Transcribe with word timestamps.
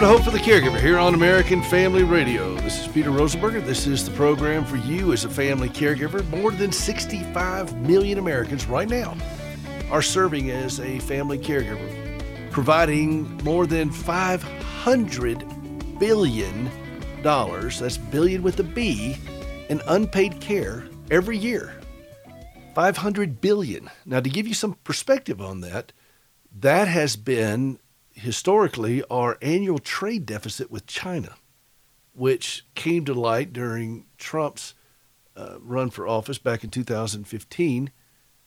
Welcome 0.00 0.16
to 0.16 0.24
Hope 0.24 0.32
for 0.32 0.38
the 0.38 0.50
Caregiver 0.50 0.80
here 0.80 0.98
on 0.98 1.12
American 1.12 1.62
Family 1.62 2.04
Radio. 2.04 2.54
This 2.54 2.80
is 2.80 2.88
Peter 2.88 3.10
Rosenberger. 3.10 3.62
This 3.62 3.86
is 3.86 4.02
the 4.02 4.10
program 4.12 4.64
for 4.64 4.76
you 4.76 5.12
as 5.12 5.26
a 5.26 5.28
family 5.28 5.68
caregiver. 5.68 6.26
More 6.30 6.52
than 6.52 6.72
65 6.72 7.76
million 7.86 8.16
Americans 8.16 8.64
right 8.64 8.88
now 8.88 9.14
are 9.90 10.00
serving 10.00 10.50
as 10.50 10.80
a 10.80 11.00
family 11.00 11.38
caregiver, 11.38 12.50
providing 12.50 13.36
more 13.44 13.66
than 13.66 13.90
500 13.90 15.44
billion 15.98 16.70
dollars, 17.22 17.80
that's 17.80 17.98
billion 17.98 18.42
with 18.42 18.58
a 18.58 18.62
B, 18.62 19.18
in 19.68 19.82
unpaid 19.86 20.40
care 20.40 20.88
every 21.10 21.36
year. 21.36 21.74
500 22.74 23.42
billion. 23.42 23.90
Now 24.06 24.20
to 24.20 24.30
give 24.30 24.48
you 24.48 24.54
some 24.54 24.78
perspective 24.82 25.42
on 25.42 25.60
that, 25.60 25.92
that 26.58 26.88
has 26.88 27.16
been 27.16 27.78
historically 28.20 29.02
our 29.10 29.38
annual 29.42 29.78
trade 29.78 30.26
deficit 30.26 30.70
with 30.70 30.86
China, 30.86 31.36
which 32.12 32.64
came 32.74 33.04
to 33.04 33.14
light 33.14 33.52
during 33.52 34.06
Trump's 34.18 34.74
uh, 35.36 35.56
run 35.60 35.90
for 35.90 36.06
office 36.06 36.38
back 36.38 36.62
in 36.62 36.70
2015, 36.70 37.90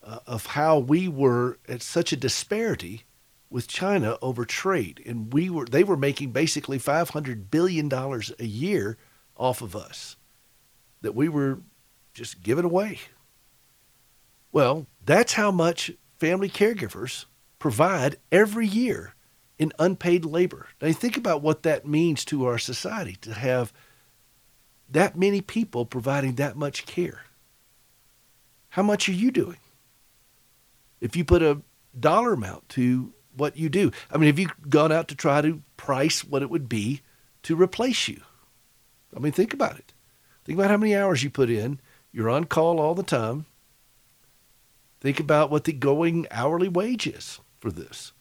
uh, 0.02 0.18
of 0.26 0.46
how 0.46 0.78
we 0.78 1.08
were 1.08 1.58
at 1.68 1.82
such 1.82 2.12
a 2.12 2.16
disparity 2.16 3.04
with 3.50 3.66
China 3.66 4.18
over 4.20 4.44
trade, 4.44 5.02
and 5.06 5.32
we 5.32 5.48
were 5.48 5.64
they 5.64 5.84
were 5.84 5.96
making 5.96 6.30
basically 6.30 6.78
500 6.78 7.50
billion 7.50 7.88
dollars 7.88 8.32
a 8.38 8.46
year 8.46 8.96
off 9.36 9.62
of 9.62 9.74
us 9.76 10.16
that 11.02 11.14
we 11.14 11.28
were 11.28 11.60
just 12.12 12.42
giving 12.42 12.64
away. 12.64 12.98
Well, 14.52 14.86
that's 15.04 15.34
how 15.34 15.50
much 15.50 15.92
family 16.18 16.48
caregivers 16.48 17.24
provide 17.58 18.16
every 18.30 18.66
year 18.66 19.13
in 19.58 19.72
unpaid 19.78 20.24
labor. 20.24 20.68
Now, 20.80 20.92
think 20.92 21.16
about 21.16 21.42
what 21.42 21.62
that 21.62 21.86
means 21.86 22.24
to 22.26 22.46
our 22.46 22.58
society 22.58 23.16
to 23.22 23.32
have 23.32 23.72
that 24.88 25.16
many 25.16 25.40
people 25.40 25.86
providing 25.86 26.34
that 26.34 26.56
much 26.56 26.86
care. 26.86 27.22
How 28.70 28.82
much 28.82 29.08
are 29.08 29.12
you 29.12 29.30
doing? 29.30 29.58
If 31.00 31.16
you 31.16 31.24
put 31.24 31.42
a 31.42 31.62
dollar 31.98 32.32
amount 32.32 32.68
to 32.70 33.12
what 33.36 33.56
you 33.56 33.68
do, 33.68 33.92
I 34.10 34.18
mean, 34.18 34.26
have 34.26 34.38
you 34.38 34.48
gone 34.68 34.92
out 34.92 35.08
to 35.08 35.14
try 35.14 35.40
to 35.40 35.62
price 35.76 36.24
what 36.24 36.42
it 36.42 36.50
would 36.50 36.68
be 36.68 37.02
to 37.44 37.54
replace 37.54 38.08
you? 38.08 38.20
I 39.14 39.20
mean, 39.20 39.32
think 39.32 39.54
about 39.54 39.78
it. 39.78 39.92
Think 40.44 40.58
about 40.58 40.70
how 40.70 40.76
many 40.76 40.94
hours 40.96 41.22
you 41.22 41.30
put 41.30 41.50
in. 41.50 41.80
You're 42.12 42.30
on 42.30 42.44
call 42.44 42.80
all 42.80 42.94
the 42.94 43.02
time. 43.02 43.46
Think 45.00 45.20
about 45.20 45.50
what 45.50 45.64
the 45.64 45.72
going 45.72 46.26
hourly 46.30 46.68
wage 46.68 47.06
is 47.06 47.38
for 47.60 47.70
this. 47.70 48.12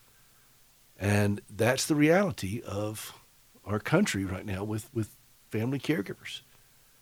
And 1.04 1.42
that's 1.50 1.86
the 1.86 1.96
reality 1.96 2.62
of 2.66 3.14
our 3.66 3.78
country 3.78 4.24
right 4.24 4.46
now 4.46 4.64
with, 4.64 4.90
with 4.94 5.18
family 5.50 5.78
caregivers. 5.78 6.44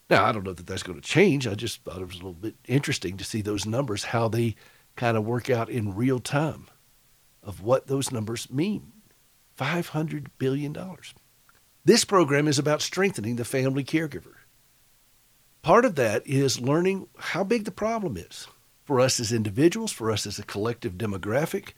Now, 0.09 0.25
I 0.25 0.31
don't 0.31 0.43
know 0.43 0.53
that 0.53 0.65
that's 0.65 0.81
going 0.81 0.99
to 0.99 1.07
change. 1.07 1.45
I 1.45 1.53
just 1.53 1.83
thought 1.83 2.01
it 2.01 2.07
was 2.07 2.15
a 2.15 2.23
little 2.23 2.33
bit 2.33 2.55
interesting 2.67 3.15
to 3.17 3.23
see 3.23 3.43
those 3.43 3.67
numbers, 3.67 4.05
how 4.05 4.27
they 4.27 4.55
kind 4.95 5.17
of 5.17 5.23
work 5.23 5.51
out 5.51 5.69
in 5.69 5.95
real 5.95 6.17
time 6.17 6.65
of 7.43 7.61
what 7.61 7.85
those 7.85 8.11
numbers 8.11 8.49
mean. 8.49 8.91
$500 9.59 10.29
billion. 10.39 10.75
This 11.85 12.03
program 12.03 12.47
is 12.47 12.57
about 12.57 12.81
strengthening 12.81 13.35
the 13.35 13.45
family 13.45 13.83
caregiver. 13.83 14.33
Part 15.61 15.85
of 15.85 15.93
that 15.93 16.25
is 16.25 16.59
learning 16.59 17.05
how 17.19 17.43
big 17.43 17.65
the 17.65 17.71
problem 17.71 18.17
is 18.17 18.47
for 18.83 18.99
us 18.99 19.19
as 19.19 19.31
individuals, 19.31 19.91
for 19.91 20.09
us 20.09 20.25
as 20.25 20.39
a 20.39 20.43
collective 20.43 20.93
demographic, 20.93 21.73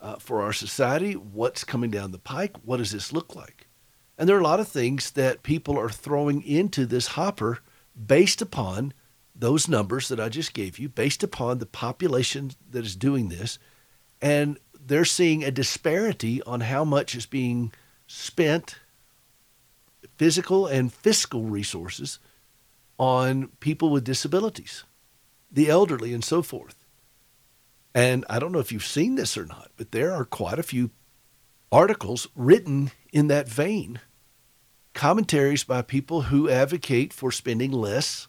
uh, 0.00 0.16
for 0.16 0.42
our 0.42 0.52
society, 0.52 1.14
what's 1.14 1.64
coming 1.64 1.90
down 1.90 2.12
the 2.12 2.18
pike, 2.18 2.56
what 2.64 2.78
does 2.78 2.92
this 2.92 3.12
look 3.12 3.34
like? 3.34 3.66
And 4.18 4.28
there 4.28 4.36
are 4.36 4.40
a 4.40 4.44
lot 4.44 4.60
of 4.60 4.68
things 4.68 5.10
that 5.12 5.42
people 5.42 5.78
are 5.78 5.90
throwing 5.90 6.42
into 6.42 6.86
this 6.86 7.08
hopper 7.08 7.58
based 8.06 8.40
upon 8.40 8.92
those 9.34 9.68
numbers 9.68 10.08
that 10.08 10.20
I 10.20 10.28
just 10.28 10.54
gave 10.54 10.78
you, 10.78 10.88
based 10.88 11.22
upon 11.22 11.58
the 11.58 11.66
population 11.66 12.52
that 12.70 12.84
is 12.84 12.96
doing 12.96 13.28
this. 13.28 13.58
And 14.22 14.58
they're 14.78 15.04
seeing 15.04 15.44
a 15.44 15.50
disparity 15.50 16.42
on 16.42 16.62
how 16.62 16.84
much 16.84 17.14
is 17.14 17.26
being 17.26 17.72
spent, 18.06 18.78
physical 20.16 20.66
and 20.66 20.92
fiscal 20.92 21.42
resources, 21.44 22.18
on 22.98 23.48
people 23.60 23.90
with 23.90 24.04
disabilities, 24.04 24.84
the 25.52 25.68
elderly, 25.68 26.14
and 26.14 26.24
so 26.24 26.40
forth. 26.40 26.85
And 27.96 28.26
I 28.28 28.38
don't 28.38 28.52
know 28.52 28.58
if 28.58 28.72
you've 28.72 28.84
seen 28.84 29.14
this 29.14 29.38
or 29.38 29.46
not, 29.46 29.70
but 29.78 29.90
there 29.90 30.12
are 30.12 30.26
quite 30.26 30.58
a 30.58 30.62
few 30.62 30.90
articles 31.72 32.28
written 32.36 32.90
in 33.10 33.28
that 33.28 33.48
vein, 33.48 34.00
commentaries 34.92 35.64
by 35.64 35.80
people 35.80 36.22
who 36.22 36.50
advocate 36.50 37.14
for 37.14 37.32
spending 37.32 37.72
less 37.72 38.28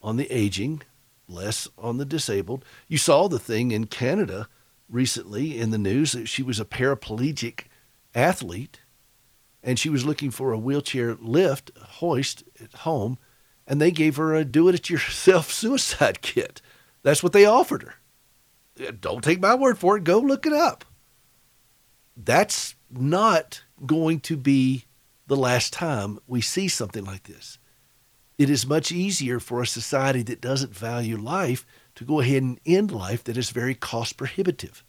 on 0.00 0.16
the 0.16 0.30
aging, 0.30 0.82
less 1.26 1.66
on 1.76 1.98
the 1.98 2.04
disabled. 2.04 2.64
You 2.86 2.98
saw 2.98 3.26
the 3.26 3.40
thing 3.40 3.72
in 3.72 3.88
Canada 3.88 4.46
recently 4.88 5.58
in 5.58 5.70
the 5.70 5.76
news 5.78 6.12
that 6.12 6.28
she 6.28 6.44
was 6.44 6.60
a 6.60 6.64
paraplegic 6.64 7.64
athlete 8.14 8.80
and 9.60 9.76
she 9.76 9.88
was 9.88 10.06
looking 10.06 10.30
for 10.30 10.52
a 10.52 10.58
wheelchair 10.58 11.16
lift 11.16 11.72
hoist 11.76 12.44
at 12.62 12.72
home 12.82 13.18
and 13.66 13.80
they 13.80 13.90
gave 13.90 14.14
her 14.18 14.36
a 14.36 14.44
do 14.44 14.68
it 14.68 14.88
yourself 14.88 15.50
suicide 15.52 16.22
kit. 16.22 16.62
That's 17.02 17.24
what 17.24 17.32
they 17.32 17.44
offered 17.44 17.82
her 17.82 17.94
don't 19.00 19.22
take 19.22 19.40
my 19.40 19.54
word 19.54 19.78
for 19.78 19.96
it. 19.96 20.04
Go 20.04 20.18
look 20.18 20.46
it 20.46 20.52
up. 20.52 20.84
That's 22.16 22.74
not 22.90 23.62
going 23.86 24.20
to 24.20 24.36
be 24.36 24.84
the 25.26 25.36
last 25.36 25.72
time 25.72 26.18
we 26.26 26.40
see 26.40 26.68
something 26.68 27.04
like 27.04 27.24
this. 27.24 27.58
It 28.36 28.50
is 28.50 28.66
much 28.66 28.90
easier 28.90 29.38
for 29.38 29.60
a 29.60 29.66
society 29.66 30.22
that 30.22 30.40
doesn't 30.40 30.74
value 30.74 31.16
life 31.16 31.66
to 31.94 32.04
go 32.04 32.20
ahead 32.20 32.42
and 32.42 32.58
end 32.64 32.90
life 32.90 33.22
that 33.24 33.36
is 33.36 33.50
very 33.50 33.74
cost 33.74 34.16
prohibitive. 34.16 34.82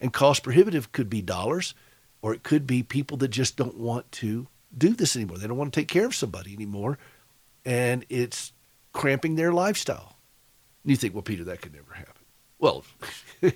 And 0.00 0.12
cost 0.12 0.42
prohibitive 0.42 0.92
could 0.92 1.08
be 1.08 1.22
dollars, 1.22 1.74
or 2.20 2.34
it 2.34 2.42
could 2.42 2.66
be 2.66 2.82
people 2.82 3.16
that 3.18 3.28
just 3.28 3.56
don't 3.56 3.78
want 3.78 4.10
to 4.12 4.48
do 4.76 4.90
this 4.90 5.16
anymore. 5.16 5.38
They 5.38 5.46
don't 5.46 5.56
want 5.56 5.72
to 5.72 5.80
take 5.80 5.88
care 5.88 6.04
of 6.04 6.14
somebody 6.14 6.52
anymore, 6.52 6.98
and 7.64 8.04
it's 8.08 8.52
cramping 8.92 9.36
their 9.36 9.52
lifestyle. 9.52 10.16
And 10.82 10.90
you 10.90 10.96
think, 10.96 11.14
well, 11.14 11.22
Peter, 11.22 11.44
that 11.44 11.62
could 11.62 11.74
never 11.74 11.94
happen. 11.94 12.23
Well, 12.64 12.82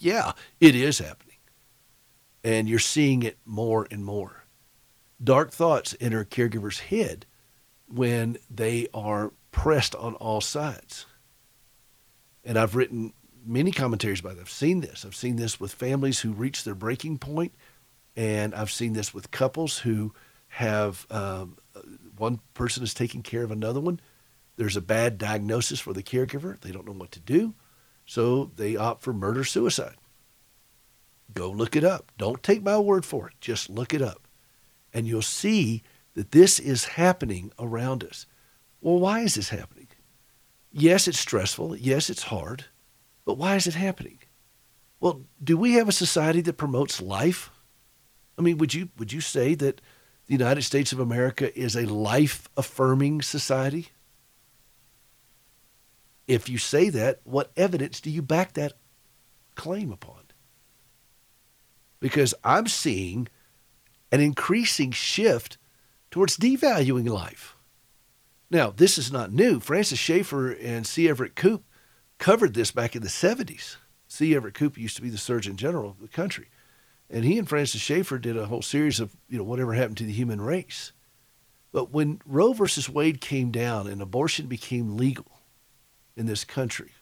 yeah, 0.00 0.32
it 0.58 0.74
is 0.74 0.98
happening. 0.98 1.36
And 2.42 2.68
you're 2.68 2.80
seeing 2.80 3.22
it 3.22 3.38
more 3.44 3.86
and 3.92 4.04
more. 4.04 4.42
Dark 5.22 5.52
thoughts 5.52 5.94
enter 6.00 6.18
a 6.18 6.24
caregiver's 6.24 6.80
head 6.80 7.26
when 7.86 8.38
they 8.50 8.88
are 8.92 9.32
pressed 9.52 9.94
on 9.94 10.16
all 10.16 10.40
sides. 10.40 11.06
And 12.42 12.58
I've 12.58 12.74
written 12.74 13.12
many 13.46 13.70
commentaries 13.70 14.18
about 14.18 14.32
it. 14.32 14.40
I've 14.40 14.50
seen 14.50 14.80
this. 14.80 15.04
I've 15.04 15.14
seen 15.14 15.36
this 15.36 15.60
with 15.60 15.72
families 15.72 16.18
who 16.18 16.32
reach 16.32 16.64
their 16.64 16.74
breaking 16.74 17.18
point, 17.18 17.54
and 18.16 18.52
I've 18.52 18.72
seen 18.72 18.94
this 18.94 19.14
with 19.14 19.30
couples 19.30 19.78
who 19.78 20.12
have 20.48 21.06
um, 21.08 21.56
one 22.18 22.40
person 22.52 22.82
is 22.82 22.94
taking 22.94 23.22
care 23.22 23.44
of 23.44 23.52
another 23.52 23.78
one. 23.78 24.00
There's 24.56 24.76
a 24.76 24.82
bad 24.82 25.18
diagnosis 25.18 25.78
for 25.78 25.92
the 25.92 26.02
caregiver. 26.02 26.60
They 26.60 26.72
don't 26.72 26.84
know 26.84 26.94
what 26.94 27.12
to 27.12 27.20
do. 27.20 27.54
So 28.04 28.50
they 28.56 28.76
opt 28.76 29.02
for 29.02 29.12
murder 29.12 29.44
suicide. 29.44 29.96
Go 31.32 31.50
look 31.50 31.74
it 31.74 31.84
up. 31.84 32.12
Don't 32.18 32.42
take 32.42 32.62
my 32.62 32.78
word 32.78 33.04
for 33.04 33.28
it. 33.28 33.34
Just 33.40 33.68
look 33.70 33.92
it 33.92 34.02
up. 34.02 34.28
And 34.92 35.06
you'll 35.06 35.22
see 35.22 35.82
that 36.14 36.30
this 36.30 36.58
is 36.58 36.84
happening 36.84 37.52
around 37.58 38.04
us. 38.04 38.26
Well, 38.80 38.98
why 38.98 39.20
is 39.20 39.34
this 39.34 39.48
happening? 39.48 39.88
Yes, 40.70 41.08
it's 41.08 41.18
stressful. 41.18 41.76
Yes, 41.76 42.10
it's 42.10 42.24
hard. 42.24 42.66
But 43.24 43.38
why 43.38 43.56
is 43.56 43.66
it 43.66 43.74
happening? 43.74 44.18
Well, 45.00 45.22
do 45.42 45.56
we 45.56 45.72
have 45.74 45.88
a 45.88 45.92
society 45.92 46.40
that 46.42 46.54
promotes 46.54 47.00
life? 47.00 47.50
I 48.38 48.42
mean, 48.42 48.58
would 48.58 48.74
you 48.74 48.90
would 48.98 49.12
you 49.12 49.20
say 49.20 49.54
that 49.54 49.80
the 50.26 50.32
United 50.32 50.62
States 50.62 50.92
of 50.92 51.00
America 51.00 51.56
is 51.58 51.76
a 51.76 51.86
life 51.86 52.48
affirming 52.56 53.22
society? 53.22 53.88
If 56.26 56.48
you 56.48 56.58
say 56.58 56.88
that, 56.90 57.20
what 57.24 57.52
evidence 57.56 58.00
do 58.00 58.10
you 58.10 58.22
back 58.22 58.54
that 58.54 58.74
claim 59.54 59.92
upon? 59.92 60.22
Because 62.00 62.34
I'm 62.42 62.66
seeing 62.66 63.28
an 64.10 64.20
increasing 64.20 64.90
shift 64.90 65.58
towards 66.10 66.36
devaluing 66.36 67.08
life. 67.08 67.56
Now, 68.50 68.70
this 68.70 68.98
is 68.98 69.10
not 69.10 69.32
new. 69.32 69.58
Francis 69.58 69.98
Schaeffer 69.98 70.52
and 70.52 70.86
C. 70.86 71.08
Everett 71.08 71.34
Koop 71.34 71.64
covered 72.18 72.54
this 72.54 72.70
back 72.70 72.94
in 72.94 73.02
the 73.02 73.08
70s. 73.08 73.76
C. 74.06 74.34
Everett 74.34 74.54
Koop 74.54 74.78
used 74.78 74.96
to 74.96 75.02
be 75.02 75.10
the 75.10 75.18
Surgeon 75.18 75.56
General 75.56 75.90
of 75.90 76.00
the 76.00 76.08
country. 76.08 76.48
And 77.10 77.24
he 77.24 77.38
and 77.38 77.48
Francis 77.48 77.80
Schaeffer 77.80 78.18
did 78.18 78.36
a 78.36 78.46
whole 78.46 78.62
series 78.62 79.00
of, 79.00 79.16
you 79.28 79.38
know, 79.38 79.44
whatever 79.44 79.72
happened 79.72 79.96
to 79.98 80.04
the 80.04 80.12
human 80.12 80.40
race. 80.40 80.92
But 81.72 81.90
when 81.90 82.20
Roe 82.24 82.52
versus 82.52 82.88
Wade 82.88 83.20
came 83.20 83.50
down 83.50 83.88
and 83.88 84.00
abortion 84.00 84.46
became 84.46 84.96
legal, 84.96 85.33
in 86.16 86.26
this 86.26 86.44
country. 86.44 86.92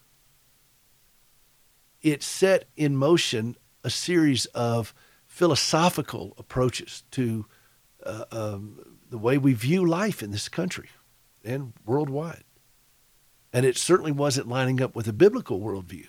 It 2.01 2.23
set 2.23 2.65
in 2.77 2.97
motion 2.97 3.57
a 3.85 3.91
series 3.91 4.47
of 4.47 4.95
philosophical 5.27 6.35
approaches 6.39 7.05
to 7.13 7.47
uh, 8.05 8.25
um, 8.31 8.99
the 9.09 9.19
way 9.19 9.39
we 9.39 9.55
view 9.55 9.87
life 9.87 10.23
in 10.23 10.31
this 10.31 10.49
country 10.49 10.89
and 11.45 11.73
worldwide. 11.87 12.45
And 13.53 13.67
it 13.67 13.77
certainly 13.77 14.13
wasn't 14.13 14.49
lining 14.49 14.81
up 14.81 14.95
with 14.97 15.07
a 15.07 15.13
biblical 15.13 15.61
worldview. 15.61 16.07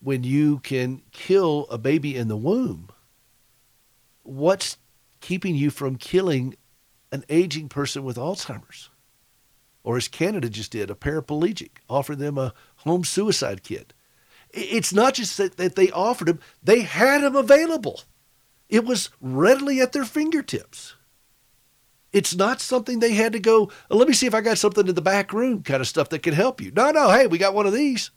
When 0.00 0.24
you 0.24 0.58
can 0.58 1.02
kill 1.12 1.66
a 1.70 1.78
baby 1.78 2.16
in 2.16 2.28
the 2.28 2.36
womb, 2.36 2.88
what's 4.22 4.78
keeping 5.20 5.54
you 5.54 5.70
from 5.70 5.96
killing 5.96 6.56
an 7.12 7.24
aging 7.28 7.68
person 7.68 8.02
with 8.02 8.16
Alzheimer's? 8.16 8.90
Or 9.84 9.96
as 9.96 10.08
Canada 10.08 10.48
just 10.48 10.72
did, 10.72 10.90
a 10.90 10.94
paraplegic, 10.94 11.70
offer 11.88 12.14
them 12.14 12.38
a 12.38 12.54
home 12.76 13.04
suicide 13.04 13.62
kit. 13.62 13.92
It's 14.50 14.92
not 14.92 15.14
just 15.14 15.36
that, 15.38 15.56
that 15.56 15.76
they 15.76 15.90
offered 15.90 16.28
them, 16.28 16.40
they 16.62 16.80
had 16.80 17.22
them 17.22 17.34
available. 17.34 18.02
It 18.68 18.84
was 18.84 19.10
readily 19.20 19.80
at 19.80 19.92
their 19.92 20.04
fingertips. 20.04 20.94
It's 22.12 22.34
not 22.34 22.60
something 22.60 22.98
they 22.98 23.14
had 23.14 23.32
to 23.32 23.40
go, 23.40 23.70
oh, 23.90 23.96
let 23.96 24.06
me 24.06 24.14
see 24.14 24.26
if 24.26 24.34
I 24.34 24.42
got 24.42 24.58
something 24.58 24.86
in 24.86 24.94
the 24.94 25.02
back 25.02 25.32
room 25.32 25.62
kind 25.62 25.80
of 25.80 25.88
stuff 25.88 26.10
that 26.10 26.22
can 26.22 26.34
help 26.34 26.60
you. 26.60 26.70
No, 26.70 26.90
no, 26.90 27.10
hey, 27.10 27.26
we 27.26 27.38
got 27.38 27.54
one 27.54 27.66
of 27.66 27.72
these. 27.72 28.10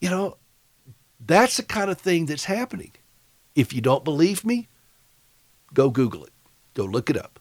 You 0.00 0.10
know, 0.10 0.38
that's 1.20 1.58
the 1.58 1.62
kind 1.62 1.90
of 1.90 1.98
thing 1.98 2.26
that's 2.26 2.44
happening. 2.44 2.92
If 3.54 3.74
you 3.74 3.82
don't 3.82 4.04
believe 4.04 4.44
me, 4.44 4.68
go 5.74 5.90
Google 5.90 6.24
it, 6.24 6.32
go 6.72 6.84
look 6.84 7.10
it 7.10 7.16
up. 7.16 7.38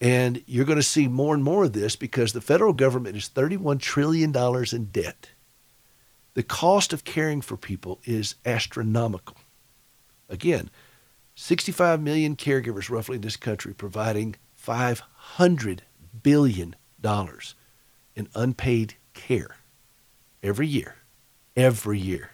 And 0.00 0.42
you're 0.46 0.66
going 0.66 0.78
to 0.78 0.82
see 0.82 1.08
more 1.08 1.34
and 1.34 1.42
more 1.42 1.64
of 1.64 1.72
this 1.72 1.96
because 1.96 2.32
the 2.32 2.40
federal 2.40 2.72
government 2.72 3.16
is 3.16 3.30
$31 3.34 3.80
trillion 3.80 4.34
in 4.72 4.84
debt. 4.86 5.30
The 6.34 6.42
cost 6.42 6.92
of 6.92 7.04
caring 7.04 7.40
for 7.40 7.56
people 7.56 7.98
is 8.04 8.34
astronomical. 8.44 9.38
Again, 10.28 10.70
65 11.34 12.02
million 12.02 12.36
caregivers 12.36 12.90
roughly 12.90 13.16
in 13.16 13.22
this 13.22 13.36
country 13.36 13.72
providing 13.72 14.36
$500 14.62 15.80
billion 16.22 16.76
in 18.14 18.28
unpaid 18.34 18.94
care 19.14 19.56
every 20.42 20.66
year. 20.66 20.96
Every 21.56 21.98
year. 21.98 22.32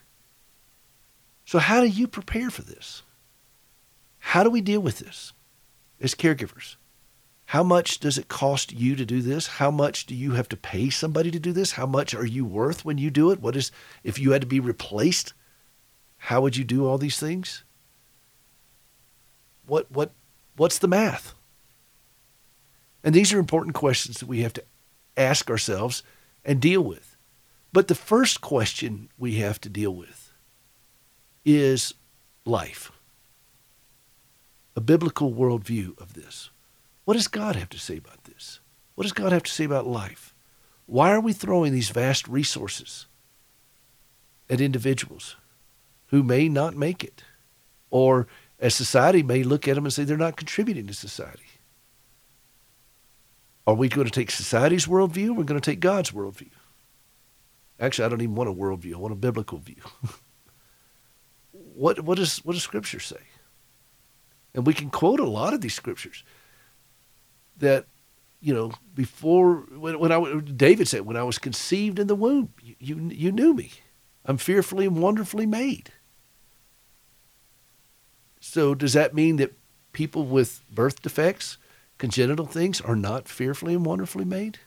So, 1.45 1.59
how 1.59 1.81
do 1.81 1.87
you 1.87 2.09
prepare 2.09 2.51
for 2.51 2.63
this? 2.63 3.03
How 4.19 4.43
do 4.43 4.51
we 4.51 4.61
deal 4.61 4.81
with 4.81 4.99
this 4.99 5.33
as 6.01 6.15
caregivers? 6.15 6.77
How 7.53 7.63
much 7.63 8.01
does 8.01 8.17
it 8.17 8.29
cost 8.29 8.73
you 8.73 8.97
to 8.97 9.05
do 9.05 9.21
this? 9.21 9.47
How 9.47 9.71
much 9.71 10.07
do 10.07 10.15
you 10.15 10.33
have 10.33 10.49
to 10.49 10.57
pay 10.57 10.89
somebody 10.89 11.31
to 11.31 11.39
do 11.39 11.53
this? 11.53 11.73
How 11.73 11.85
much 11.85 12.15
are 12.15 12.25
you 12.25 12.47
worth 12.47 12.83
when 12.83 12.97
you 12.97 13.11
do 13.11 13.31
it? 13.31 13.43
What 13.43 13.57
is, 13.57 13.71
if 14.03 14.19
you 14.19 14.31
had 14.31 14.41
to 14.41 14.47
be 14.47 14.59
replaced, 14.59 15.35
how 16.17 16.41
would 16.41 16.57
you 16.57 16.65
do 16.65 16.87
all 16.87 16.97
these 16.97 17.19
things? 17.19 17.63
What, 19.67 19.93
what, 19.93 20.13
what's 20.57 20.79
the 20.79 20.89
math? 20.89 21.35
And 23.05 23.15
these 23.15 23.35
are 23.35 23.39
important 23.39 23.75
questions 23.75 24.21
that 24.21 24.29
we 24.29 24.41
have 24.41 24.55
to 24.55 24.65
ask 25.19 25.51
ourselves 25.51 26.03
and 26.47 26.59
deal 26.59 26.81
with. 26.81 27.19
But 27.71 27.89
the 27.89 27.95
first 27.95 28.41
question 28.41 29.11
we 29.19 29.35
have 29.35 29.61
to 29.61 29.69
deal 29.69 29.95
with 29.95 30.33
is 31.45 31.93
life, 32.47 32.91
a 34.75 34.81
biblical 34.81 35.35
worldview 35.35 36.01
of 36.01 36.15
this. 36.15 36.49
What 37.05 37.15
does 37.15 37.29
God 37.29 37.57
have 37.57 37.69
to 37.71 37.79
say 37.79 37.97
about 37.97 38.25
this? 38.25 38.61
What 38.95 39.03
does 39.03 39.13
God 39.13 39.33
have 39.33 39.43
to 39.45 39.51
say 39.51 39.65
about 39.65 39.87
life? 39.87 40.35
Why 40.87 41.13
are 41.13 41.21
we 41.21 41.33
throwing 41.33 41.73
these 41.73 41.91
vast 41.91 42.29
resources 42.29 43.07
at 44.51 44.61
individuals 44.61 45.37
who 46.09 46.23
may 46.23 46.49
not 46.49 46.77
make 46.77 47.03
it 47.03 47.25
or 47.91 48.27
as 48.63 48.75
society 48.75 49.23
may 49.23 49.43
look 49.43 49.67
at 49.67 49.75
them 49.75 49.85
and 49.85 49.93
say 49.93 50.05
they're 50.05 50.17
not 50.17 50.37
contributing 50.37 50.87
to 50.87 50.95
society. 50.95 51.43
Are 53.67 53.75
we 53.75 53.89
going 53.89 54.07
to 54.07 54.13
take 54.13 54.31
society's 54.31 54.87
worldview 54.87 55.29
or 55.29 55.31
are 55.31 55.35
we 55.35 55.45
going 55.45 55.61
to 55.61 55.71
take 55.71 55.81
God's 55.81 56.13
worldview? 56.13 56.51
Actually, 57.81 58.05
I 58.05 58.09
don't 58.09 58.23
even 58.23 58.37
want 58.37 58.51
a 58.51 58.53
worldview. 58.53 58.95
I 58.95 58.99
want 58.99 59.13
a 59.13 59.17
biblical 59.17 59.59
view. 59.59 59.83
what, 61.53 62.01
what, 62.01 62.19
is, 62.19 62.39
what 62.39 62.53
does 62.53 62.63
Scripture 62.63 63.01
say? 63.01 63.17
And 64.55 64.67
we 64.67 64.75
can 64.75 64.91
quote 64.91 65.19
a 65.19 65.29
lot 65.29 65.55
of 65.55 65.61
these 65.61 65.75
scriptures 65.75 66.25
that, 67.59 67.87
you 68.41 68.53
know, 68.55 68.73
before, 68.95 69.65
when, 69.77 69.99
when 69.99 70.13
I, 70.13 70.41
David 70.41 70.89
said, 70.89 71.07
when 71.07 71.17
I 71.17 71.23
was 71.23 71.39
conceived 71.39 71.99
in 71.99 72.07
the 72.07 72.15
womb, 72.15 72.53
you, 72.63 72.75
you, 72.79 73.09
you 73.11 73.33
knew 73.33 73.55
me. 73.55 73.73
I'm 74.25 74.37
fearfully 74.37 74.87
and 74.87 75.01
wonderfully 75.01 75.47
made. 75.47 75.91
So 78.41 78.75
does 78.75 78.93
that 78.93 79.15
mean 79.15 79.37
that 79.37 79.53
people 79.93 80.25
with 80.25 80.61
birth 80.71 81.03
defects, 81.03 81.59
congenital 81.99 82.47
things, 82.47 82.81
are 82.81 82.97
not 82.97 83.29
fearfully 83.29 83.75
and 83.75 83.87
wonderfully 83.87 84.25
made? 84.25 84.59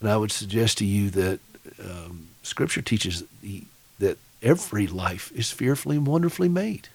And 0.00 0.08
I 0.08 0.16
would 0.16 0.32
suggest 0.32 0.78
to 0.78 0.84
you 0.84 1.10
that 1.10 1.40
um, 1.82 2.28
Scripture 2.42 2.82
teaches 2.82 3.24
the, 3.42 3.64
that 3.98 4.18
every 4.42 4.86
life 4.86 5.30
is 5.34 5.50
fearfully 5.50 5.96
and 5.96 6.06
wonderfully 6.06 6.48
made. 6.48 6.88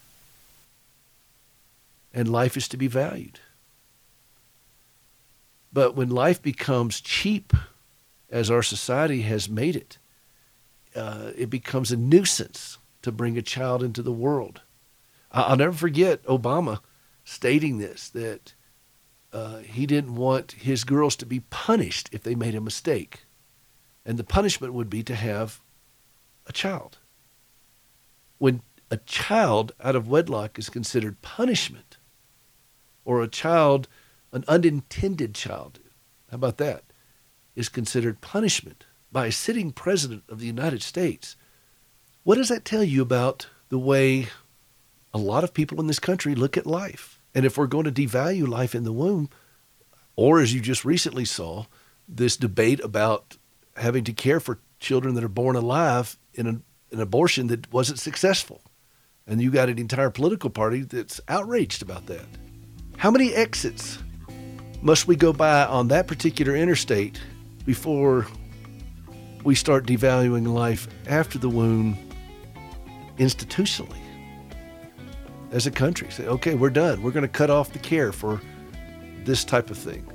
And 2.13 2.27
life 2.29 2.57
is 2.57 2.67
to 2.69 2.77
be 2.77 2.87
valued. 2.87 3.39
But 5.75 5.93
when 5.93 6.09
life 6.09 6.41
becomes 6.41 7.01
cheap, 7.01 7.51
as 8.29 8.49
our 8.49 8.63
society 8.63 9.23
has 9.23 9.49
made 9.49 9.75
it, 9.75 9.97
uh, 10.95 11.31
it 11.35 11.49
becomes 11.49 11.91
a 11.91 11.97
nuisance 11.97 12.77
to 13.01 13.11
bring 13.11 13.37
a 13.37 13.41
child 13.41 13.83
into 13.83 14.01
the 14.01 14.13
world. 14.13 14.61
I'll 15.33 15.57
never 15.57 15.73
forget 15.73 16.23
Obama 16.23 16.79
stating 17.25 17.77
this 17.77 18.07
that 18.11 18.53
uh, 19.33 19.57
he 19.57 19.85
didn't 19.85 20.15
want 20.15 20.53
his 20.53 20.85
girls 20.85 21.17
to 21.17 21.25
be 21.25 21.41
punished 21.41 22.07
if 22.13 22.23
they 22.23 22.35
made 22.35 22.55
a 22.55 22.61
mistake. 22.61 23.25
And 24.05 24.17
the 24.17 24.23
punishment 24.23 24.73
would 24.73 24.89
be 24.89 25.03
to 25.03 25.13
have 25.13 25.59
a 26.47 26.53
child. 26.53 26.99
When 28.37 28.61
a 28.89 28.95
child 28.95 29.73
out 29.83 29.97
of 29.97 30.07
wedlock 30.07 30.57
is 30.57 30.69
considered 30.69 31.21
punishment, 31.21 31.97
or 33.03 33.21
a 33.21 33.27
child, 33.27 33.89
an 34.35 34.43
unintended 34.49 35.33
child, 35.33 35.79
how 36.29 36.35
about 36.35 36.57
that, 36.57 36.83
is 37.55 37.69
considered 37.69 38.19
punishment 38.19 38.83
by 39.09 39.27
a 39.27 39.31
sitting 39.31 39.71
president 39.71 40.23
of 40.27 40.39
the 40.39 40.45
United 40.45 40.83
States, 40.83 41.37
what 42.23 42.35
does 42.35 42.49
that 42.49 42.65
tell 42.65 42.83
you 42.83 43.01
about 43.01 43.47
the 43.69 43.79
way 43.79 44.27
a 45.13 45.17
lot 45.17 45.45
of 45.45 45.53
people 45.53 45.79
in 45.79 45.87
this 45.87 45.99
country 45.99 46.35
look 46.35 46.57
at 46.57 46.65
life? 46.65 47.21
And 47.33 47.45
if 47.45 47.57
we're 47.57 47.67
going 47.67 47.85
to 47.85 47.91
devalue 47.91 48.45
life 48.45 48.75
in 48.75 48.83
the 48.83 48.91
womb, 48.91 49.29
or 50.17 50.41
as 50.41 50.53
you 50.53 50.59
just 50.59 50.83
recently 50.83 51.23
saw, 51.23 51.65
this 52.07 52.35
debate 52.35 52.81
about 52.83 53.37
having 53.77 54.03
to 54.03 54.13
care 54.13 54.41
for 54.41 54.59
children 54.81 55.15
that 55.15 55.23
are 55.23 55.29
born 55.29 55.55
alive 55.55 56.17
in 56.33 56.45
an, 56.45 56.63
an 56.91 56.99
abortion 56.99 57.47
that 57.47 57.71
wasn't 57.71 57.99
successful. 57.99 58.61
And 59.25 59.41
you 59.41 59.49
got 59.49 59.69
an 59.69 59.79
entire 59.79 60.09
political 60.09 60.49
party 60.49 60.81
that's 60.81 61.21
outraged 61.29 61.81
about 61.81 62.07
that. 62.07 62.25
How 62.97 63.11
many 63.11 63.33
exits 63.33 63.99
must 64.85 65.07
we 65.07 65.15
go 65.15 65.33
by 65.33 65.65
on 65.65 65.87
that 65.87 66.05
particular 66.05 66.55
interstate 66.55 67.19
before 67.65 68.27
we 69.43 69.55
start 69.55 69.87
devaluing 69.87 70.53
life 70.53 70.87
after 71.07 71.39
the 71.39 71.49
wound 71.49 71.97
institutionally 73.17 73.97
as 75.51 75.65
a 75.65 75.71
country. 75.71 76.11
Say, 76.11 76.27
okay, 76.27 76.53
we're 76.53 76.69
done. 76.69 77.01
We're 77.01 77.09
going 77.09 77.23
to 77.23 77.27
cut 77.27 77.49
off 77.49 77.73
the 77.73 77.79
care 77.79 78.11
for 78.11 78.39
this 79.23 79.43
type 79.43 79.71
of 79.71 79.77
thing. 79.79 80.07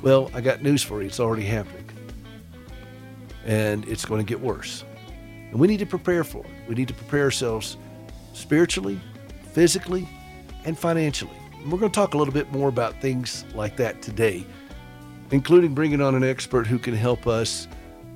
Well, 0.00 0.30
I 0.32 0.40
got 0.40 0.62
news 0.62 0.82
for 0.82 1.02
you. 1.02 1.08
It's 1.08 1.20
already 1.20 1.44
happening. 1.44 1.84
And 3.44 3.86
it's 3.86 4.06
going 4.06 4.24
to 4.24 4.26
get 4.26 4.40
worse. 4.40 4.82
And 5.50 5.60
we 5.60 5.68
need 5.68 5.80
to 5.80 5.86
prepare 5.86 6.24
for 6.24 6.42
it. 6.42 6.50
We 6.66 6.74
need 6.74 6.88
to 6.88 6.94
prepare 6.94 7.24
ourselves 7.24 7.76
spiritually, 8.32 8.98
physically, 9.52 10.08
and 10.64 10.78
financially. 10.78 11.39
We're 11.66 11.78
going 11.78 11.92
to 11.92 11.94
talk 11.94 12.14
a 12.14 12.18
little 12.18 12.32
bit 12.34 12.50
more 12.52 12.68
about 12.68 13.00
things 13.00 13.44
like 13.54 13.76
that 13.76 14.00
today, 14.02 14.44
including 15.30 15.74
bringing 15.74 16.00
on 16.00 16.14
an 16.14 16.24
expert 16.24 16.66
who 16.66 16.78
can 16.78 16.94
help 16.94 17.26
us 17.26 17.68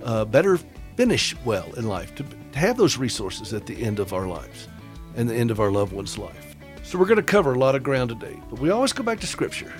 uh, 0.02 0.24
better 0.24 0.58
finish 0.96 1.36
well 1.44 1.72
in 1.74 1.86
life, 1.86 2.14
to, 2.14 2.24
to 2.52 2.58
have 2.58 2.76
those 2.76 2.96
resources 2.96 3.52
at 3.52 3.66
the 3.66 3.82
end 3.82 3.98
of 3.98 4.12
our 4.12 4.26
lives 4.26 4.68
and 5.16 5.28
the 5.28 5.34
end 5.34 5.50
of 5.50 5.60
our 5.60 5.70
loved 5.70 5.92
one's 5.92 6.16
life. 6.16 6.56
So 6.82 6.98
we're 6.98 7.06
going 7.06 7.16
to 7.16 7.22
cover 7.22 7.54
a 7.54 7.58
lot 7.58 7.74
of 7.74 7.82
ground 7.82 8.10
today, 8.10 8.40
but 8.50 8.58
we 8.58 8.70
always 8.70 8.92
go 8.92 9.02
back 9.02 9.20
to 9.20 9.26
Scripture. 9.26 9.72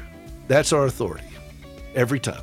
That's 0.48 0.72
our 0.72 0.86
authority 0.86 1.26
every 1.94 2.20
time. 2.20 2.42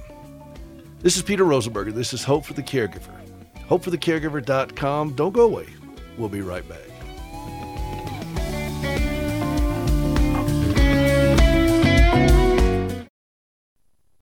This 0.99 1.17
is 1.17 1.23
Peter 1.23 1.45
Rosenberger. 1.45 1.93
This 1.93 2.13
is 2.13 2.23
Hope 2.23 2.45
for 2.45 2.53
the 2.53 2.63
Caregiver. 2.63 3.11
HopeForTheCaregiver.com. 3.67 5.13
Don't 5.13 5.33
go 5.33 5.45
away. 5.45 5.67
We'll 6.17 6.29
be 6.29 6.41
right 6.41 6.67
back. 6.67 6.90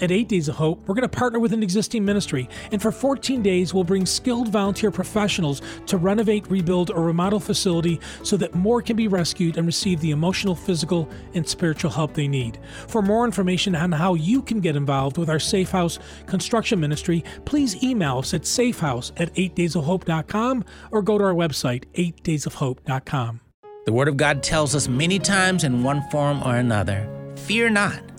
At 0.00 0.10
8 0.10 0.28
Days 0.28 0.48
of 0.48 0.56
Hope, 0.56 0.86
we're 0.86 0.94
going 0.94 1.08
to 1.08 1.08
partner 1.08 1.38
with 1.38 1.52
an 1.52 1.62
existing 1.62 2.04
ministry, 2.04 2.48
and 2.72 2.80
for 2.80 2.90
14 2.90 3.42
days, 3.42 3.74
we'll 3.74 3.84
bring 3.84 4.06
skilled 4.06 4.48
volunteer 4.48 4.90
professionals 4.90 5.60
to 5.86 5.98
renovate, 5.98 6.50
rebuild, 6.50 6.90
or 6.90 7.02
remodel 7.02 7.38
facility 7.38 8.00
so 8.22 8.36
that 8.38 8.54
more 8.54 8.80
can 8.80 8.96
be 8.96 9.08
rescued 9.08 9.58
and 9.58 9.66
receive 9.66 10.00
the 10.00 10.10
emotional, 10.10 10.54
physical, 10.54 11.08
and 11.34 11.46
spiritual 11.46 11.90
help 11.90 12.14
they 12.14 12.28
need. 12.28 12.58
For 12.88 13.02
more 13.02 13.26
information 13.26 13.74
on 13.74 13.92
how 13.92 14.14
you 14.14 14.40
can 14.40 14.60
get 14.60 14.74
involved 14.74 15.18
with 15.18 15.28
our 15.28 15.38
Safe 15.38 15.70
House 15.70 15.98
construction 16.26 16.80
ministry, 16.80 17.22
please 17.44 17.82
email 17.82 18.18
us 18.18 18.32
at 18.32 18.42
safehouse 18.42 19.12
at 19.18 19.34
8daysofhope.com 19.34 20.64
or 20.90 21.02
go 21.02 21.18
to 21.18 21.24
our 21.24 21.34
website, 21.34 21.84
8daysofhope.com. 21.94 23.40
The 23.86 23.92
Word 23.92 24.08
of 24.08 24.16
God 24.16 24.42
tells 24.42 24.74
us 24.74 24.88
many 24.88 25.18
times 25.18 25.64
in 25.64 25.82
one 25.82 26.02
form 26.10 26.42
or 26.42 26.56
another 26.56 27.08
fear 27.36 27.70
not. 27.70 28.09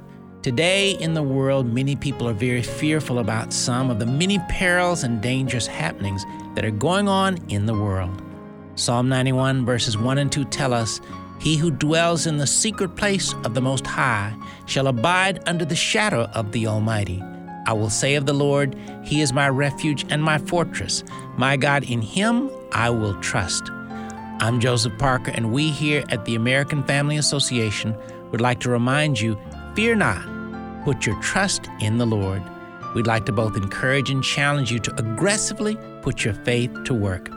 Today 0.44 0.94
in 0.94 1.14
the 1.14 1.22
world, 1.22 1.72
many 1.72 1.96
people 1.96 2.28
are 2.28 2.34
very 2.34 2.64
fearful 2.64 3.20
about 3.20 3.54
some 3.54 3.92
of 3.92 4.00
the 4.00 4.08
many 4.08 4.40
perils 4.50 5.04
and 5.04 5.22
dangerous 5.22 5.68
happenings 5.68 6.26
that 6.56 6.66
are 6.66 6.72
going 6.72 7.08
on 7.08 7.38
in 7.50 7.68
the 7.68 7.76
world. 7.76 8.24
Psalm 8.74 9.08
91, 9.08 9.68
verses 9.68 10.00
1 10.00 10.18
and 10.18 10.32
2 10.32 10.46
tell 10.46 10.74
us, 10.74 11.00
He 11.40 11.58
who 11.58 11.70
dwells 11.70 12.26
in 12.26 12.38
the 12.38 12.48
secret 12.48 12.96
place 12.96 13.36
of 13.46 13.54
the 13.54 13.62
Most 13.62 13.86
High 13.86 14.36
shall 14.66 14.88
abide 14.88 15.48
under 15.48 15.64
the 15.64 15.76
shadow 15.76 16.24
of 16.34 16.52
the 16.52 16.66
Almighty. 16.66 17.22
I 17.68 17.74
will 17.74 17.92
say 17.92 18.16
of 18.16 18.26
the 18.26 18.34
Lord, 18.34 18.76
He 19.04 19.22
is 19.22 19.32
my 19.32 19.48
refuge 19.48 20.08
and 20.10 20.24
my 20.24 20.40
fortress. 20.40 21.04
My 21.38 21.56
God, 21.56 21.84
in 21.84 22.02
Him 22.02 22.50
I 22.72 22.90
will 22.90 23.14
trust. 23.22 23.70
I'm 23.70 24.60
Joseph 24.60 24.98
Parker, 24.98 25.30
and 25.36 25.54
we 25.54 25.70
here 25.70 26.04
at 26.10 26.26
the 26.26 26.34
American 26.34 26.82
Family 26.82 27.18
Association 27.18 27.96
would 28.32 28.42
like 28.42 28.60
to 28.62 28.72
remind 28.72 29.22
you 29.22 29.38
fear 29.76 29.94
not. 29.94 30.31
Put 30.84 31.06
your 31.06 31.20
trust 31.22 31.70
in 31.80 31.98
the 31.98 32.06
Lord. 32.06 32.42
We'd 32.96 33.08
like 33.08 33.26
to 33.28 33.32
both 33.32 33.56
encourage 33.56 34.10
and 34.10 34.24
challenge 34.24 34.72
you 34.72 34.80
to 34.80 34.96
aggressively 35.00 35.78
put 36.02 36.26
your 36.26 36.34
faith 36.34 36.72
to 36.86 36.94
work. 36.94 37.30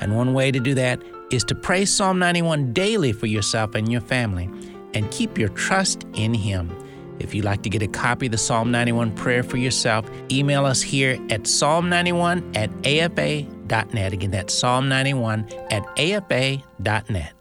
And 0.00 0.16
one 0.16 0.34
way 0.34 0.50
to 0.50 0.58
do 0.58 0.74
that 0.74 1.00
is 1.30 1.44
to 1.44 1.54
pray 1.54 1.84
Psalm 1.84 2.18
91 2.18 2.72
daily 2.72 3.12
for 3.12 3.26
yourself 3.26 3.74
and 3.74 3.90
your 3.90 4.00
family 4.00 4.50
and 4.94 5.10
keep 5.10 5.38
your 5.38 5.48
trust 5.50 6.04
in 6.14 6.34
Him. 6.34 6.70
If 7.18 7.34
you'd 7.34 7.44
like 7.44 7.62
to 7.62 7.70
get 7.70 7.82
a 7.82 7.88
copy 7.88 8.26
of 8.26 8.32
the 8.32 8.38
Psalm 8.38 8.70
91 8.70 9.14
prayer 9.14 9.42
for 9.42 9.56
yourself, 9.56 10.08
email 10.30 10.66
us 10.66 10.82
here 10.82 11.12
at 11.30 11.42
psalm91 11.42 12.56
at 12.56 12.70
afa.net. 12.84 14.12
Again, 14.12 14.30
that's 14.30 14.52
Psalm 14.52 14.88
91 14.88 15.48
at 15.70 15.82
afa.net. 15.98 17.35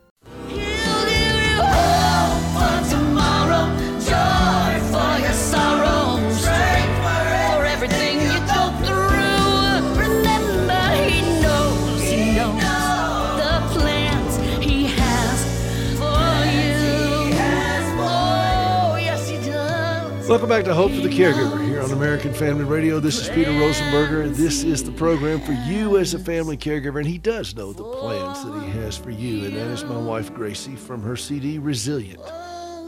Welcome 20.28 20.50
back 20.50 20.66
to 20.66 20.74
Hope 20.74 20.92
for 20.92 21.02
the 21.02 21.10
Caregiver 21.10 21.64
here 21.64 21.82
on 21.82 21.92
American 21.92 22.34
Family 22.34 22.64
Radio. 22.64 23.00
This 23.00 23.20
is 23.22 23.30
Peter 23.30 23.52
Rosenberger. 23.52 24.36
This 24.36 24.64
is 24.64 24.84
the 24.84 24.92
program 24.92 25.40
for 25.40 25.52
you 25.52 25.98
as 25.98 26.16
a 26.16 26.20
family 26.20 26.58
caregiver, 26.58 26.98
and 26.98 27.08
he 27.08 27.20
does 27.20 27.56
know 27.56 27.72
the 27.72 27.84
plans 27.84 28.44
that 28.44 28.64
he 28.64 28.72
has 28.72 28.98
for 28.98 29.12
you, 29.12 29.46
and 29.46 29.56
that 29.56 29.68
is 29.68 29.84
my 29.84 30.00
wife 30.00 30.34
Gracie 30.34 30.76
from 30.76 31.04
her 31.04 31.16
CD 31.16 31.60
Resilient. 31.60 32.24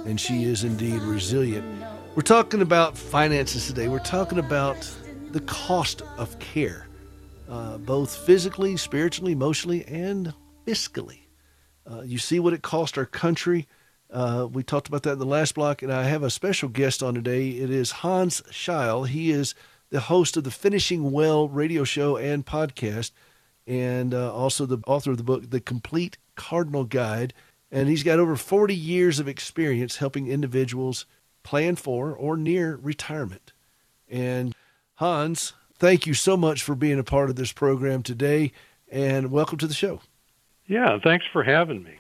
And 0.08 0.20
she 0.20 0.46
is 0.46 0.64
indeed 0.64 1.00
resilient. 1.04 1.64
We're 2.16 2.24
talking 2.24 2.64
about 2.64 2.98
finances 2.98 3.68
today. 3.68 3.88
We're 3.88 4.00
talking 4.00 4.40
about 4.40 4.92
the 5.30 5.42
cost 5.42 6.02
of 6.18 6.40
care, 6.40 6.88
uh, 7.48 7.78
both 7.78 8.16
physically, 8.16 8.78
spiritually, 8.78 9.34
emotionally, 9.34 9.86
and 9.86 10.34
fiscally. 10.66 11.20
Uh, 11.86 12.02
you 12.02 12.18
see 12.18 12.40
what 12.40 12.54
it 12.54 12.64
cost 12.64 12.98
our 12.98 13.06
country 13.06 13.68
uh, 14.12 14.48
we 14.52 14.64
talked 14.64 14.88
about 14.88 15.04
that 15.04 15.14
in 15.14 15.20
the 15.20 15.26
last 15.26 15.56
block, 15.56 15.82
and 15.82 15.92
I 15.92 16.04
have 16.04 16.24
a 16.24 16.30
special 16.30 16.70
guest 16.70 17.04
on 17.04 17.14
today. 17.14 17.50
It 17.50 17.70
is 17.70 17.92
Hans 17.92 18.42
Scheil. 18.52 19.08
He 19.08 19.32
is 19.32 19.54
the 19.90 20.02
host 20.02 20.38
of 20.38 20.44
the 20.44 20.52
Finishing 20.52 21.12
Well 21.12 21.50
radio 21.50 21.84
show 21.84 22.18
and 22.18 22.46
podcast, 22.46 23.12
and 23.66 24.14
uh, 24.14 24.34
also 24.34 24.66
the 24.66 24.80
author 24.88 25.12
of 25.12 25.18
the 25.18 25.24
book, 25.24 25.50
The 25.50 25.60
Complete 25.60 26.18
Cardinal 26.36 26.86
Guide. 26.86 27.34
And 27.70 27.90
he's 27.90 28.04
got 28.04 28.20
over 28.20 28.38
40 28.38 28.74
years 28.74 29.20
of 29.20 29.28
experience 29.28 29.98
helping 29.98 30.28
individuals 30.28 31.06
plan 31.44 31.76
for 31.76 32.14
or 32.14 32.38
near 32.38 32.78
retirement. 32.82 33.52
And 34.10 34.56
Hans, 34.96 35.54
thank 35.78 36.08
you 36.08 36.14
so 36.14 36.38
much 36.38 36.64
for 36.64 36.76
being 36.76 36.98
a 36.98 37.04
part 37.04 37.30
of 37.30 37.36
this 37.36 37.52
program 37.52 38.04
today, 38.04 38.54
and 38.90 39.32
welcome 39.32 39.58
to 39.58 39.68
the 39.68 39.74
show. 39.74 40.00
Yeah, 40.66 40.98
thanks 41.04 41.26
for 41.32 41.44
having 41.44 41.84
me. 41.84 41.98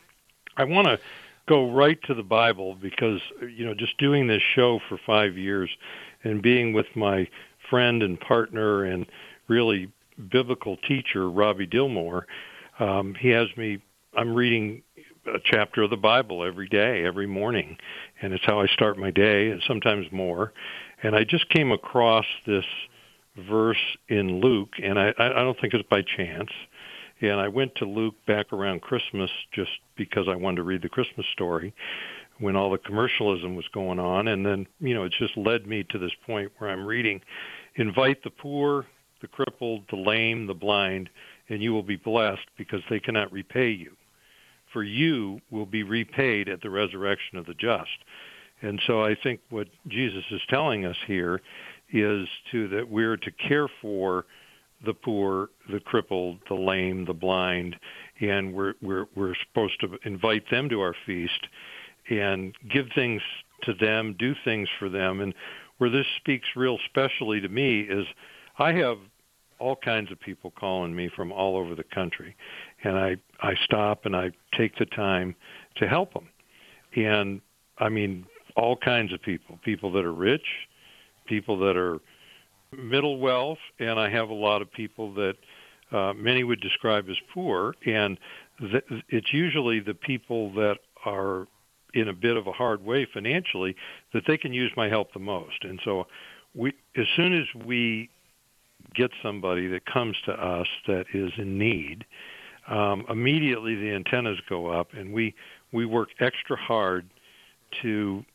I 0.55 0.63
want 0.63 0.87
to 0.87 0.99
go 1.47 1.71
right 1.71 1.99
to 2.03 2.13
the 2.13 2.23
Bible 2.23 2.75
because 2.75 3.21
you 3.55 3.65
know 3.65 3.73
just 3.73 3.97
doing 3.97 4.27
this 4.27 4.41
show 4.55 4.79
for 4.87 4.99
5 5.05 5.37
years 5.37 5.69
and 6.23 6.41
being 6.41 6.73
with 6.73 6.87
my 6.95 7.27
friend 7.69 8.03
and 8.03 8.19
partner 8.19 8.83
and 8.83 9.05
really 9.47 9.91
biblical 10.29 10.77
teacher 10.77 11.29
Robbie 11.29 11.67
Dilmore 11.67 12.23
um 12.79 13.15
he 13.19 13.29
has 13.29 13.47
me 13.55 13.79
I'm 14.15 14.33
reading 14.33 14.81
a 15.27 15.39
chapter 15.43 15.83
of 15.83 15.89
the 15.89 15.97
Bible 15.97 16.43
every 16.43 16.67
day 16.67 17.05
every 17.05 17.27
morning 17.27 17.77
and 18.21 18.33
it's 18.33 18.45
how 18.45 18.59
I 18.59 18.67
start 18.67 18.97
my 18.97 19.11
day 19.11 19.49
and 19.49 19.61
sometimes 19.67 20.07
more. 20.11 20.53
And 21.03 21.15
I 21.15 21.23
just 21.23 21.49
came 21.49 21.71
across 21.71 22.25
this 22.45 22.65
verse 23.37 23.97
in 24.07 24.41
Luke 24.41 24.73
and 24.81 24.99
I 24.99 25.13
I 25.17 25.29
don't 25.29 25.59
think 25.59 25.73
it's 25.73 25.87
by 25.89 26.01
chance 26.01 26.49
and 27.21 27.39
I 27.39 27.47
went 27.47 27.75
to 27.75 27.85
Luke 27.85 28.15
back 28.25 28.53
around 28.53 28.81
Christmas 28.81 29.31
just 29.53 29.71
because 29.95 30.27
I 30.27 30.35
wanted 30.35 30.57
to 30.57 30.63
read 30.63 30.81
the 30.81 30.89
Christmas 30.89 31.25
story 31.33 31.73
when 32.39 32.55
all 32.55 32.69
the 32.69 32.77
commercialism 32.77 33.55
was 33.55 33.67
going 33.73 33.99
on. 33.99 34.27
And 34.27 34.45
then, 34.45 34.67
you 34.79 34.93
know, 34.93 35.03
it 35.03 35.13
just 35.17 35.35
led 35.35 35.65
me 35.65 35.83
to 35.89 35.97
this 35.97 36.11
point 36.25 36.51
where 36.57 36.69
I'm 36.69 36.85
reading 36.85 37.21
Invite 37.75 38.23
the 38.23 38.31
poor, 38.31 38.87
the 39.21 39.27
crippled, 39.27 39.83
the 39.91 39.97
lame, 39.97 40.47
the 40.47 40.53
blind, 40.53 41.09
and 41.49 41.61
you 41.61 41.73
will 41.73 41.83
be 41.83 41.95
blessed 41.95 42.47
because 42.57 42.81
they 42.89 42.99
cannot 42.99 43.31
repay 43.31 43.69
you. 43.69 43.91
For 44.73 44.83
you 44.83 45.39
will 45.51 45.65
be 45.65 45.83
repaid 45.83 46.49
at 46.49 46.61
the 46.61 46.69
resurrection 46.69 47.37
of 47.37 47.45
the 47.45 47.53
just. 47.53 47.97
And 48.61 48.81
so 48.87 49.03
I 49.03 49.15
think 49.15 49.41
what 49.49 49.67
Jesus 49.87 50.23
is 50.31 50.41
telling 50.49 50.85
us 50.85 50.97
here 51.05 51.41
is 51.91 52.27
to 52.51 52.67
that 52.69 52.89
we're 52.89 53.17
to 53.17 53.31
care 53.31 53.67
for 53.81 54.25
the 54.85 54.93
poor, 54.93 55.49
the 55.71 55.79
crippled, 55.79 56.39
the 56.47 56.55
lame, 56.55 57.05
the 57.05 57.13
blind, 57.13 57.75
and 58.21 58.53
we're 58.53 58.73
we're 58.81 59.05
we're 59.15 59.35
supposed 59.47 59.79
to 59.81 59.97
invite 60.03 60.49
them 60.49 60.69
to 60.69 60.81
our 60.81 60.95
feast 61.05 61.47
and 62.09 62.55
give 62.69 62.87
things 62.95 63.21
to 63.63 63.73
them, 63.73 64.15
do 64.17 64.33
things 64.45 64.69
for 64.79 64.89
them. 64.89 65.21
And 65.21 65.33
where 65.77 65.89
this 65.89 66.05
speaks 66.17 66.47
real 66.55 66.77
specially 66.85 67.41
to 67.41 67.49
me 67.49 67.81
is 67.81 68.05
I 68.59 68.73
have 68.73 68.97
all 69.59 69.75
kinds 69.75 70.11
of 70.11 70.19
people 70.19 70.51
calling 70.51 70.95
me 70.95 71.09
from 71.15 71.31
all 71.31 71.57
over 71.57 71.73
the 71.73 71.83
country, 71.83 72.35
and 72.83 72.97
I 72.97 73.17
I 73.41 73.55
stop 73.63 74.05
and 74.05 74.15
I 74.15 74.31
take 74.55 74.77
the 74.77 74.85
time 74.85 75.35
to 75.77 75.87
help 75.87 76.13
them. 76.13 76.29
And 76.95 77.41
I 77.79 77.89
mean 77.89 78.25
all 78.55 78.75
kinds 78.75 79.13
of 79.13 79.21
people, 79.21 79.59
people 79.63 79.91
that 79.93 80.05
are 80.05 80.13
rich, 80.13 80.45
people 81.27 81.57
that 81.59 81.77
are 81.77 81.99
middle 82.71 83.19
wealth, 83.19 83.59
and 83.79 83.99
I 83.99 84.09
have 84.09 84.29
a 84.29 84.33
lot 84.33 84.61
of 84.61 84.71
people 84.71 85.13
that 85.15 85.35
uh, 85.91 86.13
many 86.13 86.43
would 86.43 86.61
describe 86.61 87.09
as 87.09 87.17
poor, 87.33 87.75
and 87.85 88.17
th- 88.59 88.83
it's 89.09 89.31
usually 89.31 89.79
the 89.79 89.93
people 89.93 90.53
that 90.53 90.77
are 91.05 91.47
in 91.93 92.09
a 92.09 92.13
bit 92.13 92.35
of 92.35 92.47
a 92.47 92.51
hard 92.51 92.83
way 92.83 93.07
financially 93.13 93.75
that 94.13 94.23
they 94.27 94.37
can 94.37 94.53
use 94.53 94.71
my 94.75 94.89
help 94.89 95.13
the 95.13 95.19
most. 95.19 95.63
And 95.63 95.79
so, 95.83 96.07
we 96.53 96.73
as 96.95 97.05
soon 97.15 97.33
as 97.33 97.45
we 97.65 98.09
get 98.93 99.11
somebody 99.23 99.67
that 99.67 99.85
comes 99.85 100.17
to 100.25 100.33
us 100.33 100.67
that 100.87 101.05
is 101.13 101.31
in 101.37 101.57
need, 101.57 102.05
um, 102.67 103.05
immediately 103.09 103.75
the 103.75 103.91
antennas 103.91 104.39
go 104.49 104.67
up, 104.67 104.93
and 104.93 105.13
we 105.13 105.33
we 105.71 105.85
work 105.85 106.09
extra 106.19 106.57
hard 106.57 107.09
to 107.81 108.25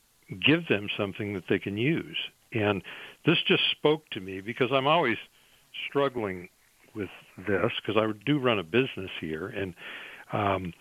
give 0.45 0.67
them 0.69 0.89
something 0.97 1.35
that 1.35 1.45
they 1.49 1.59
can 1.59 1.77
use. 1.77 2.17
And 2.53 2.83
this 3.25 3.39
just 3.47 3.63
spoke 3.71 4.09
to 4.11 4.21
me 4.21 4.41
because 4.41 4.71
I'm 4.73 4.87
always 4.87 5.17
struggling 5.89 6.49
with 6.95 7.09
this 7.47 7.71
because 7.81 7.97
I 7.97 8.11
do 8.27 8.39
run 8.39 8.59
a 8.59 8.65
business 8.65 9.11
here, 9.21 9.49
and 9.49 9.75
um, 10.33 10.73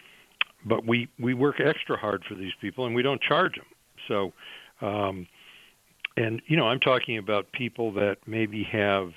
but 0.66 0.86
we 0.86 1.08
we 1.20 1.34
work 1.34 1.60
extra 1.60 1.98
hard 1.98 2.24
for 2.28 2.36
these 2.36 2.54
people, 2.62 2.86
and 2.86 2.96
we 2.96 3.02
don't 3.02 3.22
charge 3.22 3.56
them. 3.56 3.66
So, 4.08 4.34
um, 4.86 5.28
and 6.18 6.42
you 6.48 6.58
know, 6.58 6.68
I'm 6.68 6.80
talking 6.80 7.18
about 7.18 7.52
people 7.52 7.92
that 7.94 8.18
maybe 8.28 8.64
have 8.72 9.12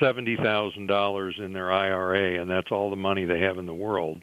seventy 0.00 0.36
thousand 0.36 0.86
dollars 0.86 1.36
in 1.38 1.52
their 1.52 1.72
IRA, 1.72 2.40
and 2.40 2.50
that's 2.50 2.70
all 2.70 2.90
the 2.90 2.96
money 2.96 3.24
they 3.24 3.40
have 3.40 3.58
in 3.58 3.66
the 3.66 3.74
world, 3.74 4.22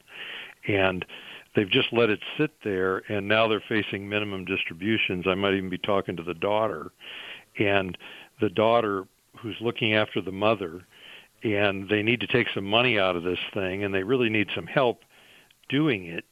and 0.68 1.06
they've 1.56 1.70
just 1.70 1.88
let 1.92 2.10
it 2.10 2.20
sit 2.38 2.52
there, 2.64 3.04
and 3.10 3.28
now 3.28 3.48
they're 3.48 3.64
facing 3.70 4.08
minimum 4.08 4.46
distributions. 4.46 5.26
I 5.28 5.36
might 5.36 5.54
even 5.54 5.70
be 5.70 5.78
talking 5.78 6.18
to 6.18 6.24
the 6.24 6.34
daughter, 6.34 6.92
and 7.60 7.98
the 8.44 8.50
daughter 8.50 9.08
who's 9.38 9.56
looking 9.62 9.94
after 9.94 10.20
the 10.20 10.32
mother, 10.32 10.86
and 11.44 11.88
they 11.88 12.04
need 12.04 12.20
to 12.20 12.28
take 12.28 12.48
some 12.54 12.66
money 12.66 13.00
out 13.00 13.16
of 13.16 13.24
this 13.24 13.40
thing, 13.54 13.84
and 13.84 13.94
they 13.94 14.04
really 14.04 14.30
need 14.30 14.50
some 14.54 14.68
help 14.68 15.00
doing 15.70 16.06
it. 16.06 16.26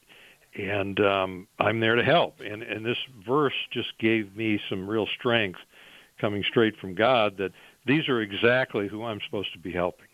And 0.53 0.99
um, 0.99 1.47
I'm 1.57 1.79
there 1.79 1.95
to 1.95 2.03
help. 2.03 2.41
And, 2.41 2.61
and 2.63 2.85
this 2.85 2.97
verse 3.25 3.53
just 3.71 3.97
gave 3.97 4.35
me 4.35 4.59
some 4.69 4.89
real 4.89 5.07
strength 5.17 5.59
coming 6.19 6.43
straight 6.43 6.75
from 6.77 6.95
God 6.95 7.37
that 7.37 7.53
these 7.85 8.09
are 8.09 8.19
exactly 8.19 8.89
who 8.89 9.05
I'm 9.05 9.21
supposed 9.25 9.53
to 9.53 9.59
be 9.59 9.71
helping. 9.71 10.07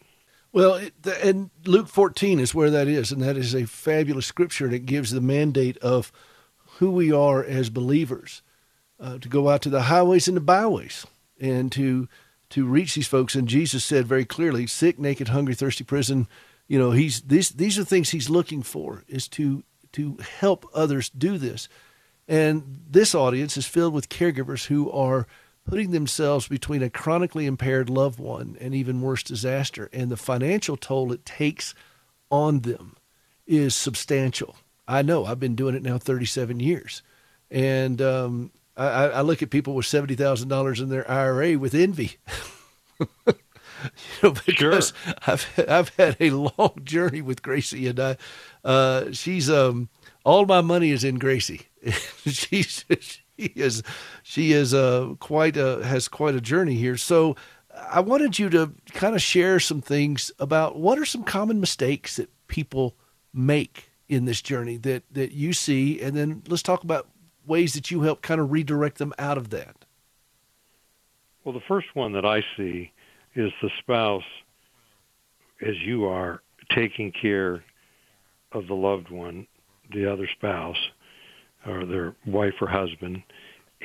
Well, 0.54 0.80
and 1.24 1.50
Luke 1.66 1.88
14 1.88 2.40
is 2.40 2.54
where 2.54 2.70
that 2.70 2.88
is, 2.88 3.12
and 3.12 3.24
that 3.24 3.38
is 3.38 3.56
a 3.56 3.66
fabulous 3.66 4.28
scripture, 4.28 4.66
and 4.66 4.74
it 4.74 4.86
gives 4.86 5.10
the 5.10 5.20
mandate 5.20 5.78
of 5.80 6.12
who 6.78 6.92
we 6.92 7.12
are 7.12 7.44
as 7.44 7.72
believers 7.72 8.44
uh, 9.00 9.18
to 9.18 9.28
go 9.28 9.50
out 9.50 9.64
to 9.64 9.70
the 9.70 9.84
highways 9.84 10.28
and 10.28 10.38
the 10.38 10.42
byways 10.42 11.08
and 11.40 11.72
to 11.74 12.08
to 12.50 12.66
reach 12.66 12.96
these 12.96 13.08
folks. 13.08 13.36
And 13.36 13.48
Jesus 13.48 13.84
said 13.84 14.08
very 14.08 14.26
clearly, 14.26 14.68
sick, 14.68 14.98
naked, 14.98 15.30
hungry, 15.30 15.54
thirsty, 15.54 15.84
prison. 15.84 16.28
You 16.68 16.80
know, 16.80 16.92
he's 16.92 17.22
these 17.22 17.50
these 17.50 17.78
are 17.78 17.84
things 17.84 18.10
he's 18.10 18.30
looking 18.30 18.64
for 18.64 19.04
is 19.08 19.28
to 19.30 19.64
to 19.94 20.18
help 20.40 20.66
others 20.74 21.10
do 21.10 21.38
this. 21.38 21.70
And 22.28 22.82
this 22.90 23.16
audience 23.16 23.58
is 23.58 23.66
filled 23.66 23.94
with 23.94 24.10
caregivers 24.10 24.66
who 24.66 24.92
are 24.92 25.28
putting 25.66 25.92
themselves 25.92 26.48
between 26.48 26.82
a 26.82 26.90
chronically 26.90 27.46
impaired 27.46 27.90
loved 27.90 28.20
one 28.20 28.58
and 28.60 28.74
even 28.74 29.02
worse 29.02 29.24
disaster. 29.24 29.90
And 29.94 30.10
the 30.10 30.18
financial 30.18 30.78
toll 30.78 31.12
it 31.12 31.26
takes 31.26 31.74
on 32.30 32.62
them 32.62 32.96
is 33.46 33.76
substantial. 33.76 34.56
I 34.88 35.02
know 35.02 35.26
I've 35.26 35.40
been 35.40 35.56
doing 35.56 35.76
it 35.76 35.84
now 35.84 35.98
37 35.98 36.60
years. 36.60 37.02
And 37.52 38.02
um, 38.02 38.52
I, 38.78 39.08
I, 39.08 39.22
look 39.22 39.42
at 39.42 39.50
people 39.50 39.74
with 39.74 39.88
$70,000 39.88 40.82
in 40.82 40.90
their 40.90 41.10
IRA 41.10 41.58
with 41.58 41.74
envy. 41.74 42.18
you 43.00 43.34
know, 44.22 44.34
because 44.46 44.94
sure. 45.04 45.14
I've, 45.26 45.66
I've 45.68 45.90
had 45.96 46.18
a 46.20 46.30
long 46.30 46.80
journey 46.84 47.22
with 47.22 47.42
Gracie 47.42 47.88
and 47.88 48.00
I, 48.00 48.18
uh, 48.64 49.12
she's, 49.12 49.50
um, 49.50 49.90
all 50.24 50.46
my 50.46 50.62
money 50.62 50.92
is 50.92 51.04
in 51.04 51.20
Gracie. 51.20 51.68
she's, 52.26 52.86
she 53.38 53.46
is 53.56 53.84
she 54.24 54.52
is 54.52 54.74
uh, 54.74 55.14
quite 55.20 55.58
a 55.58 55.84
has 55.84 56.08
quite 56.08 56.36
a 56.36 56.42
journey 56.42 56.76
here. 56.76 56.98
So 56.98 57.36
I 57.90 58.00
wanted 58.00 58.40
you 58.40 58.50
to 58.50 58.74
kind 58.94 59.16
of 59.16 59.22
share 59.22 59.60
some 59.60 59.82
things 59.82 60.32
about 60.40 60.78
what 60.78 60.98
are 60.98 61.06
some 61.06 61.24
common 61.24 61.60
mistakes 61.60 62.16
that 62.18 62.30
people 62.48 62.96
make 63.34 63.92
in 64.10 64.26
this 64.26 64.42
journey 64.42 64.78
that 64.78 65.04
that 65.12 65.32
you 65.32 65.54
see, 65.54 66.02
and 66.02 66.16
then 66.16 66.44
let's 66.48 66.64
talk 66.64 66.84
about 66.84 67.08
ways 67.48 67.74
that 67.74 67.92
you 67.92 68.02
help 68.02 68.22
kind 68.22 68.42
of 68.42 68.52
redirect 68.52 68.98
them 68.98 69.14
out 69.18 69.38
of 69.38 69.50
that. 69.52 69.76
Well, 71.44 71.54
the 71.54 71.62
first 71.68 71.88
one 71.94 72.14
that 72.14 72.26
I 72.26 72.44
see 72.58 72.92
is 73.36 73.52
the 73.62 73.70
spouse, 73.80 74.24
as 75.62 75.76
you 75.86 76.06
are, 76.06 76.42
taking 76.76 77.12
care 77.12 77.64
of 78.52 78.68
the 78.68 78.74
loved 78.74 79.10
one, 79.10 79.48
the 79.94 80.12
other 80.12 80.28
spouse, 80.38 80.78
or 81.66 81.86
their 81.86 82.16
wife 82.26 82.56
or 82.62 82.68
husband 82.68 83.24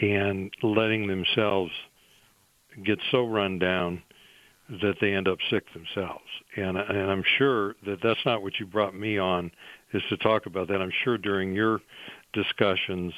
and 0.00 0.50
letting 0.62 1.06
themselves 1.06 1.70
get 2.84 2.98
so 3.10 3.26
run 3.26 3.58
down 3.58 4.02
that 4.80 4.94
they 5.00 5.12
end 5.12 5.28
up 5.28 5.38
sick 5.50 5.64
themselves. 5.74 6.24
And 6.56 6.76
and 6.76 7.10
I'm 7.10 7.24
sure 7.38 7.74
that 7.84 7.98
that's 8.02 8.24
not 8.24 8.42
what 8.42 8.58
you 8.58 8.66
brought 8.66 8.94
me 8.94 9.18
on 9.18 9.50
is 9.92 10.02
to 10.08 10.16
talk 10.16 10.46
about 10.46 10.68
that. 10.68 10.80
I'm 10.80 10.92
sure 11.04 11.18
during 11.18 11.54
your 11.54 11.80
discussions 12.32 13.12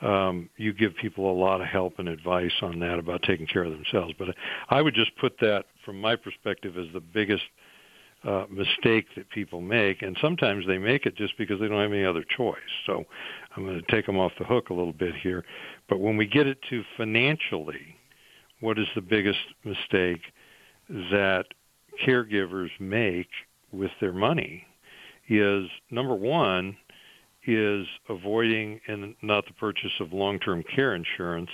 um, 0.00 0.48
you 0.56 0.72
give 0.72 0.94
people 0.96 1.30
a 1.30 1.36
lot 1.38 1.60
of 1.60 1.66
help 1.66 1.98
and 1.98 2.08
advice 2.08 2.52
on 2.62 2.78
that 2.80 2.98
about 2.98 3.22
taking 3.22 3.46
care 3.46 3.64
of 3.64 3.72
themselves. 3.72 4.14
But 4.18 4.28
I 4.68 4.80
would 4.80 4.94
just 4.94 5.16
put 5.16 5.38
that 5.40 5.64
from 5.84 6.00
my 6.00 6.16
perspective 6.16 6.78
as 6.78 6.86
the 6.92 7.00
biggest 7.00 7.42
uh, 8.24 8.44
mistake 8.50 9.06
that 9.16 9.28
people 9.30 9.60
make, 9.60 10.02
and 10.02 10.16
sometimes 10.20 10.66
they 10.66 10.78
make 10.78 11.06
it 11.06 11.16
just 11.16 11.36
because 11.38 11.60
they 11.60 11.68
don't 11.68 11.80
have 11.80 11.92
any 11.92 12.04
other 12.04 12.24
choice. 12.36 12.56
So 12.86 13.04
I'm 13.56 13.64
going 13.64 13.80
to 13.80 13.92
take 13.92 14.06
them 14.06 14.18
off 14.18 14.32
the 14.38 14.44
hook 14.44 14.70
a 14.70 14.74
little 14.74 14.92
bit 14.92 15.14
here. 15.16 15.44
But 15.88 16.00
when 16.00 16.16
we 16.16 16.26
get 16.26 16.46
it 16.46 16.58
to 16.70 16.82
financially, 16.96 17.96
what 18.60 18.78
is 18.78 18.86
the 18.94 19.00
biggest 19.00 19.38
mistake 19.64 20.20
that 20.88 21.44
caregivers 22.04 22.70
make 22.80 23.28
with 23.72 23.90
their 24.00 24.12
money 24.12 24.64
is 25.28 25.66
number 25.90 26.14
one 26.14 26.76
is 27.48 27.86
avoiding 28.10 28.78
and 28.88 29.14
not 29.22 29.46
the 29.46 29.54
purchase 29.54 29.92
of 30.00 30.12
long-term 30.12 30.62
care 30.74 30.94
insurance 30.94 31.50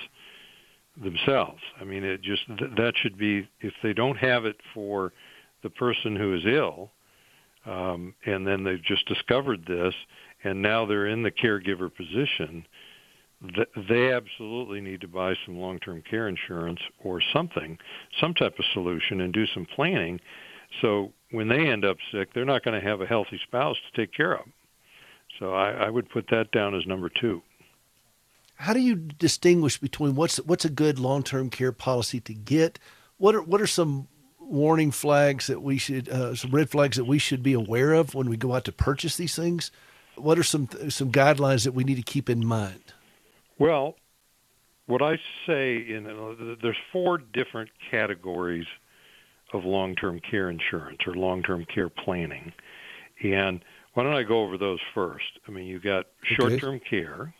themselves. 1.00 1.60
I 1.80 1.84
mean, 1.84 2.02
it 2.02 2.20
just 2.20 2.42
that 2.48 2.92
should 2.96 3.16
be 3.16 3.48
if 3.60 3.72
they 3.82 3.92
don't 3.92 4.16
have 4.16 4.44
it 4.44 4.56
for 4.74 5.12
the 5.62 5.70
person 5.70 6.16
who 6.16 6.34
is 6.34 6.42
ill, 6.46 6.90
um, 7.64 8.14
and 8.26 8.46
then 8.46 8.64
they've 8.64 8.82
just 8.82 9.06
discovered 9.06 9.64
this, 9.66 9.94
and 10.42 10.60
now 10.60 10.84
they're 10.84 11.06
in 11.06 11.22
the 11.22 11.30
caregiver 11.30 11.90
position. 11.94 12.66
They 13.88 14.12
absolutely 14.12 14.80
need 14.80 15.00
to 15.02 15.08
buy 15.08 15.34
some 15.44 15.58
long-term 15.58 16.02
care 16.08 16.28
insurance 16.28 16.80
or 17.02 17.20
something, 17.32 17.78
some 18.20 18.34
type 18.34 18.58
of 18.58 18.64
solution, 18.72 19.20
and 19.20 19.32
do 19.32 19.46
some 19.46 19.66
planning. 19.74 20.20
So 20.82 21.12
when 21.30 21.48
they 21.48 21.68
end 21.68 21.84
up 21.84 21.96
sick, 22.10 22.32
they're 22.34 22.44
not 22.44 22.64
going 22.64 22.80
to 22.80 22.86
have 22.86 23.00
a 23.00 23.06
healthy 23.06 23.38
spouse 23.44 23.76
to 23.76 24.00
take 24.00 24.12
care 24.12 24.34
of. 24.34 24.46
So 25.38 25.54
I, 25.54 25.70
I 25.70 25.90
would 25.90 26.08
put 26.10 26.28
that 26.30 26.52
down 26.52 26.74
as 26.74 26.86
number 26.86 27.08
two. 27.08 27.42
How 28.56 28.72
do 28.72 28.80
you 28.80 28.94
distinguish 28.94 29.78
between 29.78 30.14
what's 30.14 30.36
what's 30.38 30.64
a 30.64 30.70
good 30.70 30.98
long-term 30.98 31.50
care 31.50 31.72
policy 31.72 32.20
to 32.20 32.34
get? 32.34 32.78
What 33.18 33.34
are 33.34 33.42
what 33.42 33.60
are 33.60 33.66
some 33.66 34.08
warning 34.38 34.90
flags 34.90 35.46
that 35.46 35.62
we 35.62 35.78
should, 35.78 36.08
uh, 36.08 36.34
some 36.34 36.50
red 36.50 36.70
flags 36.70 36.96
that 36.96 37.04
we 37.04 37.18
should 37.18 37.42
be 37.42 37.52
aware 37.52 37.92
of 37.92 38.14
when 38.14 38.28
we 38.28 38.36
go 38.36 38.54
out 38.54 38.64
to 38.66 38.72
purchase 38.72 39.16
these 39.16 39.34
things? 39.34 39.70
What 40.16 40.38
are 40.38 40.44
some 40.44 40.68
some 40.88 41.10
guidelines 41.10 41.64
that 41.64 41.72
we 41.72 41.82
need 41.82 41.96
to 41.96 42.02
keep 42.02 42.30
in 42.30 42.46
mind? 42.46 42.92
Well, 43.58 43.96
what 44.86 45.02
I 45.02 45.16
say 45.46 45.76
in 45.76 46.06
uh, 46.06 46.54
there's 46.62 46.76
four 46.92 47.18
different 47.18 47.70
categories 47.90 48.66
of 49.52 49.64
long-term 49.64 50.20
care 50.20 50.50
insurance 50.50 50.98
or 51.06 51.14
long-term 51.14 51.66
care 51.72 51.88
planning, 51.88 52.52
and 53.22 53.64
why 53.94 54.02
don't 54.02 54.14
I 54.14 54.22
go 54.22 54.42
over 54.42 54.58
those 54.58 54.80
first? 54.94 55.24
I 55.48 55.50
mean, 55.50 55.66
you've 55.66 55.82
got 55.82 56.06
short-term 56.36 56.76
okay. 56.76 56.84
care, 56.90 57.34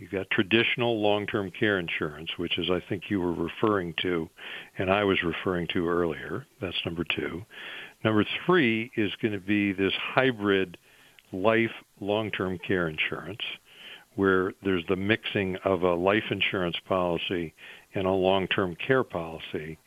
You've 0.00 0.10
got 0.10 0.30
traditional 0.30 0.98
long-term 0.98 1.50
care 1.50 1.78
insurance, 1.78 2.30
which 2.38 2.58
is 2.58 2.70
I 2.70 2.80
think 2.88 3.10
you 3.10 3.20
were 3.20 3.34
referring 3.34 3.92
to, 4.00 4.30
and 4.78 4.90
I 4.90 5.04
was 5.04 5.22
referring 5.22 5.66
to 5.74 5.86
earlier. 5.86 6.46
That's 6.58 6.86
number 6.86 7.04
two. 7.04 7.44
Number 8.02 8.24
three 8.46 8.90
is 8.96 9.12
going 9.20 9.34
to 9.34 9.40
be 9.40 9.72
this 9.74 9.92
hybrid 10.14 10.78
life 11.32 11.70
long-term 12.00 12.60
care 12.66 12.88
insurance, 12.88 13.42
where 14.14 14.54
there's 14.64 14.86
the 14.88 14.96
mixing 14.96 15.56
of 15.66 15.82
a 15.82 15.94
life 15.94 16.24
insurance 16.30 16.76
policy 16.88 17.52
and 17.94 18.06
a 18.06 18.10
long-term 18.10 18.76
care 18.76 19.04
policy 19.04 19.78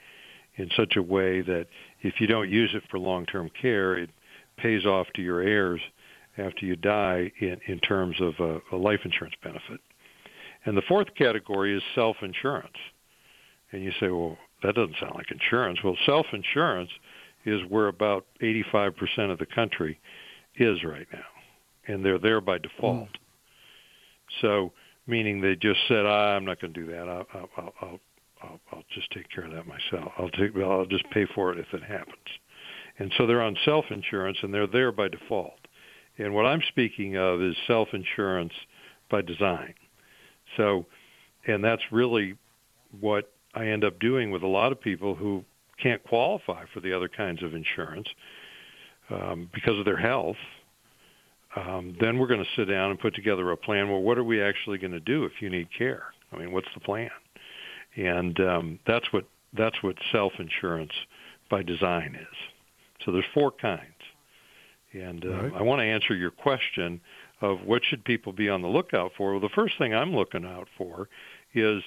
in 0.58 0.70
such 0.78 0.96
a 0.96 1.02
way 1.02 1.42
that 1.42 1.66
if 2.04 2.22
you 2.22 2.28
don't 2.28 2.52
use 2.52 2.70
it 2.76 2.84
for 2.92 3.00
long-term 3.00 3.50
care, 3.60 3.98
it 3.98 4.12
pays 4.64 4.86
off 4.86 5.08
to 5.16 5.22
your 5.22 5.42
heirs 5.42 5.82
after 6.38 6.66
you 6.66 6.76
die 6.76 7.32
in, 7.42 7.58
in 7.68 7.80
terms 7.80 8.16
of 8.20 8.34
a, 8.40 8.76
a 8.76 8.78
life 8.78 9.02
insurance 9.04 9.36
benefit. 9.44 9.80
And 10.66 10.76
the 10.76 10.82
fourth 10.88 11.14
category 11.16 11.76
is 11.76 11.84
self-insurance. 11.94 12.78
And 13.72 13.84
you 13.84 13.92
say, 14.00 14.08
well, 14.08 14.38
that 14.64 14.76
doesn't 14.76 14.96
sound 15.00 15.14
like 15.16 15.30
insurance. 15.30 15.80
Well, 15.84 15.98
self-insurance 16.06 16.90
is 17.46 17.62
where 17.68 17.88
about 17.88 18.26
85% 18.42 18.94
of 19.32 19.38
the 19.38 19.46
country 19.46 20.00
is 20.56 20.84
right 20.84 21.08
now. 21.12 21.20
And 21.88 22.04
they're 22.04 22.20
there 22.20 22.40
by 22.40 22.60
default. 22.60 23.10
Mm. 23.10 24.42
So, 24.42 24.72
meaning 25.06 25.42
they 25.42 25.56
just 25.56 25.80
said, 25.90 26.06
ah, 26.06 26.36
I'm 26.36 26.46
not 26.46 26.62
going 26.62 26.74
to 26.74 26.80
do 26.80 26.88
that. 26.92 27.10
I'll, 27.10 27.28
I'll, 27.34 27.74
I'll, 27.82 28.00
I'll, 28.42 28.60
I'll 28.72 28.84
just 28.94 29.12
take 29.12 29.30
care 29.30 29.46
of 29.46 29.52
that 29.52 29.66
myself. 29.68 30.14
I'll, 30.18 30.30
take, 30.30 30.56
I'll 30.56 30.86
just 30.86 31.04
pay 31.12 31.28
for 31.36 31.52
it 31.52 31.60
if 31.60 31.74
it 31.74 31.84
happens. 31.84 32.16
And 33.00 33.12
so 33.18 33.26
they're 33.26 33.42
on 33.42 33.58
self-insurance 33.66 34.38
and 34.44 34.54
they're 34.54 34.68
there 34.68 34.92
by 34.92 35.08
default. 35.08 35.60
And 36.18 36.34
what 36.34 36.46
I'm 36.46 36.62
speaking 36.70 37.18
of 37.18 37.42
is 37.42 37.56
self-insurance 37.68 38.54
by 39.10 39.22
design. 39.22 39.74
So, 40.58 40.86
and 41.48 41.64
that's 41.64 41.82
really 41.92 42.38
what 43.00 43.32
I 43.56 43.68
end 43.68 43.84
up 43.84 44.00
doing 44.00 44.32
with 44.32 44.44
a 44.44 44.48
lot 44.48 44.72
of 44.72 44.80
people 44.80 45.16
who 45.16 45.44
can't 45.82 46.04
qualify 46.04 46.66
for 46.74 46.80
the 46.80 46.94
other 46.94 47.08
kinds 47.08 47.42
of 47.42 47.54
insurance 47.56 48.08
um, 49.10 49.50
because 49.54 49.78
of 49.78 49.86
their 49.86 49.98
health. 49.98 50.38
Um, 51.56 51.96
then 52.00 52.18
we're 52.18 52.28
going 52.28 52.44
to 52.44 52.50
sit 52.56 52.66
down 52.66 52.92
and 52.92 53.00
put 53.00 53.16
together 53.16 53.52
a 53.52 53.58
plan. 53.58 53.90
Well, 53.90 54.02
what 54.02 54.18
are 54.18 54.24
we 54.24 54.42
actually 54.42 54.78
going 54.78 54.94
to 54.94 55.00
do 55.00 55.26
if 55.26 55.34
you 55.40 55.50
need 55.50 55.68
care? 55.76 56.04
I 56.32 56.38
mean, 56.38 56.52
what's 56.52 56.68
the 56.74 56.80
plan? 56.80 57.12
And 57.96 58.40
um, 58.40 58.80
that's 58.88 59.06
what 59.12 59.26
that's 59.56 59.76
what 59.84 59.96
self-insurance 60.12 60.92
by 61.50 61.62
design 61.62 62.18
is. 62.20 62.53
So 63.06 63.12
there's 63.12 63.26
four 63.34 63.52
kinds. 63.52 63.82
And 64.94 65.26
uh, 65.26 65.30
right. 65.30 65.54
I 65.56 65.62
want 65.64 65.80
to 65.80 65.86
answer 65.86 66.16
your 66.16 66.32
question 66.32 67.02
of 67.42 67.62
what 67.66 67.82
should 67.84 68.06
people 68.06 68.32
be 68.32 68.50
on 68.50 68.62
the 68.62 68.68
lookout 68.68 69.12
for. 69.18 69.32
Well, 69.32 69.42
the 69.42 69.50
first 69.50 69.78
thing 69.78 69.94
I'm 69.94 70.16
looking 70.16 70.46
out 70.46 70.68
for 70.78 71.10
is 71.54 71.84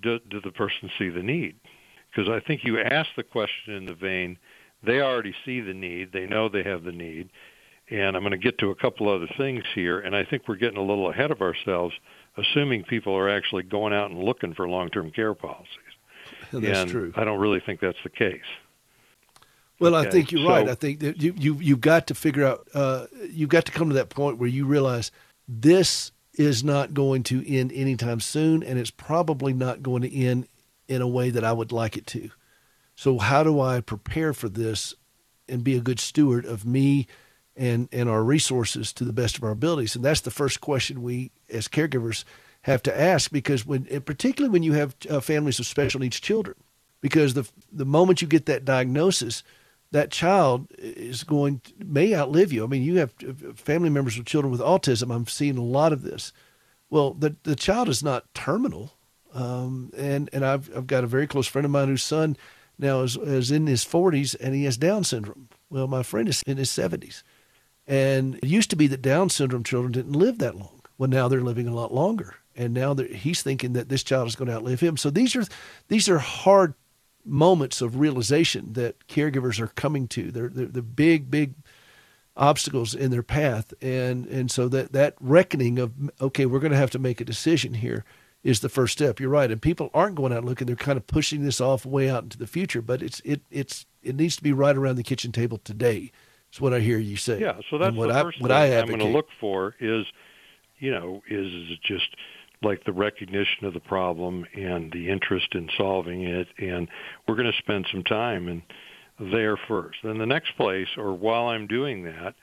do, 0.00 0.18
do 0.30 0.40
the 0.40 0.52
person 0.52 0.90
see 0.98 1.08
the 1.08 1.22
need? 1.22 1.56
Because 2.10 2.30
I 2.30 2.40
think 2.46 2.64
you 2.64 2.80
ask 2.80 3.08
the 3.16 3.24
question 3.24 3.74
in 3.74 3.86
the 3.86 3.94
vein, 3.94 4.38
they 4.82 5.00
already 5.00 5.34
see 5.44 5.60
the 5.60 5.74
need, 5.74 6.12
they 6.12 6.26
know 6.26 6.48
they 6.48 6.62
have 6.62 6.84
the 6.84 6.92
need, 6.92 7.30
and 7.90 8.16
I'm 8.16 8.22
going 8.22 8.32
to 8.32 8.38
get 8.38 8.58
to 8.58 8.70
a 8.70 8.74
couple 8.74 9.08
other 9.08 9.28
things 9.36 9.64
here, 9.74 9.98
and 9.98 10.14
I 10.14 10.24
think 10.24 10.48
we're 10.48 10.56
getting 10.56 10.78
a 10.78 10.84
little 10.84 11.10
ahead 11.10 11.30
of 11.30 11.42
ourselves, 11.42 11.94
assuming 12.36 12.84
people 12.84 13.14
are 13.14 13.28
actually 13.28 13.64
going 13.64 13.92
out 13.92 14.10
and 14.10 14.22
looking 14.22 14.54
for 14.54 14.68
long-term 14.68 15.10
care 15.10 15.34
policies. 15.34 15.68
That's 16.52 16.78
and 16.78 16.90
true. 16.90 17.12
I 17.16 17.24
don't 17.24 17.40
really 17.40 17.60
think 17.60 17.80
that's 17.80 17.98
the 18.04 18.10
case. 18.10 18.40
Well, 19.84 19.96
okay. 19.96 20.08
I 20.08 20.10
think 20.10 20.32
you're 20.32 20.44
so, 20.44 20.48
right. 20.48 20.68
I 20.68 20.74
think 20.74 21.00
that 21.00 21.22
you 21.22 21.34
you 21.36 21.54
you've 21.60 21.80
got 21.80 22.06
to 22.08 22.14
figure 22.14 22.46
out. 22.46 22.68
Uh, 22.74 23.06
you've 23.30 23.50
got 23.50 23.64
to 23.66 23.72
come 23.72 23.88
to 23.88 23.94
that 23.94 24.08
point 24.08 24.38
where 24.38 24.48
you 24.48 24.66
realize 24.66 25.10
this 25.46 26.12
is 26.34 26.64
not 26.64 26.94
going 26.94 27.22
to 27.24 27.48
end 27.48 27.72
anytime 27.72 28.20
soon, 28.20 28.62
and 28.62 28.78
it's 28.78 28.90
probably 28.90 29.52
not 29.52 29.82
going 29.82 30.02
to 30.02 30.14
end 30.14 30.48
in 30.88 31.00
a 31.00 31.08
way 31.08 31.30
that 31.30 31.44
I 31.44 31.52
would 31.52 31.72
like 31.72 31.96
it 31.96 32.06
to. 32.08 32.30
So, 32.96 33.18
how 33.18 33.42
do 33.42 33.60
I 33.60 33.80
prepare 33.80 34.32
for 34.32 34.48
this 34.48 34.94
and 35.48 35.64
be 35.64 35.76
a 35.76 35.80
good 35.80 36.00
steward 36.00 36.44
of 36.44 36.64
me 36.64 37.06
and 37.56 37.88
and 37.92 38.08
our 38.08 38.22
resources 38.22 38.92
to 38.94 39.04
the 39.04 39.12
best 39.12 39.36
of 39.36 39.44
our 39.44 39.50
abilities? 39.50 39.96
And 39.96 40.04
that's 40.04 40.22
the 40.22 40.30
first 40.30 40.60
question 40.60 41.02
we, 41.02 41.30
as 41.50 41.68
caregivers, 41.68 42.24
have 42.62 42.82
to 42.84 43.00
ask 43.00 43.30
because 43.30 43.66
when, 43.66 43.84
particularly 44.02 44.52
when 44.52 44.62
you 44.62 44.72
have 44.72 44.96
uh, 45.10 45.20
families 45.20 45.58
of 45.58 45.66
special 45.66 46.00
needs 46.00 46.20
children, 46.20 46.56
because 47.00 47.34
the 47.34 47.48
the 47.72 47.84
moment 47.84 48.22
you 48.22 48.28
get 48.28 48.46
that 48.46 48.64
diagnosis 48.64 49.42
that 49.94 50.10
child 50.10 50.66
is 50.76 51.22
going 51.22 51.60
to, 51.60 51.72
may 51.78 52.16
outlive 52.16 52.52
you. 52.52 52.64
I 52.64 52.66
mean, 52.66 52.82
you 52.82 52.96
have 52.96 53.14
family 53.54 53.88
members 53.88 54.18
with 54.18 54.26
children 54.26 54.50
with 54.50 54.60
autism. 54.60 55.14
I'm 55.14 55.28
seeing 55.28 55.56
a 55.56 55.62
lot 55.62 55.92
of 55.92 56.02
this. 56.02 56.32
Well, 56.90 57.14
the 57.14 57.36
the 57.44 57.54
child 57.54 57.88
is 57.88 58.02
not 58.02 58.24
terminal, 58.34 58.94
um, 59.32 59.92
and 59.96 60.28
and 60.32 60.44
I've 60.44 60.68
I've 60.76 60.88
got 60.88 61.04
a 61.04 61.06
very 61.06 61.28
close 61.28 61.46
friend 61.46 61.64
of 61.64 61.70
mine 61.70 61.86
whose 61.86 62.02
son 62.02 62.36
now 62.76 63.02
is 63.02 63.16
is 63.16 63.52
in 63.52 63.68
his 63.68 63.84
40s 63.84 64.34
and 64.40 64.52
he 64.52 64.64
has 64.64 64.76
Down 64.76 65.04
syndrome. 65.04 65.48
Well, 65.70 65.86
my 65.86 66.02
friend 66.02 66.28
is 66.28 66.42
in 66.44 66.56
his 66.56 66.70
70s, 66.70 67.22
and 67.86 68.34
it 68.34 68.46
used 68.46 68.70
to 68.70 68.76
be 68.76 68.88
that 68.88 69.00
Down 69.00 69.30
syndrome 69.30 69.62
children 69.62 69.92
didn't 69.92 70.14
live 70.14 70.38
that 70.38 70.56
long. 70.56 70.82
Well, 70.98 71.08
now 71.08 71.28
they're 71.28 71.40
living 71.40 71.68
a 71.68 71.74
lot 71.74 71.94
longer, 71.94 72.34
and 72.56 72.74
now 72.74 72.96
he's 72.96 73.42
thinking 73.44 73.74
that 73.74 73.90
this 73.90 74.02
child 74.02 74.26
is 74.26 74.34
going 74.34 74.48
to 74.48 74.56
outlive 74.56 74.80
him. 74.80 74.96
So 74.96 75.08
these 75.08 75.36
are 75.36 75.44
these 75.86 76.08
are 76.08 76.18
hard 76.18 76.74
moments 77.24 77.80
of 77.80 77.98
realization 77.98 78.74
that 78.74 79.06
caregivers 79.08 79.58
are 79.60 79.68
coming 79.68 80.08
to. 80.08 80.30
They're, 80.30 80.48
they're 80.48 80.66
the 80.66 80.82
big, 80.82 81.30
big 81.30 81.54
obstacles 82.36 82.94
in 82.94 83.10
their 83.10 83.22
path, 83.22 83.72
and 83.80 84.26
and 84.26 84.50
so 84.50 84.68
that 84.68 84.92
that 84.92 85.14
reckoning 85.20 85.78
of 85.78 85.92
okay, 86.20 86.46
we're 86.46 86.58
going 86.58 86.72
to 86.72 86.78
have 86.78 86.90
to 86.90 86.98
make 86.98 87.20
a 87.20 87.24
decision 87.24 87.74
here 87.74 88.04
is 88.42 88.60
the 88.60 88.68
first 88.68 88.92
step. 88.92 89.20
You're 89.20 89.30
right, 89.30 89.50
and 89.50 89.60
people 89.60 89.90
aren't 89.94 90.16
going 90.16 90.32
out 90.32 90.44
looking; 90.44 90.66
they're 90.66 90.76
kind 90.76 90.96
of 90.96 91.06
pushing 91.06 91.42
this 91.42 91.60
off 91.60 91.86
way 91.86 92.10
out 92.10 92.24
into 92.24 92.38
the 92.38 92.46
future. 92.46 92.82
But 92.82 93.02
it's 93.02 93.20
it 93.24 93.42
it's 93.50 93.86
it 94.02 94.16
needs 94.16 94.36
to 94.36 94.42
be 94.42 94.52
right 94.52 94.76
around 94.76 94.96
the 94.96 95.02
kitchen 95.02 95.32
table 95.32 95.58
today. 95.58 96.12
Is 96.52 96.60
what 96.60 96.72
I 96.72 96.80
hear 96.80 96.98
you 96.98 97.16
say. 97.16 97.40
Yeah, 97.40 97.60
so 97.68 97.78
that's 97.78 97.96
what 97.96 98.08
the 98.08 98.14
I, 98.14 98.22
what 98.38 98.52
I 98.52 98.78
I'm 98.78 98.86
going 98.86 99.00
to 99.00 99.06
look 99.06 99.28
for 99.40 99.74
is, 99.80 100.06
you 100.78 100.90
know, 100.90 101.22
is 101.28 101.46
is 101.46 101.70
it 101.72 101.80
just 101.82 102.14
like 102.64 102.84
the 102.84 102.92
recognition 102.92 103.64
of 103.64 103.74
the 103.74 103.80
problem 103.80 104.44
and 104.54 104.90
the 104.92 105.08
interest 105.08 105.48
in 105.52 105.68
solving 105.76 106.22
it 106.22 106.48
and 106.58 106.88
we're 107.26 107.36
going 107.36 107.50
to 107.50 107.58
spend 107.58 107.86
some 107.92 108.02
time 108.04 108.48
and 108.48 108.62
there 109.32 109.56
first. 109.68 109.98
Then 110.02 110.18
the 110.18 110.26
next 110.26 110.56
place 110.56 110.88
or 110.96 111.14
while 111.14 111.46
i'm 111.46 111.66
doing 111.66 112.04
that 112.04 112.34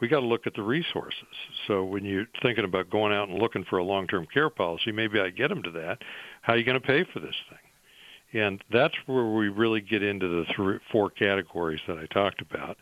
we 0.00 0.08
got 0.08 0.20
to 0.20 0.26
look 0.26 0.46
at 0.46 0.54
the 0.54 0.62
resources. 0.62 1.28
So 1.66 1.84
when 1.84 2.06
you're 2.06 2.24
thinking 2.42 2.64
about 2.64 2.88
going 2.88 3.12
out 3.12 3.28
and 3.28 3.38
looking 3.38 3.64
for 3.68 3.78
a 3.78 3.84
long 3.84 4.06
term 4.06 4.26
care 4.32 4.50
policy 4.50 4.92
maybe 4.92 5.18
i 5.18 5.30
get 5.30 5.48
them 5.48 5.62
to 5.62 5.70
that. 5.72 5.98
How 6.42 6.54
are 6.54 6.56
you 6.56 6.64
going 6.64 6.80
to 6.80 6.86
pay 6.86 7.04
for 7.12 7.20
this 7.20 7.36
thing? 7.48 8.42
And 8.42 8.62
that's 8.72 8.94
where 9.06 9.26
we 9.26 9.48
really 9.48 9.80
get 9.80 10.04
into 10.04 10.28
the 10.28 10.44
three, 10.54 10.78
four 10.92 11.10
categories 11.10 11.80
that 11.88 11.98
i 11.98 12.06
talked 12.06 12.42
about 12.42 12.76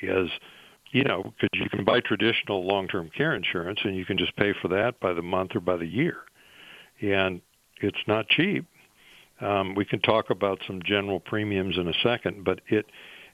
is 0.00 0.28
you 0.92 1.04
know 1.04 1.22
because 1.22 1.48
you 1.54 1.68
can 1.70 1.84
buy 1.84 2.00
traditional 2.00 2.66
long 2.66 2.86
term 2.86 3.10
care 3.16 3.34
insurance 3.34 3.80
and 3.84 3.96
you 3.96 4.04
can 4.04 4.18
just 4.18 4.34
pay 4.36 4.52
for 4.60 4.68
that 4.68 4.98
by 5.00 5.12
the 5.12 5.22
month 5.22 5.56
or 5.56 5.60
by 5.60 5.76
the 5.76 5.86
year 5.86 6.18
and 7.02 7.40
it's 7.80 7.98
not 8.06 8.28
cheap. 8.28 8.66
Um, 9.40 9.74
we 9.74 9.84
can 9.84 10.00
talk 10.00 10.30
about 10.30 10.60
some 10.66 10.80
general 10.84 11.18
premiums 11.18 11.76
in 11.76 11.88
a 11.88 11.94
second, 12.02 12.44
but 12.44 12.60
it, 12.68 12.86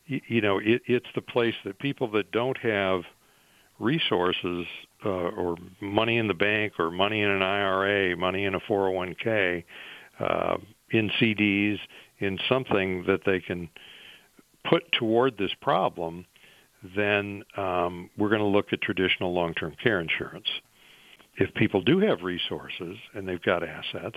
you 0.06 0.40
know, 0.40 0.58
it, 0.58 0.82
it's 0.86 1.06
the 1.14 1.20
place 1.20 1.54
that 1.64 1.78
people 1.78 2.10
that 2.12 2.32
don't 2.32 2.56
have 2.58 3.02
resources 3.78 4.66
uh, 5.04 5.08
or 5.08 5.56
money 5.80 6.16
in 6.16 6.26
the 6.26 6.34
bank 6.34 6.74
or 6.78 6.90
money 6.90 7.20
in 7.20 7.30
an 7.30 7.42
IRA, 7.42 8.16
money 8.16 8.44
in 8.44 8.54
a 8.54 8.60
401k, 8.60 9.64
uh, 10.18 10.56
in 10.90 11.10
CDs, 11.20 11.78
in 12.18 12.38
something 12.48 13.04
that 13.06 13.20
they 13.26 13.38
can 13.38 13.68
put 14.68 14.90
toward 14.92 15.36
this 15.38 15.52
problem, 15.60 16.24
then 16.96 17.42
um, 17.56 18.10
we're 18.16 18.30
going 18.30 18.40
to 18.40 18.46
look 18.46 18.72
at 18.72 18.80
traditional 18.80 19.32
long-term 19.32 19.76
care 19.82 20.00
insurance 20.00 20.48
if 21.38 21.52
people 21.54 21.80
do 21.80 21.98
have 22.00 22.22
resources 22.22 22.96
and 23.14 23.26
they've 23.26 23.42
got 23.42 23.62
assets, 23.62 24.16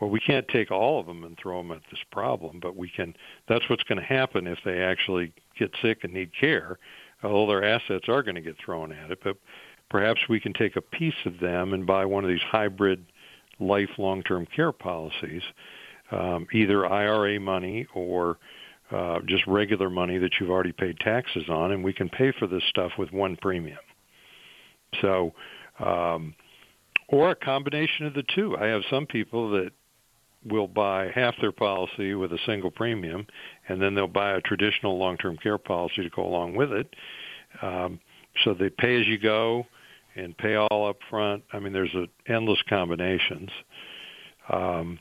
well, 0.00 0.10
we 0.10 0.20
can't 0.20 0.46
take 0.48 0.70
all 0.70 0.98
of 0.98 1.06
them 1.06 1.24
and 1.24 1.38
throw 1.38 1.58
them 1.58 1.70
at 1.70 1.82
this 1.90 2.00
problem, 2.10 2.58
but 2.60 2.76
we 2.76 2.88
can. 2.88 3.14
That's 3.48 3.68
what's 3.70 3.84
going 3.84 4.00
to 4.00 4.04
happen 4.04 4.46
if 4.46 4.58
they 4.64 4.82
actually 4.82 5.32
get 5.58 5.70
sick 5.82 5.98
and 6.02 6.12
need 6.12 6.30
care. 6.38 6.78
All 7.22 7.46
their 7.46 7.64
assets 7.64 8.08
are 8.08 8.22
going 8.22 8.34
to 8.34 8.40
get 8.40 8.56
thrown 8.64 8.92
at 8.92 9.10
it, 9.10 9.20
but 9.22 9.36
perhaps 9.88 10.20
we 10.28 10.40
can 10.40 10.52
take 10.52 10.76
a 10.76 10.80
piece 10.80 11.14
of 11.26 11.38
them 11.38 11.72
and 11.72 11.86
buy 11.86 12.04
one 12.04 12.24
of 12.24 12.30
these 12.30 12.42
hybrid 12.42 13.04
life 13.60 13.90
long-term 13.98 14.46
care 14.54 14.72
policies, 14.72 15.42
um, 16.10 16.46
either 16.52 16.86
IRA 16.86 17.38
money 17.38 17.86
or 17.94 18.38
uh, 18.90 19.20
just 19.26 19.46
regular 19.46 19.88
money 19.88 20.18
that 20.18 20.32
you've 20.38 20.50
already 20.50 20.72
paid 20.72 20.98
taxes 21.00 21.44
on, 21.48 21.72
and 21.72 21.84
we 21.84 21.92
can 21.92 22.08
pay 22.08 22.32
for 22.32 22.46
this 22.46 22.62
stuff 22.68 22.92
with 22.98 23.12
one 23.12 23.36
premium. 23.36 23.78
So 25.00 25.32
um, 25.78 26.34
or 27.08 27.30
a 27.30 27.36
combination 27.36 28.06
of 28.06 28.14
the 28.14 28.24
two. 28.34 28.56
I 28.56 28.66
have 28.66 28.82
some 28.90 29.06
people 29.06 29.50
that 29.50 29.70
will 30.44 30.68
buy 30.68 31.10
half 31.14 31.34
their 31.40 31.52
policy 31.52 32.14
with 32.14 32.32
a 32.32 32.38
single 32.46 32.70
premium, 32.70 33.26
and 33.68 33.80
then 33.80 33.94
they'll 33.94 34.06
buy 34.06 34.32
a 34.32 34.40
traditional 34.40 34.98
long-term 34.98 35.38
care 35.38 35.58
policy 35.58 36.02
to 36.02 36.10
go 36.10 36.24
along 36.26 36.54
with 36.54 36.72
it. 36.72 36.94
Um, 37.62 38.00
so 38.42 38.54
they 38.54 38.68
pay 38.68 39.00
as 39.00 39.06
you 39.06 39.18
go 39.18 39.66
and 40.16 40.36
pay 40.36 40.56
all 40.56 40.88
up 40.88 40.98
front. 41.08 41.42
I 41.52 41.58
mean, 41.58 41.72
there's 41.72 41.94
a, 41.94 42.06
endless 42.30 42.62
combinations. 42.68 43.50
Um, 44.52 44.98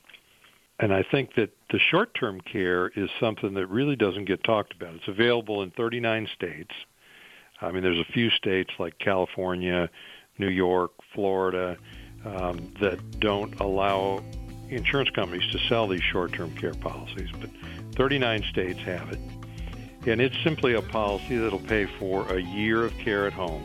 and 0.80 0.94
I 0.94 1.04
think 1.12 1.36
that 1.36 1.50
the 1.72 1.80
short-term 1.92 2.42
care 2.42 2.89
is 2.96 3.10
something 3.20 3.54
that 3.54 3.68
really 3.68 3.96
doesn't 3.96 4.26
get 4.26 4.44
talked 4.44 4.74
about. 4.74 4.96
It's 4.96 5.08
available 5.08 5.62
in 5.62 5.72
39 5.72 6.28
states. 6.36 6.72
I 7.62 7.72
mean, 7.72 7.84
there's 7.84 8.00
a 8.00 8.12
few 8.12 8.30
states 8.32 8.72
like 8.80 8.98
California, 9.00 9.89
New 10.38 10.50
York, 10.50 10.91
Florida, 11.13 11.78
um, 12.26 12.72
that 12.80 13.19
don't 13.19 13.60
allow 13.60 14.24
insurance 14.69 15.10
companies 15.12 15.50
to 15.52 15.60
sell 15.67 15.88
these 15.88 16.02
short-term 16.02 16.56
care 16.56 16.74
policies, 16.74 17.30
but 17.39 17.50
39 17.96 18.43
states 18.50 18.80
have 18.80 19.12
it. 19.12 19.19
And 20.06 20.19
it's 20.19 20.36
simply 20.43 20.74
a 20.74 20.82
policy 20.82 21.38
that'll 21.38 21.60
pay 21.60 21.86
for 21.86 22.28
a 22.34 22.41
year 22.41 22.84
of 22.84 22.98
care 22.98 23.28
at 23.28 23.34
home, 23.34 23.63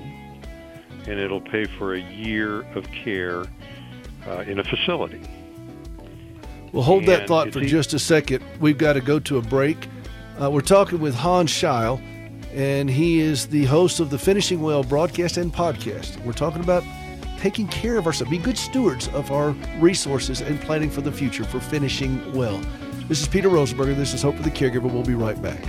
and 1.07 1.18
it'll 1.18 1.40
pay 1.40 1.64
for 1.64 1.94
a 1.94 2.00
year 2.00 2.62
of 2.76 2.85
care 2.92 3.44
uh, 4.26 4.44
in 4.46 4.59
a 4.59 4.64
facility. 4.64 5.20
Well, 6.72 6.83
hold 6.83 7.00
and 7.00 7.09
that 7.09 7.26
thought 7.26 7.52
for 7.52 7.61
just 7.61 7.94
a 7.94 7.98
second. 7.98 8.44
We've 8.61 8.78
got 8.78 8.92
to 8.92 9.00
go 9.00 9.18
to 9.20 9.38
a 9.38 9.42
break. 9.42 9.88
Uh, 10.40 10.50
we're 10.50 10.61
talking 10.61 11.00
with 11.00 11.14
Hans 11.14 11.50
Scheil 11.50 12.00
and 12.59 12.90
he 12.90 13.21
is 13.21 13.47
the 13.47 13.64
host 13.66 14.01
of 14.01 14.11
the 14.11 14.18
Finishing 14.18 14.61
Well 14.61 14.83
broadcast 14.83 15.37
and 15.37 15.55
podcast. 15.55 16.21
We're 16.25 16.33
talking 16.33 16.61
about 16.61 16.83
taking 17.38 17.68
care 17.68 17.97
of 17.97 18.07
ourselves, 18.07 18.31
being 18.31 18.42
good 18.42 18.59
stewards 18.59 19.07
of 19.09 19.31
our 19.31 19.51
resources, 19.79 20.40
and 20.40 20.61
planning 20.61 20.90
for 20.90 21.01
the 21.01 21.12
future 21.12 21.44
for 21.44 21.61
finishing 21.61 22.33
well. 22.33 22.61
This 23.07 23.23
is 23.23 23.29
Peter 23.29 23.49
Rosenberger. 23.49 23.94
This 23.94 24.12
is 24.12 24.23
Hope 24.23 24.35
for 24.35 24.42
the 24.42 24.51
Caregiver. 24.51 24.92
We'll 24.92 25.05
be 25.05 25.14
right 25.14 25.40
back. 25.40 25.64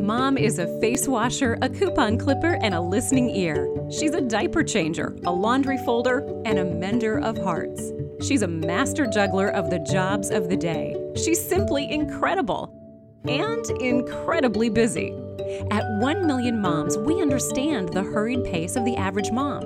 Mom 0.00 0.38
is 0.38 0.60
a 0.60 0.80
face 0.80 1.08
washer, 1.08 1.58
a 1.60 1.68
coupon 1.68 2.18
clipper, 2.18 2.56
and 2.62 2.72
a 2.72 2.80
listening 2.80 3.30
ear. 3.30 3.68
She's 3.90 4.14
a 4.14 4.20
diaper 4.20 4.62
changer, 4.62 5.16
a 5.24 5.32
laundry 5.32 5.78
folder, 5.78 6.18
and 6.44 6.60
a 6.60 6.64
mender 6.64 7.18
of 7.18 7.36
hearts. 7.36 7.90
She's 8.22 8.42
a 8.42 8.48
master 8.48 9.06
juggler 9.06 9.48
of 9.48 9.70
the 9.70 9.80
jobs 9.80 10.30
of 10.30 10.48
the 10.48 10.56
day. 10.56 10.96
She's 11.16 11.44
simply 11.44 11.90
incredible 11.90 12.72
and 13.24 13.68
incredibly 13.80 14.70
busy. 14.70 15.12
At 15.70 15.84
1 15.98 16.26
Million 16.26 16.60
Moms, 16.60 16.96
we 16.98 17.20
understand 17.20 17.90
the 17.90 18.02
hurried 18.02 18.44
pace 18.44 18.76
of 18.76 18.84
the 18.84 18.96
average 18.96 19.30
mom. 19.32 19.62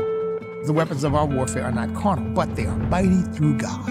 the 0.66 0.72
weapons 0.72 1.04
of 1.04 1.14
our 1.14 1.26
warfare 1.26 1.64
are 1.64 1.72
not 1.72 1.94
carnal, 1.94 2.32
but 2.34 2.54
they 2.56 2.66
are 2.66 2.76
mighty 2.76 3.22
through 3.32 3.58
God 3.58 3.86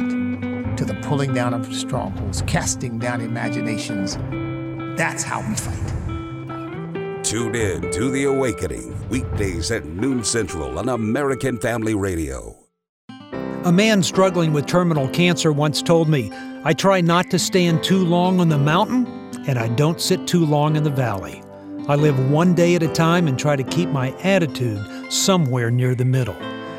to 0.77 0.85
the 0.85 0.93
pulling 1.01 1.33
down 1.33 1.53
of 1.53 1.73
strongholds, 1.73 2.41
casting 2.43 2.99
down 2.99 3.21
imaginations. 3.21 4.17
That's 4.97 5.23
how 5.23 5.47
we 5.47 5.55
fight. 5.55 7.23
Tune 7.23 7.55
in 7.55 7.91
to 7.91 8.09
The 8.09 8.25
Awakening, 8.25 9.07
weekdays 9.09 9.71
at 9.71 9.85
noon 9.85 10.23
central 10.23 10.79
on 10.79 10.89
American 10.89 11.57
Family 11.57 11.93
Radio. 11.93 12.55
A 13.65 13.71
man 13.71 14.01
struggling 14.01 14.53
with 14.53 14.65
terminal 14.65 15.09
cancer 15.09 15.51
once 15.51 15.81
told 15.81 16.07
me, 16.07 16.31
I 16.65 16.73
try 16.73 16.99
not 16.99 17.29
to 17.31 17.39
stand 17.39 17.85
too 17.85 18.03
long 18.03 18.41
on 18.41 18.49
the 18.49 18.57
mountain, 18.57 19.07
and 19.47 19.57
I 19.57 19.69
don't 19.69 20.01
sit 20.01 20.27
too 20.27 20.45
long 20.45 20.75
in 20.75 20.83
the 20.83 20.89
valley. 20.89 21.41
I 21.87 21.95
live 21.95 22.29
one 22.29 22.53
day 22.53 22.75
at 22.75 22.83
a 22.83 22.89
time 22.89 23.29
and 23.29 23.39
try 23.39 23.55
to 23.55 23.63
keep 23.63 23.87
my 23.87 24.11
attitude 24.23 24.85
somewhere 25.09 25.71
near 25.71 25.95
the 25.95 26.03
middle. 26.03 26.35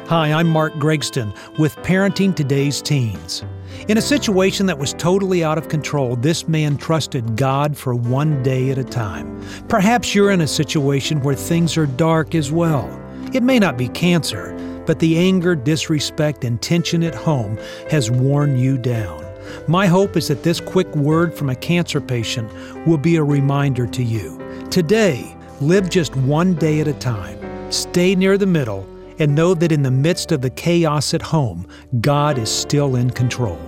Hi, 0.09 0.35
I'm 0.35 0.49
Mark 0.49 0.75
Gregston 0.75 1.35
with 1.59 1.77
Parenting 1.77 2.37
Today's 2.37 2.83
Teens. 2.83 3.43
In 3.89 3.97
a 3.97 4.03
situation 4.03 4.67
that 4.67 4.79
was 4.79 4.93
totally 4.93 5.43
out 5.43 5.57
of 5.57 5.71
control, 5.71 6.15
this 6.15 6.47
man 6.47 6.77
trusted 6.77 7.37
God 7.37 7.75
for 7.75 7.95
one 7.95 8.43
day 8.43 8.69
at 8.69 8.77
a 8.77 8.85
time. 8.85 9.43
Perhaps 9.69 10.15
you're 10.15 10.31
in 10.31 10.43
a 10.43 10.47
situation 10.47 11.23
where 11.23 11.35
things 11.35 11.79
are 11.79 11.87
dark 11.87 12.35
as 12.35 12.53
well. 12.53 12.87
It 13.33 13.43
may 13.43 13.59
not 13.59 13.79
be 13.79 13.89
cancer, 13.89 14.53
but 14.85 14.99
the 14.99 15.17
anger, 15.17 15.57
disrespect, 15.57 16.45
and 16.45 16.61
tension 16.61 17.03
at 17.03 17.15
home 17.15 17.57
has 17.89 18.11
worn 18.11 18.59
you 18.59 18.77
down. 18.77 19.30
My 19.67 19.87
hope 19.87 20.17
is 20.17 20.29
that 20.29 20.43
this 20.43 20.61
quick 20.61 20.95
word 20.95 21.35
from 21.35 21.51
a 21.51 21.55
cancer 21.55 22.01
patient 22.01 22.51
will 22.87 22.99
be 22.99 23.17
a 23.17 23.23
reminder 23.23 23.87
to 23.87 24.03
you. 24.03 24.39
Today, 24.71 25.37
live 25.61 25.91
just 25.91 26.17
one 26.17 26.55
day 26.55 26.81
at 26.81 26.89
a 26.89 26.95
time. 26.95 27.39
Stay 27.71 28.15
near 28.15 28.39
the 28.39 28.47
middle 28.47 28.87
and 29.19 29.35
know 29.35 29.55
that 29.55 29.73
in 29.73 29.83
the 29.83 29.91
midst 29.91 30.33
of 30.33 30.41
the 30.41 30.51
chaos 30.51 31.15
at 31.15 31.23
home, 31.23 31.67
God 32.01 32.39
is 32.39 32.51
still 32.51 32.97
in 32.97 33.11
control. 33.11 33.61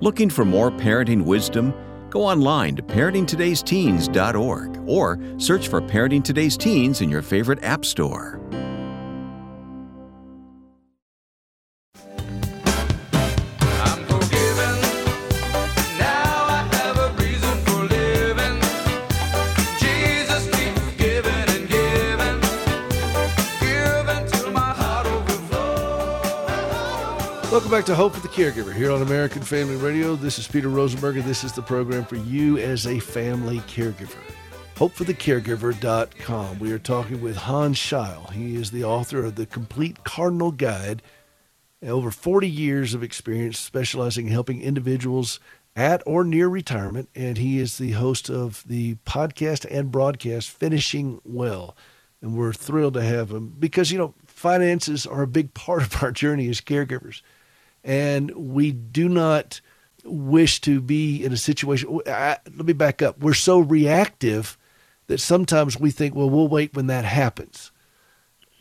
Looking 0.00 0.30
for 0.30 0.44
more 0.44 0.70
parenting 0.70 1.24
wisdom? 1.24 1.74
Go 2.10 2.22
online 2.22 2.76
to 2.76 2.82
parentingtodaysteens.org 2.82 4.82
or 4.86 5.18
search 5.38 5.68
for 5.68 5.80
Parenting 5.80 6.24
Today's 6.24 6.56
Teens 6.56 7.00
in 7.00 7.08
your 7.08 7.22
favorite 7.22 7.62
app 7.62 7.84
store. 7.84 8.40
Welcome 27.50 27.72
back 27.72 27.84
to 27.86 27.96
Hope 27.96 28.14
for 28.14 28.20
the 28.20 28.28
Caregiver 28.28 28.72
here 28.72 28.92
on 28.92 29.02
American 29.02 29.42
Family 29.42 29.74
Radio. 29.74 30.14
This 30.14 30.38
is 30.38 30.46
Peter 30.46 30.68
Rosenberger, 30.68 31.16
and 31.16 31.24
this 31.24 31.42
is 31.42 31.52
the 31.52 31.60
program 31.60 32.04
for 32.04 32.14
you 32.14 32.58
as 32.58 32.86
a 32.86 33.00
family 33.00 33.58
caregiver. 33.60 34.20
HopeForTheCaregiver.com. 34.76 36.60
We 36.60 36.70
are 36.70 36.78
talking 36.78 37.20
with 37.20 37.34
Hans 37.34 37.76
Scheil. 37.76 38.30
He 38.30 38.54
is 38.54 38.70
the 38.70 38.84
author 38.84 39.24
of 39.24 39.34
the 39.34 39.46
Complete 39.46 40.04
Cardinal 40.04 40.52
Guide. 40.52 41.02
Over 41.82 42.12
40 42.12 42.48
years 42.48 42.94
of 42.94 43.02
experience 43.02 43.58
specializing 43.58 44.26
in 44.26 44.32
helping 44.32 44.62
individuals 44.62 45.40
at 45.74 46.04
or 46.06 46.22
near 46.22 46.46
retirement, 46.46 47.08
and 47.16 47.36
he 47.36 47.58
is 47.58 47.78
the 47.78 47.92
host 47.92 48.30
of 48.30 48.62
the 48.64 48.94
podcast 49.04 49.66
and 49.68 49.90
broadcast 49.90 50.50
Finishing 50.50 51.20
Well. 51.24 51.76
And 52.22 52.36
we're 52.36 52.52
thrilled 52.52 52.94
to 52.94 53.02
have 53.02 53.32
him 53.32 53.56
because, 53.58 53.90
you 53.90 53.98
know, 53.98 54.14
finances 54.24 55.04
are 55.04 55.22
a 55.22 55.26
big 55.26 55.52
part 55.52 55.82
of 55.82 56.00
our 56.00 56.12
journey 56.12 56.48
as 56.48 56.60
caregivers 56.60 57.22
and 57.84 58.30
we 58.32 58.72
do 58.72 59.08
not 59.08 59.60
wish 60.04 60.60
to 60.62 60.80
be 60.80 61.24
in 61.24 61.32
a 61.32 61.36
situation. 61.36 62.00
I, 62.06 62.38
let 62.56 62.66
me 62.66 62.72
back 62.72 63.02
up. 63.02 63.18
We're 63.18 63.34
so 63.34 63.58
reactive 63.58 64.56
that 65.06 65.18
sometimes 65.18 65.78
we 65.78 65.90
think, 65.90 66.14
well, 66.14 66.30
we'll 66.30 66.48
wait 66.48 66.74
when 66.74 66.86
that 66.86 67.04
happens. 67.04 67.70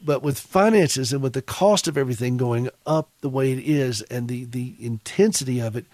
But 0.03 0.23
with 0.23 0.39
finances 0.39 1.11
and 1.11 1.21
with 1.21 1.33
the 1.33 1.41
cost 1.41 1.87
of 1.87 1.97
everything 1.97 2.37
going 2.37 2.69
up 2.85 3.09
the 3.21 3.29
way 3.29 3.51
it 3.51 3.59
is 3.59 4.01
and 4.03 4.27
the, 4.27 4.45
the 4.45 4.75
intensity 4.79 5.59
of 5.59 5.75
it, 5.75 5.85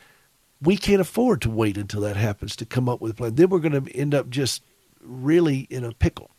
we 0.61 0.77
can't 0.77 1.01
afford 1.01 1.41
to 1.41 1.49
wait 1.49 1.77
until 1.77 2.01
that 2.01 2.15
happens 2.15 2.55
to 2.55 2.65
come 2.65 2.87
up 2.87 3.01
with 3.01 3.11
a 3.11 3.15
plan. 3.15 3.35
Then 3.35 3.49
we're 3.49 3.59
going 3.59 3.83
to 3.83 3.95
end 3.95 4.13
up 4.13 4.29
just 4.29 4.63
really 5.01 5.67
in 5.69 5.83
a 5.83 5.91
pickle. 5.91 6.31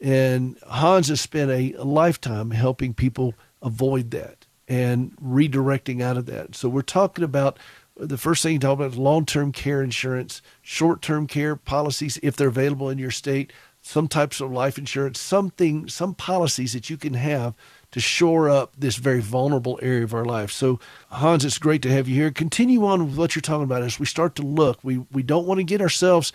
And 0.00 0.58
Hans 0.66 1.08
has 1.08 1.20
spent 1.20 1.50
a, 1.50 1.72
a 1.74 1.84
lifetime 1.84 2.50
helping 2.50 2.92
people 2.92 3.34
avoid 3.62 4.10
that 4.10 4.43
and 4.68 5.16
redirecting 5.16 6.02
out 6.02 6.16
of 6.16 6.26
that. 6.26 6.54
So 6.54 6.68
we're 6.68 6.82
talking 6.82 7.24
about 7.24 7.58
the 7.96 8.18
first 8.18 8.42
thing 8.42 8.54
you 8.54 8.58
talk 8.58 8.74
about 8.74 8.92
is 8.92 8.98
long-term 8.98 9.52
care 9.52 9.82
insurance, 9.82 10.42
short-term 10.62 11.26
care 11.26 11.54
policies 11.54 12.18
if 12.22 12.36
they're 12.36 12.48
available 12.48 12.90
in 12.90 12.98
your 12.98 13.12
state, 13.12 13.52
some 13.82 14.08
types 14.08 14.40
of 14.40 14.50
life 14.50 14.78
insurance, 14.78 15.20
something, 15.20 15.88
some 15.88 16.14
policies 16.14 16.72
that 16.72 16.88
you 16.88 16.96
can 16.96 17.14
have 17.14 17.54
to 17.92 18.00
shore 18.00 18.48
up 18.48 18.72
this 18.76 18.96
very 18.96 19.20
vulnerable 19.20 19.78
area 19.82 20.02
of 20.02 20.14
our 20.14 20.24
life. 20.24 20.50
So 20.50 20.80
Hans, 21.10 21.44
it's 21.44 21.58
great 21.58 21.82
to 21.82 21.90
have 21.90 22.08
you 22.08 22.14
here. 22.14 22.30
Continue 22.30 22.84
on 22.86 23.06
with 23.06 23.16
what 23.16 23.36
you're 23.36 23.42
talking 23.42 23.62
about 23.62 23.82
as 23.82 24.00
we 24.00 24.06
start 24.06 24.34
to 24.36 24.42
look. 24.42 24.80
We 24.82 24.98
we 25.12 25.22
don't 25.22 25.46
want 25.46 25.58
to 25.58 25.64
get 25.64 25.80
ourselves 25.80 26.32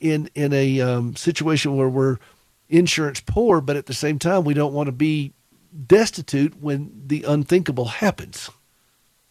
in 0.00 0.30
in 0.34 0.52
a 0.54 0.80
um, 0.80 1.14
situation 1.16 1.76
where 1.76 1.88
we're 1.88 2.18
insurance 2.70 3.20
poor, 3.20 3.60
but 3.60 3.76
at 3.76 3.86
the 3.86 3.94
same 3.94 4.18
time 4.18 4.44
we 4.44 4.54
don't 4.54 4.72
want 4.72 4.86
to 4.86 4.92
be 4.92 5.32
destitute 5.86 6.60
when 6.60 7.02
the 7.06 7.24
unthinkable 7.24 7.86
happens. 7.86 8.50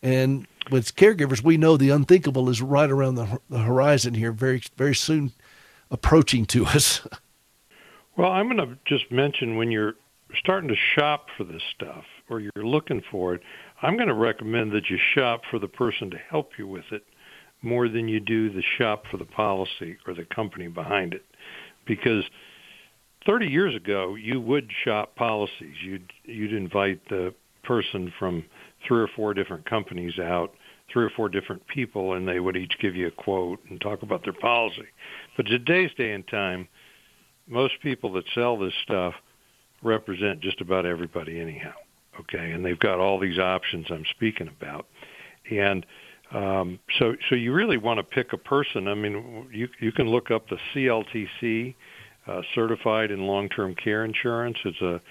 And 0.01 0.47
with 0.71 0.95
caregivers, 0.95 1.43
we 1.43 1.57
know 1.57 1.77
the 1.77 1.89
unthinkable 1.89 2.49
is 2.49 2.61
right 2.61 2.89
around 2.89 3.15
the, 3.15 3.39
the 3.49 3.59
horizon 3.59 4.13
here, 4.13 4.31
very 4.31 4.61
very 4.75 4.95
soon 4.95 5.31
approaching 5.89 6.45
to 6.47 6.65
us. 6.65 7.01
Well, 8.17 8.29
I'm 8.29 8.53
going 8.53 8.57
to 8.57 8.77
just 8.85 9.09
mention 9.09 9.55
when 9.55 9.71
you're 9.71 9.95
starting 10.35 10.67
to 10.69 10.75
shop 10.95 11.27
for 11.37 11.45
this 11.45 11.61
stuff 11.73 12.03
or 12.29 12.41
you're 12.41 12.51
looking 12.55 13.01
for 13.09 13.33
it, 13.35 13.41
I'm 13.81 13.95
going 13.95 14.09
to 14.09 14.13
recommend 14.13 14.73
that 14.73 14.89
you 14.89 14.97
shop 15.15 15.41
for 15.49 15.59
the 15.59 15.67
person 15.67 16.11
to 16.11 16.17
help 16.17 16.51
you 16.57 16.67
with 16.67 16.91
it 16.91 17.03
more 17.61 17.87
than 17.87 18.07
you 18.07 18.19
do 18.19 18.51
the 18.51 18.63
shop 18.77 19.05
for 19.09 19.17
the 19.17 19.25
policy 19.25 19.97
or 20.05 20.13
the 20.13 20.25
company 20.25 20.67
behind 20.67 21.13
it. 21.13 21.23
Because 21.85 22.25
30 23.25 23.47
years 23.47 23.75
ago, 23.75 24.15
you 24.15 24.39
would 24.41 24.69
shop 24.83 25.15
policies. 25.15 25.75
You'd 25.83 26.11
you'd 26.23 26.53
invite 26.53 27.01
the 27.09 27.33
person 27.63 28.11
from 28.17 28.43
three 28.87 29.01
or 29.01 29.07
four 29.15 29.33
different 29.33 29.69
companies 29.69 30.17
out, 30.19 30.53
three 30.91 31.05
or 31.05 31.11
four 31.11 31.29
different 31.29 31.65
people, 31.67 32.13
and 32.13 32.27
they 32.27 32.39
would 32.39 32.57
each 32.57 32.73
give 32.81 32.95
you 32.95 33.07
a 33.07 33.11
quote 33.11 33.59
and 33.69 33.79
talk 33.79 34.01
about 34.01 34.23
their 34.23 34.33
policy. 34.33 34.87
But 35.37 35.45
today's 35.45 35.91
day 35.97 36.13
and 36.13 36.27
time, 36.27 36.67
most 37.47 37.73
people 37.83 38.11
that 38.13 38.25
sell 38.33 38.57
this 38.57 38.73
stuff 38.83 39.13
represent 39.83 40.41
just 40.41 40.61
about 40.61 40.85
everybody 40.85 41.39
anyhow. 41.39 41.73
Okay, 42.19 42.51
and 42.51 42.65
they've 42.65 42.79
got 42.79 42.99
all 42.99 43.19
these 43.19 43.39
options 43.39 43.87
I'm 43.89 44.05
speaking 44.15 44.47
about, 44.47 44.87
and 45.49 45.85
um, 46.33 46.79
so 46.97 47.15
so 47.29 47.35
you 47.35 47.53
really 47.53 47.77
want 47.77 47.99
to 47.99 48.03
pick 48.03 48.33
a 48.33 48.37
person. 48.37 48.87
I 48.87 48.95
mean, 48.95 49.47
you 49.51 49.69
you 49.79 49.91
can 49.91 50.07
look 50.07 50.31
up 50.31 50.49
the 50.49 50.57
CLTC 50.73 51.75
uh, 52.31 52.41
certified 52.55 53.11
in 53.11 53.27
long-term 53.27 53.75
care 53.75 54.05
insurance. 54.05 54.57
It's 54.63 54.81
a 54.81 55.01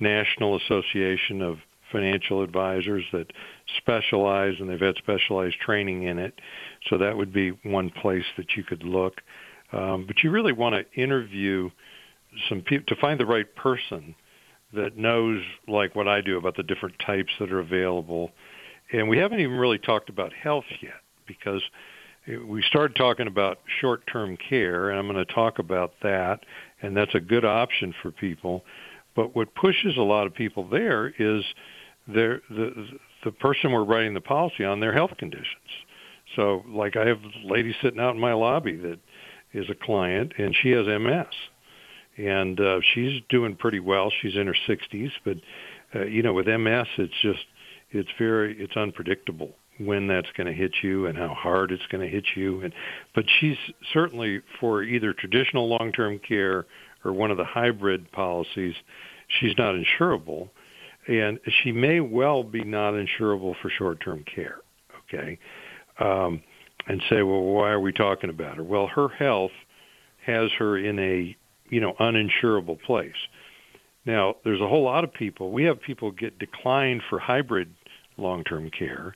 national 0.00 0.56
association 0.56 1.42
of 1.42 1.58
financial 1.90 2.42
advisors 2.42 3.04
that 3.12 3.32
specialize 3.78 4.54
and 4.60 4.68
they've 4.68 4.80
had 4.80 4.96
specialized 4.96 5.56
training 5.58 6.02
in 6.04 6.18
it. 6.18 6.38
So 6.88 6.98
that 6.98 7.16
would 7.16 7.32
be 7.32 7.50
one 7.62 7.90
place 7.90 8.24
that 8.36 8.56
you 8.56 8.62
could 8.62 8.82
look. 8.82 9.20
Um, 9.72 10.04
but 10.06 10.22
you 10.22 10.30
really 10.30 10.52
want 10.52 10.74
to 10.74 11.00
interview 11.00 11.70
some 12.48 12.60
people 12.60 12.94
to 12.94 13.00
find 13.00 13.18
the 13.18 13.26
right 13.26 13.54
person 13.56 14.14
that 14.74 14.98
knows, 14.98 15.42
like 15.66 15.94
what 15.94 16.06
I 16.06 16.20
do, 16.20 16.36
about 16.36 16.56
the 16.56 16.62
different 16.62 16.96
types 17.04 17.32
that 17.40 17.50
are 17.50 17.60
available 17.60 18.32
and 18.92 19.08
we 19.08 19.18
haven't 19.18 19.40
even 19.40 19.56
really 19.56 19.78
talked 19.78 20.08
about 20.08 20.32
health 20.32 20.64
yet 20.80 21.00
because 21.26 21.62
we 22.46 22.62
started 22.62 22.96
talking 22.96 23.26
about 23.26 23.58
short-term 23.80 24.36
care, 24.36 24.90
and 24.90 24.98
I'm 24.98 25.10
going 25.10 25.24
to 25.24 25.32
talk 25.32 25.58
about 25.58 25.92
that, 26.02 26.40
and 26.82 26.96
that's 26.96 27.14
a 27.14 27.20
good 27.20 27.44
option 27.44 27.94
for 28.02 28.10
people. 28.10 28.64
But 29.14 29.34
what 29.34 29.54
pushes 29.54 29.96
a 29.96 30.02
lot 30.02 30.26
of 30.26 30.34
people 30.34 30.68
there 30.68 31.12
is 31.18 31.42
their, 32.06 32.40
the 32.48 32.88
the 33.24 33.32
person 33.32 33.72
we're 33.72 33.84
writing 33.84 34.14
the 34.14 34.20
policy 34.20 34.64
on 34.64 34.80
their 34.80 34.92
health 34.92 35.10
conditions. 35.18 35.46
So, 36.36 36.64
like 36.68 36.96
I 36.96 37.06
have 37.06 37.18
a 37.18 37.52
lady 37.52 37.74
sitting 37.82 38.00
out 38.00 38.14
in 38.14 38.20
my 38.20 38.32
lobby 38.32 38.76
that 38.76 38.98
is 39.52 39.68
a 39.70 39.74
client, 39.74 40.34
and 40.38 40.54
she 40.54 40.70
has 40.70 40.86
MS, 40.86 41.26
and 42.16 42.60
uh, 42.60 42.80
she's 42.94 43.20
doing 43.28 43.56
pretty 43.56 43.80
well. 43.80 44.12
She's 44.22 44.36
in 44.36 44.46
her 44.46 44.56
60s, 44.68 45.10
but 45.24 45.36
uh, 45.94 46.04
you 46.04 46.22
know, 46.22 46.32
with 46.32 46.46
MS, 46.46 46.86
it's 46.98 47.14
just 47.22 47.44
it's 47.90 48.10
very 48.18 48.56
it's 48.62 48.76
unpredictable 48.76 49.54
when 49.78 50.08
that's 50.08 50.28
going 50.36 50.46
to 50.46 50.52
hit 50.52 50.72
you 50.82 51.06
and 51.06 51.16
how 51.16 51.28
hard 51.28 51.70
it's 51.70 51.86
going 51.90 52.04
to 52.04 52.12
hit 52.12 52.24
you. 52.34 52.60
And 52.62 52.72
but 53.14 53.24
she's 53.38 53.56
certainly 53.92 54.42
for 54.60 54.82
either 54.82 55.12
traditional 55.12 55.68
long-term 55.68 56.20
care 56.26 56.66
or 57.04 57.12
one 57.12 57.30
of 57.30 57.36
the 57.36 57.44
hybrid 57.44 58.10
policies, 58.12 58.74
she's 59.40 59.54
not 59.56 59.74
insurable, 59.74 60.50
and 61.06 61.38
she 61.62 61.72
may 61.72 62.00
well 62.00 62.42
be 62.42 62.64
not 62.64 62.94
insurable 62.94 63.54
for 63.62 63.70
short-term 63.70 64.24
care. 64.34 64.58
Okay, 65.08 65.38
um, 66.00 66.42
and 66.86 67.02
say, 67.08 67.22
well, 67.22 67.42
why 67.42 67.70
are 67.70 67.80
we 67.80 67.92
talking 67.92 68.30
about 68.30 68.56
her? 68.56 68.64
Well, 68.64 68.88
her 68.88 69.08
health 69.08 69.52
has 70.26 70.50
her 70.58 70.76
in 70.76 70.98
a 70.98 71.36
you 71.70 71.80
know 71.80 71.94
uninsurable 72.00 72.80
place. 72.82 73.12
Now, 74.04 74.36
there's 74.42 74.60
a 74.60 74.68
whole 74.68 74.84
lot 74.84 75.04
of 75.04 75.12
people. 75.12 75.52
We 75.52 75.64
have 75.64 75.80
people 75.82 76.10
get 76.10 76.38
declined 76.38 77.02
for 77.10 77.18
hybrid 77.18 77.74
long-term 78.16 78.70
care 78.70 79.14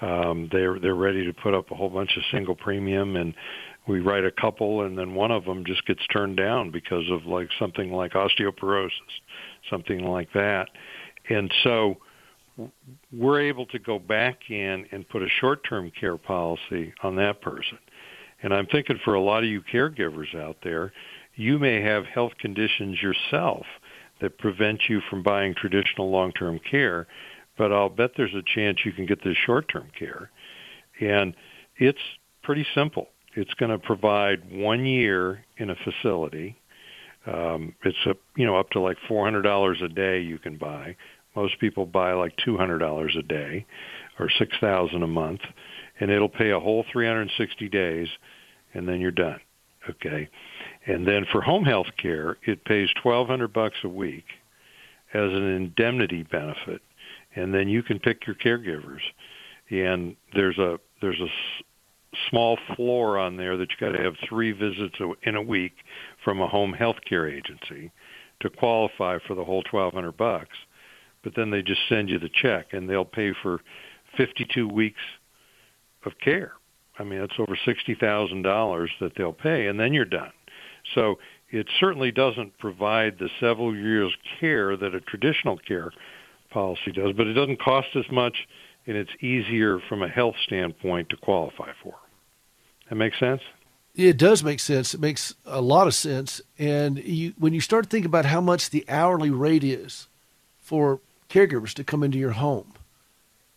um, 0.00 0.48
they're 0.52 0.78
they're 0.78 0.94
ready 0.94 1.24
to 1.24 1.32
put 1.32 1.54
up 1.54 1.70
a 1.70 1.74
whole 1.74 1.90
bunch 1.90 2.16
of 2.16 2.22
single 2.30 2.54
premium, 2.54 3.16
and 3.16 3.34
we 3.88 4.00
write 4.00 4.24
a 4.24 4.30
couple, 4.30 4.82
and 4.82 4.98
then 4.98 5.14
one 5.14 5.30
of 5.30 5.44
them 5.44 5.64
just 5.64 5.86
gets 5.86 6.06
turned 6.08 6.36
down 6.36 6.70
because 6.70 7.04
of 7.10 7.24
like 7.26 7.48
something 7.58 7.92
like 7.92 8.12
osteoporosis, 8.12 8.90
something 9.70 10.04
like 10.04 10.32
that, 10.34 10.68
and 11.28 11.52
so 11.62 11.96
we're 13.12 13.40
able 13.40 13.66
to 13.66 13.78
go 13.78 13.98
back 13.98 14.38
in 14.48 14.86
and 14.90 15.08
put 15.08 15.22
a 15.22 15.28
short-term 15.40 15.92
care 15.98 16.16
policy 16.16 16.92
on 17.02 17.16
that 17.16 17.40
person. 17.42 17.78
And 18.42 18.54
I'm 18.54 18.66
thinking 18.66 18.98
for 19.04 19.14
a 19.14 19.20
lot 19.20 19.42
of 19.42 19.50
you 19.50 19.62
caregivers 19.62 20.34
out 20.34 20.56
there, 20.62 20.92
you 21.34 21.58
may 21.58 21.82
have 21.82 22.06
health 22.06 22.32
conditions 22.40 23.00
yourself 23.02 23.66
that 24.20 24.38
prevent 24.38 24.80
you 24.88 25.00
from 25.10 25.22
buying 25.22 25.54
traditional 25.54 26.10
long-term 26.10 26.60
care 26.70 27.06
but 27.56 27.72
I'll 27.72 27.88
bet 27.88 28.12
there's 28.16 28.34
a 28.34 28.42
chance 28.54 28.78
you 28.84 28.92
can 28.92 29.06
get 29.06 29.22
this 29.24 29.36
short-term 29.46 29.88
care. 29.98 30.30
And 31.00 31.34
it's 31.76 31.98
pretty 32.42 32.66
simple. 32.74 33.08
It's 33.34 33.52
going 33.54 33.70
to 33.70 33.78
provide 33.78 34.50
one 34.50 34.86
year 34.86 35.44
in 35.58 35.70
a 35.70 35.76
facility. 35.76 36.56
Um, 37.26 37.74
it's 37.84 37.98
a 38.06 38.14
you 38.36 38.46
know 38.46 38.56
up 38.56 38.70
to 38.70 38.80
like 38.80 38.96
four 39.08 39.24
hundred 39.24 39.42
dollars 39.42 39.78
a 39.82 39.88
day 39.88 40.20
you 40.20 40.38
can 40.38 40.56
buy. 40.56 40.96
Most 41.34 41.58
people 41.58 41.84
buy 41.84 42.12
like 42.12 42.32
two 42.44 42.56
hundred 42.56 42.78
dollars 42.78 43.14
a 43.18 43.22
day, 43.22 43.66
or 44.18 44.30
six 44.38 44.56
thousand 44.60 45.02
a 45.02 45.08
month, 45.08 45.40
and 46.00 46.10
it'll 46.10 46.28
pay 46.28 46.50
a 46.50 46.60
whole 46.60 46.84
three 46.92 47.06
hundred 47.06 47.22
and 47.22 47.32
sixty 47.36 47.68
days, 47.68 48.08
and 48.74 48.88
then 48.88 49.00
you're 49.00 49.10
done. 49.10 49.40
Okay, 49.90 50.28
and 50.86 51.06
then 51.06 51.26
for 51.32 51.42
home 51.42 51.64
health 51.64 51.88
care, 52.00 52.38
it 52.46 52.64
pays 52.64 52.88
twelve 53.02 53.26
hundred 53.26 53.52
bucks 53.52 53.76
a 53.82 53.88
week 53.88 54.24
as 55.12 55.30
an 55.30 55.50
indemnity 55.50 56.22
benefit 56.22 56.80
and 57.36 57.54
then 57.54 57.68
you 57.68 57.82
can 57.82 58.00
pick 58.00 58.26
your 58.26 58.34
caregivers. 58.36 59.00
And 59.70 60.16
there's 60.34 60.58
a 60.58 60.78
there's 61.00 61.20
a 61.20 61.28
small 62.30 62.58
floor 62.74 63.18
on 63.18 63.36
there 63.36 63.56
that 63.56 63.68
you 63.70 63.76
got 63.78 63.96
to 63.96 64.02
have 64.02 64.14
three 64.28 64.52
visits 64.52 64.96
in 65.22 65.36
a 65.36 65.42
week 65.42 65.74
from 66.24 66.40
a 66.40 66.48
home 66.48 66.72
health 66.72 66.96
care 67.06 67.28
agency 67.28 67.92
to 68.40 68.50
qualify 68.50 69.18
for 69.26 69.34
the 69.34 69.44
whole 69.44 69.62
1200 69.70 70.16
bucks. 70.16 70.56
But 71.22 71.34
then 71.36 71.50
they 71.50 71.62
just 71.62 71.80
send 71.88 72.08
you 72.08 72.18
the 72.18 72.30
check 72.30 72.72
and 72.72 72.88
they'll 72.88 73.04
pay 73.04 73.32
for 73.42 73.60
52 74.16 74.68
weeks 74.68 75.00
of 76.04 76.12
care. 76.22 76.52
I 76.98 77.04
mean 77.04 77.20
that's 77.20 77.38
over 77.38 77.58
$60,000 77.66 78.88
that 79.00 79.12
they'll 79.16 79.32
pay 79.32 79.66
and 79.66 79.78
then 79.78 79.92
you're 79.92 80.04
done. 80.04 80.32
So 80.94 81.16
it 81.50 81.66
certainly 81.78 82.12
doesn't 82.12 82.58
provide 82.58 83.18
the 83.18 83.28
several 83.40 83.74
years 83.74 84.14
care 84.40 84.76
that 84.76 84.94
a 84.94 85.00
traditional 85.00 85.58
care 85.58 85.90
policy 86.56 86.90
does, 86.90 87.12
but 87.12 87.26
it 87.26 87.34
doesn't 87.34 87.60
cost 87.60 87.88
as 87.96 88.10
much, 88.10 88.48
and 88.86 88.96
it's 88.96 89.10
easier 89.20 89.78
from 89.90 90.02
a 90.02 90.08
health 90.08 90.36
standpoint 90.42 91.10
to 91.10 91.16
qualify 91.18 91.70
for. 91.82 91.94
That 92.88 92.94
makes 92.94 93.18
sense. 93.18 93.42
It 93.94 94.16
does 94.16 94.42
make 94.42 94.60
sense. 94.60 94.94
It 94.94 95.00
makes 95.00 95.34
a 95.44 95.60
lot 95.60 95.86
of 95.86 95.94
sense. 95.94 96.40
And 96.58 96.98
you, 96.98 97.34
when 97.38 97.52
you 97.52 97.60
start 97.60 97.90
thinking 97.90 98.06
about 98.06 98.24
how 98.24 98.40
much 98.40 98.70
the 98.70 98.86
hourly 98.88 99.28
rate 99.28 99.64
is 99.64 100.08
for 100.58 101.00
caregivers 101.28 101.74
to 101.74 101.84
come 101.84 102.02
into 102.02 102.16
your 102.16 102.32
home, 102.32 102.72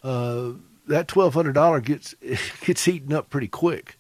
uh, 0.04 0.50
that 0.86 1.08
twelve 1.08 1.34
hundred 1.34 1.54
dollar 1.54 1.80
gets 1.80 2.16
gets 2.62 2.86
eaten 2.86 3.14
up 3.14 3.30
pretty 3.30 3.48
quick 3.48 3.98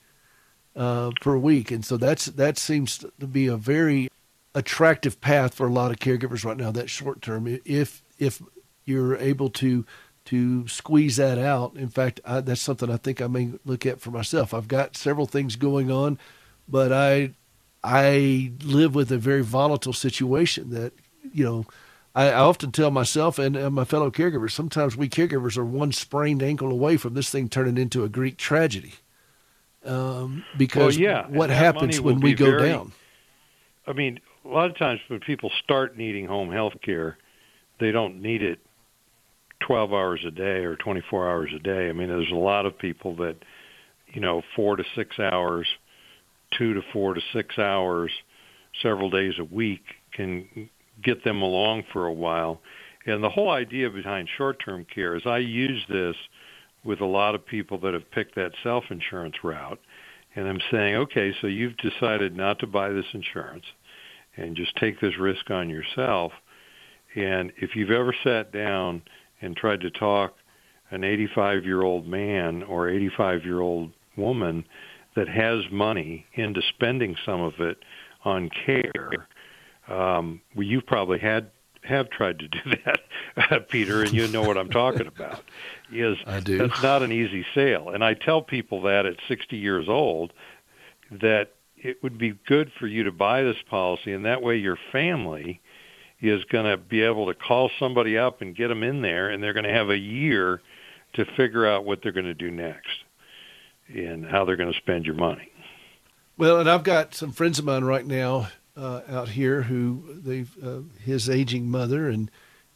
uh, 0.76 1.12
per 1.22 1.38
week, 1.38 1.72
and 1.72 1.86
so 1.86 1.96
that's 1.96 2.26
that 2.26 2.58
seems 2.58 2.98
to 2.98 3.28
be 3.28 3.48
a 3.48 3.56
very 3.56 4.10
attractive 4.54 5.22
path 5.22 5.54
for 5.54 5.68
a 5.68 5.72
lot 5.72 5.92
of 5.92 6.00
caregivers 6.00 6.44
right 6.44 6.58
now. 6.58 6.72
That 6.72 6.90
short 6.90 7.22
term, 7.22 7.60
if 7.64 8.02
if 8.18 8.42
you're 8.86 9.16
able 9.18 9.50
to 9.50 9.86
to 10.26 10.68
squeeze 10.68 11.16
that 11.16 11.40
out. 11.40 11.76
In 11.76 11.90
fact, 11.90 12.20
I, 12.24 12.42
that's 12.42 12.62
something 12.62 12.92
I 12.92 12.98
think 12.98 13.20
I 13.20 13.26
may 13.26 13.54
look 13.66 13.86
at 13.88 14.00
for 14.00 14.12
myself. 14.12 14.54
I've 14.54 14.68
got 14.68 14.96
several 14.96 15.26
things 15.26 15.56
going 15.56 15.90
on, 15.90 16.20
but 16.68 16.92
I 16.92 17.32
I 17.84 18.52
live 18.64 18.94
with 18.94 19.12
a 19.12 19.18
very 19.18 19.42
volatile 19.44 19.94
situation 19.94 20.70
that 20.72 20.94
you 21.34 21.44
know. 21.44 21.66
I, 22.16 22.32
I 22.32 22.40
often 22.40 22.72
tell 22.72 22.90
myself 22.90 23.38
and, 23.38 23.56
and 23.56 23.76
my 23.76 23.86
fellow 23.86 24.10
caregivers 24.10 24.52
sometimes 24.52 24.98
we 24.98 25.08
caregivers 25.08 25.60
are 25.60 25.64
one 25.64 25.92
sprained 25.92 26.42
ankle 26.42 26.72
away 26.72 26.98
from 26.98 27.14
this 27.14 27.30
thing 27.30 27.50
turning 27.50 27.78
into 27.78 28.04
a 28.04 28.10
Greek 28.10 28.36
tragedy. 28.36 28.96
Um, 29.86 30.44
because 30.58 30.98
well, 30.98 31.04
yeah, 31.04 31.28
what 31.28 31.52
happens 31.52 32.02
when 32.02 32.20
we 32.20 32.34
go 32.34 32.46
very, 32.46 32.70
down? 32.70 32.94
I 33.86 33.94
mean, 33.94 34.20
a 34.44 34.48
lot 34.48 34.70
of 34.70 34.78
times 34.78 35.00
when 35.08 35.20
people 35.20 35.52
start 35.64 35.98
needing 35.98 36.26
home 36.26 36.52
health 36.52 36.82
care, 36.82 37.18
they 37.80 37.92
don't 37.92 38.22
need 38.22 38.42
it 38.42 38.60
12 39.62 39.94
hours 39.94 40.22
a 40.26 40.32
day 40.32 40.64
or 40.64 40.76
24 40.76 41.30
hours 41.30 41.50
a 41.56 41.60
day. 41.60 41.90
I 41.90 41.94
mean, 41.94 42.10
there's 42.10 42.32
a 42.32 42.36
lot 42.36 42.66
of 42.66 42.78
people 42.78 43.16
that, 43.18 43.36
you 44.14 44.22
know, 44.22 44.42
four 44.56 44.76
to 44.76 44.84
six 44.96 45.20
hours, 45.20 45.68
two 46.58 46.74
to 46.74 46.82
four 46.94 47.14
to 47.14 47.22
six 47.34 47.58
hours, 47.58 48.12
several 48.82 49.10
days 49.10 49.34
a 49.40 49.44
week 49.44 49.82
can 50.14 50.70
get 51.04 51.24
them 51.24 51.42
along 51.42 51.84
for 51.92 52.06
a 52.06 52.14
while. 52.14 52.62
And 53.06 53.24
the 53.24 53.30
whole 53.30 53.50
idea 53.50 53.90
behind 53.90 54.28
short-term 54.38 54.86
care 54.94 55.16
is 55.16 55.24
I 55.26 55.38
use 55.38 55.84
this 55.90 56.16
with 56.84 57.02
a 57.02 57.06
lot 57.06 57.36
of 57.36 57.46
people 57.46 57.78
that 57.80 57.94
have 57.94 58.10
picked 58.12 58.36
that 58.36 58.52
self-insurance 58.64 59.36
route. 59.44 59.80
And 60.36 60.48
I'm 60.48 60.62
saying, 60.72 60.96
okay, 60.96 61.34
so 61.42 61.48
you've 61.48 61.78
decided 61.78 62.36
not 62.36 62.60
to 62.60 62.68
buy 62.68 62.90
this 62.90 63.06
insurance 63.14 63.66
and 64.38 64.56
just 64.56 64.76
take 64.78 65.00
this 65.00 65.18
risk 65.18 65.50
on 65.50 65.70
yourself. 65.70 66.32
And 67.16 67.52
if 67.58 67.76
you've 67.76 67.92
ever 67.92 68.14
sat 68.24 68.52
down 68.52 69.02
and 69.42 69.56
tried 69.56 69.82
to 69.82 69.92
talk 69.92 70.36
an 70.92 71.04
85 71.04 71.66
year 71.66 71.82
old 71.82 72.08
man 72.08 72.64
or 72.64 72.90
85 72.90 73.46
year 73.46 73.62
old 73.62 73.92
woman 74.16 74.66
that 75.16 75.28
has 75.28 75.64
money 75.72 76.26
into 76.34 76.62
spending 76.62 77.16
some 77.26 77.42
of 77.42 77.60
it 77.60 77.78
on 78.26 78.50
care, 78.50 79.28
um, 79.88 80.42
well, 80.56 80.66
you've 80.66 80.86
probably 80.86 81.20
had 81.20 81.52
have 81.84 82.10
tried 82.10 82.40
to 82.40 82.48
do 82.48 82.60
that, 83.36 83.70
Peter, 83.70 84.04
and 84.04 84.14
you 84.14 84.28
know 84.28 84.42
what 84.42 84.58
I'm 84.58 84.70
talking 84.70 85.08
about. 85.08 85.44
Is 85.92 86.18
I 86.26 86.40
do. 86.40 86.58
that's 86.58 86.84
not 86.84 87.02
an 87.04 87.12
easy 87.12 87.46
sale, 87.56 87.90
and 87.90 88.04
I 88.04 88.14
tell 88.14 88.42
people 88.42 88.82
that 88.84 89.06
at 89.06 89.16
60 89.28 89.58
years 89.58 89.88
old 89.88 90.34
that 91.12 91.54
it 91.78 92.04
would 92.04 92.18
be 92.18 92.38
good 92.46 92.72
for 92.78 92.88
you 92.88 93.04
to 93.04 93.12
buy 93.12 93.44
this 93.44 93.58
policy, 93.70 94.14
and 94.14 94.26
that 94.26 94.42
way 94.42 94.58
your 94.58 94.78
family 94.92 95.62
is 96.22 96.44
going 96.46 96.66
to 96.66 96.78
be 96.78 97.02
able 97.02 97.28
to 97.28 97.34
call 97.34 97.70
somebody 97.80 98.18
up 98.18 98.42
and 98.42 98.56
get 98.56 98.68
them 98.68 98.84
in 98.84 99.02
there, 99.02 99.30
and 99.30 99.42
they're 99.42 99.54
going 99.54 99.66
to 99.66 99.74
have 99.74 99.90
a 99.90 99.98
year 99.98 100.62
to 101.14 101.26
figure 101.26 101.66
out 101.66 101.86
what 101.86 102.02
they're 102.02 102.12
going 102.12 102.26
to 102.26 102.34
do 102.34 102.52
next 102.52 103.04
and 103.88 104.26
how 104.26 104.46
they're 104.46 104.58
going 104.58 104.72
to 104.72 104.78
spend 104.78 105.06
your 105.06 105.16
money. 105.16 105.52
Well, 106.38 106.60
and 106.60 106.70
I've 106.70 106.84
got 106.84 107.16
some 107.16 107.32
friends 107.32 107.60
of 107.60 107.66
mine 107.66 107.84
right 107.84 108.06
now 108.06 108.50
uh, 108.78 109.02
out 109.10 109.30
here 109.30 109.64
who 109.64 110.04
they've 110.24 110.52
uh, 110.64 110.82
his 111.04 111.30
aging 111.30 111.70
mother, 111.70 112.08
and 112.08 112.30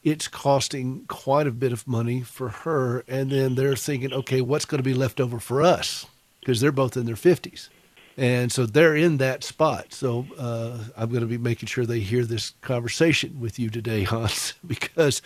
it's 0.03 0.27
costing 0.27 1.05
quite 1.07 1.47
a 1.47 1.51
bit 1.51 1.71
of 1.71 1.87
money 1.87 2.21
for 2.21 2.49
her. 2.49 3.03
And 3.07 3.31
then 3.31 3.55
they're 3.55 3.75
thinking, 3.75 4.11
okay, 4.11 4.41
what's 4.41 4.65
going 4.65 4.79
to 4.79 4.83
be 4.83 4.93
left 4.93 5.21
over 5.21 5.39
for 5.39 5.61
us? 5.61 6.05
Because 6.39 6.59
they're 6.59 6.73
both 6.73 6.97
in 6.97 7.05
their 7.05 7.15
fifties 7.15 7.69
and 8.17 8.51
so 8.51 8.65
they're 8.65 8.95
in 8.95 9.17
that 9.17 9.43
spot. 9.43 9.93
So 9.93 10.25
uh, 10.37 10.77
I'm 10.95 11.09
going 11.09 11.21
to 11.21 11.27
be 11.27 11.37
making 11.37 11.67
sure 11.67 11.85
they 11.85 11.99
hear 11.99 12.23
this 12.25 12.53
conversation 12.61 13.39
with 13.39 13.57
you 13.57 13.69
today, 13.69 14.03
Hans, 14.03 14.53
because 14.65 15.21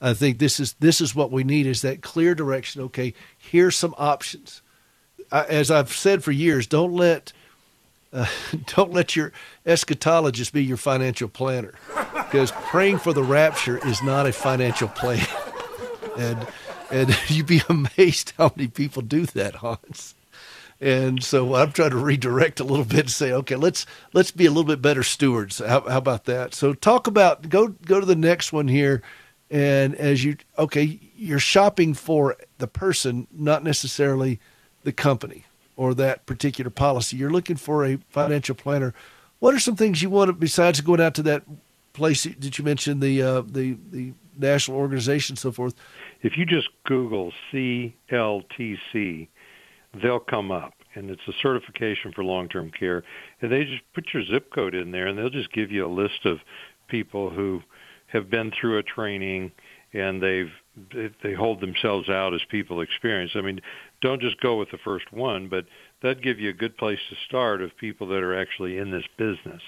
I 0.00 0.14
think 0.14 0.38
this 0.38 0.58
is 0.58 0.74
this 0.74 1.00
is 1.00 1.14
what 1.14 1.30
we 1.30 1.44
need 1.44 1.66
is 1.66 1.82
that 1.82 2.02
clear 2.02 2.34
direction. 2.34 2.82
Okay, 2.82 3.14
here's 3.38 3.76
some 3.76 3.94
options. 3.96 4.62
I, 5.30 5.44
as 5.44 5.70
I've 5.70 5.92
said 5.92 6.24
for 6.24 6.32
years, 6.32 6.66
don't 6.66 6.92
let 6.92 7.32
uh, 8.12 8.26
don't 8.66 8.92
let 8.92 9.14
your 9.14 9.32
eschatologist 9.64 10.52
be 10.52 10.64
your 10.64 10.76
financial 10.76 11.28
planner, 11.28 11.74
because 12.14 12.50
praying 12.50 12.98
for 12.98 13.12
the 13.12 13.22
rapture 13.22 13.78
is 13.86 14.02
not 14.02 14.26
a 14.26 14.32
financial 14.32 14.88
plan, 14.88 15.26
and 16.18 16.46
and 16.90 17.16
you'd 17.28 17.46
be 17.46 17.62
amazed 17.68 18.32
how 18.36 18.52
many 18.56 18.68
people 18.68 19.02
do 19.02 19.24
that, 19.26 19.56
Hans. 19.56 20.16
And 20.82 21.22
so 21.22 21.54
I'm 21.54 21.70
trying 21.70 21.90
to 21.90 21.96
redirect 21.96 22.58
a 22.58 22.64
little 22.64 22.84
bit 22.84 23.00
and 23.00 23.10
say, 23.10 23.32
okay, 23.32 23.56
let's 23.56 23.86
let's 24.12 24.32
be 24.32 24.46
a 24.46 24.50
little 24.50 24.64
bit 24.64 24.82
better 24.82 25.04
stewards. 25.04 25.60
How, 25.60 25.80
how 25.82 25.98
about 25.98 26.24
that? 26.24 26.54
So 26.54 26.74
talk 26.74 27.06
about 27.06 27.48
go 27.48 27.68
go 27.68 28.00
to 28.00 28.06
the 28.06 28.16
next 28.16 28.52
one 28.52 28.68
here 28.68 29.00
and 29.52 29.94
as 29.96 30.24
you, 30.24 30.38
okay, 30.58 30.98
you're 31.14 31.38
shopping 31.38 31.92
for 31.92 32.36
the 32.56 32.66
person, 32.66 33.26
not 33.30 33.62
necessarily 33.62 34.40
the 34.82 34.92
company 34.92 35.44
or 35.76 35.92
that 35.92 36.24
particular 36.24 36.70
policy. 36.70 37.18
You're 37.18 37.30
looking 37.30 37.56
for 37.56 37.84
a 37.84 37.98
financial 38.08 38.54
planner. 38.54 38.94
What 39.40 39.54
are 39.54 39.58
some 39.58 39.76
things 39.76 40.00
you 40.00 40.08
want 40.08 40.30
to, 40.30 40.32
besides 40.32 40.80
going 40.80 41.02
out 41.02 41.14
to 41.16 41.22
that 41.24 41.42
place 41.92 42.24
that 42.24 42.58
you 42.58 42.64
mentioned, 42.64 43.02
the 43.02 43.20
uh, 43.20 43.42
the 43.42 43.76
the 43.90 44.14
national 44.38 44.78
organization, 44.78 45.36
so 45.36 45.52
forth? 45.52 45.74
If 46.22 46.38
you 46.38 46.46
just 46.46 46.68
Google 46.86 47.32
CLTC, 47.52 49.28
they'll 50.00 50.20
come 50.20 50.50
up, 50.50 50.74
and 50.94 51.10
it's 51.10 51.26
a 51.28 51.32
certification 51.42 52.12
for 52.12 52.24
long-term 52.24 52.70
care. 52.78 53.02
And 53.40 53.50
they 53.50 53.64
just 53.64 53.82
put 53.94 54.06
your 54.14 54.24
zip 54.24 54.52
code 54.52 54.74
in 54.74 54.90
there, 54.90 55.06
and 55.06 55.18
they'll 55.18 55.30
just 55.30 55.52
give 55.52 55.70
you 55.70 55.86
a 55.86 55.88
list 55.88 56.24
of 56.24 56.38
people 56.88 57.30
who 57.30 57.62
have 58.06 58.30
been 58.30 58.52
through 58.58 58.78
a 58.78 58.82
training 58.82 59.52
and 59.94 60.22
they've 60.22 60.50
they 61.22 61.34
hold 61.34 61.60
themselves 61.60 62.08
out 62.08 62.32
as 62.32 62.40
people 62.50 62.80
experience. 62.80 63.32
I 63.34 63.42
mean, 63.42 63.60
don't 64.00 64.22
just 64.22 64.40
go 64.40 64.58
with 64.58 64.70
the 64.70 64.78
first 64.78 65.12
one, 65.12 65.48
but 65.48 65.66
that'd 66.00 66.22
give 66.22 66.40
you 66.40 66.48
a 66.48 66.54
good 66.54 66.78
place 66.78 66.98
to 67.10 67.16
start 67.26 67.60
of 67.60 67.76
people 67.76 68.06
that 68.08 68.22
are 68.22 68.38
actually 68.38 68.78
in 68.78 68.90
this 68.90 69.04
business, 69.18 69.60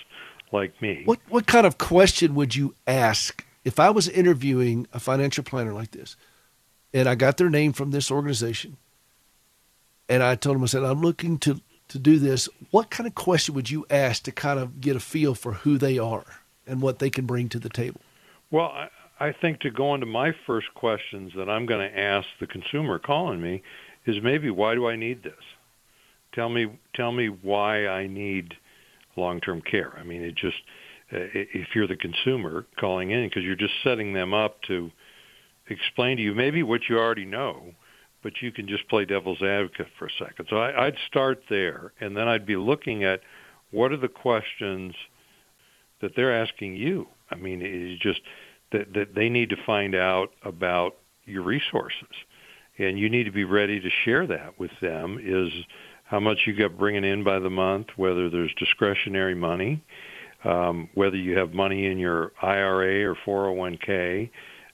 like 0.51 0.81
me. 0.81 1.03
What 1.05 1.20
what 1.29 1.47
kind 1.47 1.66
of 1.66 1.77
question 1.77 2.35
would 2.35 2.55
you 2.55 2.75
ask 2.87 3.45
if 3.64 3.79
I 3.79 3.91
was 3.91 4.09
interviewing 4.09 4.87
a 4.93 5.01
financial 5.01 5.45
planner 5.45 5.75
like 5.75 5.91
this, 5.91 6.16
and 6.95 7.07
I 7.07 7.14
got 7.16 7.37
their 7.37 7.51
name 7.51 7.75
from 7.75 7.91
this 7.91 8.11
organization, 8.11 8.79
and 10.09 10.23
I 10.23 10.35
told 10.35 10.57
him, 10.57 10.63
I 10.63 10.67
said 10.67 10.85
I'm 10.85 11.01
looking 11.01 11.39
to 11.39 11.61
to 11.89 11.99
do 11.99 12.19
this. 12.19 12.49
What 12.71 12.91
kind 12.91 13.07
of 13.07 13.15
question 13.15 13.55
would 13.55 13.71
you 13.71 13.87
ask 13.91 14.23
to 14.25 14.33
kind 14.33 14.59
of 14.59 14.81
get 14.81 14.97
a 14.97 15.01
feel 15.01 15.35
for 15.35 15.53
who 15.53 15.79
they 15.79 15.99
are 15.99 16.25
and 16.67 16.81
what 16.81 16.99
they 16.99 17.11
can 17.11 17.27
bring 17.27 17.49
to 17.51 17.59
the 17.59 17.69
table? 17.69 18.01
Well, 18.51 18.67
I, 18.67 18.89
I 19.21 19.33
think 19.33 19.61
to 19.61 19.71
go 19.71 19.95
into 19.95 20.07
my 20.07 20.35
first 20.47 20.73
questions 20.75 21.33
that 21.37 21.49
I'm 21.49 21.67
going 21.67 21.89
to 21.89 21.99
ask 21.99 22.27
the 22.41 22.47
consumer 22.47 22.99
calling 22.99 23.41
me 23.41 23.63
is 24.07 24.23
maybe 24.23 24.51
why 24.51 24.75
do 24.75 24.89
I 24.89 24.97
need 24.97 25.23
this? 25.23 25.35
Tell 26.33 26.49
me, 26.49 26.69
tell 26.95 27.13
me 27.13 27.29
why 27.29 27.87
I 27.87 28.07
need 28.07 28.55
long-term 29.17 29.63
care. 29.63 29.97
I 29.99 30.03
mean, 30.03 30.23
it 30.23 30.35
just 30.35 30.57
uh, 31.13 31.19
if 31.33 31.69
you're 31.75 31.87
the 31.87 31.97
consumer 31.97 32.67
calling 32.77 33.11
in 33.11 33.29
because 33.29 33.45
you're 33.45 33.55
just 33.55 33.75
setting 33.85 34.15
them 34.15 34.35
up 34.35 34.63
to 34.63 34.91
explain 35.69 36.17
to 36.17 36.23
you 36.23 36.35
maybe 36.35 36.63
what 36.63 36.89
you 36.89 36.99
already 36.99 37.25
know, 37.25 37.75
but 38.25 38.33
you 38.41 38.51
can 38.51 38.66
just 38.66 38.89
play 38.89 39.05
devil's 39.05 39.43
advocate 39.43 39.87
for 39.99 40.07
a 40.07 40.11
second. 40.18 40.47
So 40.51 40.57
I, 40.57 40.87
I'd 40.87 40.97
start 41.07 41.43
there, 41.49 41.93
and 42.01 42.16
then 42.16 42.27
I'd 42.27 42.47
be 42.47 42.57
looking 42.57 43.05
at 43.05 43.20
what 43.70 43.93
are 43.93 43.99
the 43.99 44.09
questions 44.09 44.95
that 46.01 46.12
they're 46.16 46.35
asking 46.35 46.75
you. 46.75 47.07
I 47.31 47.37
mean, 47.37 47.61
it's 47.62 48.03
just 48.03 48.22
that, 48.72 48.93
that 48.95 49.14
they 49.14 49.29
need 49.29 49.51
to 49.51 49.57
find 49.64 49.95
out 49.95 50.31
about 50.43 50.97
your 51.27 51.43
resources. 51.43 52.09
And 52.79 52.99
you 52.99 53.09
need 53.09 53.25
to 53.25 53.31
be 53.31 53.45
ready 53.45 53.79
to 53.79 53.91
share 54.05 54.27
that 54.27 54.59
with 54.59 54.72
them 54.81 55.18
is 55.22 55.53
how 56.05 56.18
much 56.18 56.39
you 56.47 56.57
got 56.57 56.79
bringing 56.79 57.05
in 57.05 57.25
by 57.25 57.39
the 57.39 57.51
month, 57.51 57.89
whether 57.97 58.31
there's 58.31 58.53
discretionary 58.59 59.35
money, 59.35 59.83
um, 60.45 60.89
whether 60.95 61.16
you 61.16 61.37
have 61.37 61.53
money 61.53 61.87
in 61.87 61.99
your 61.99 62.33
IRA 62.43 63.11
or 63.11 63.16
401k, 63.27 64.31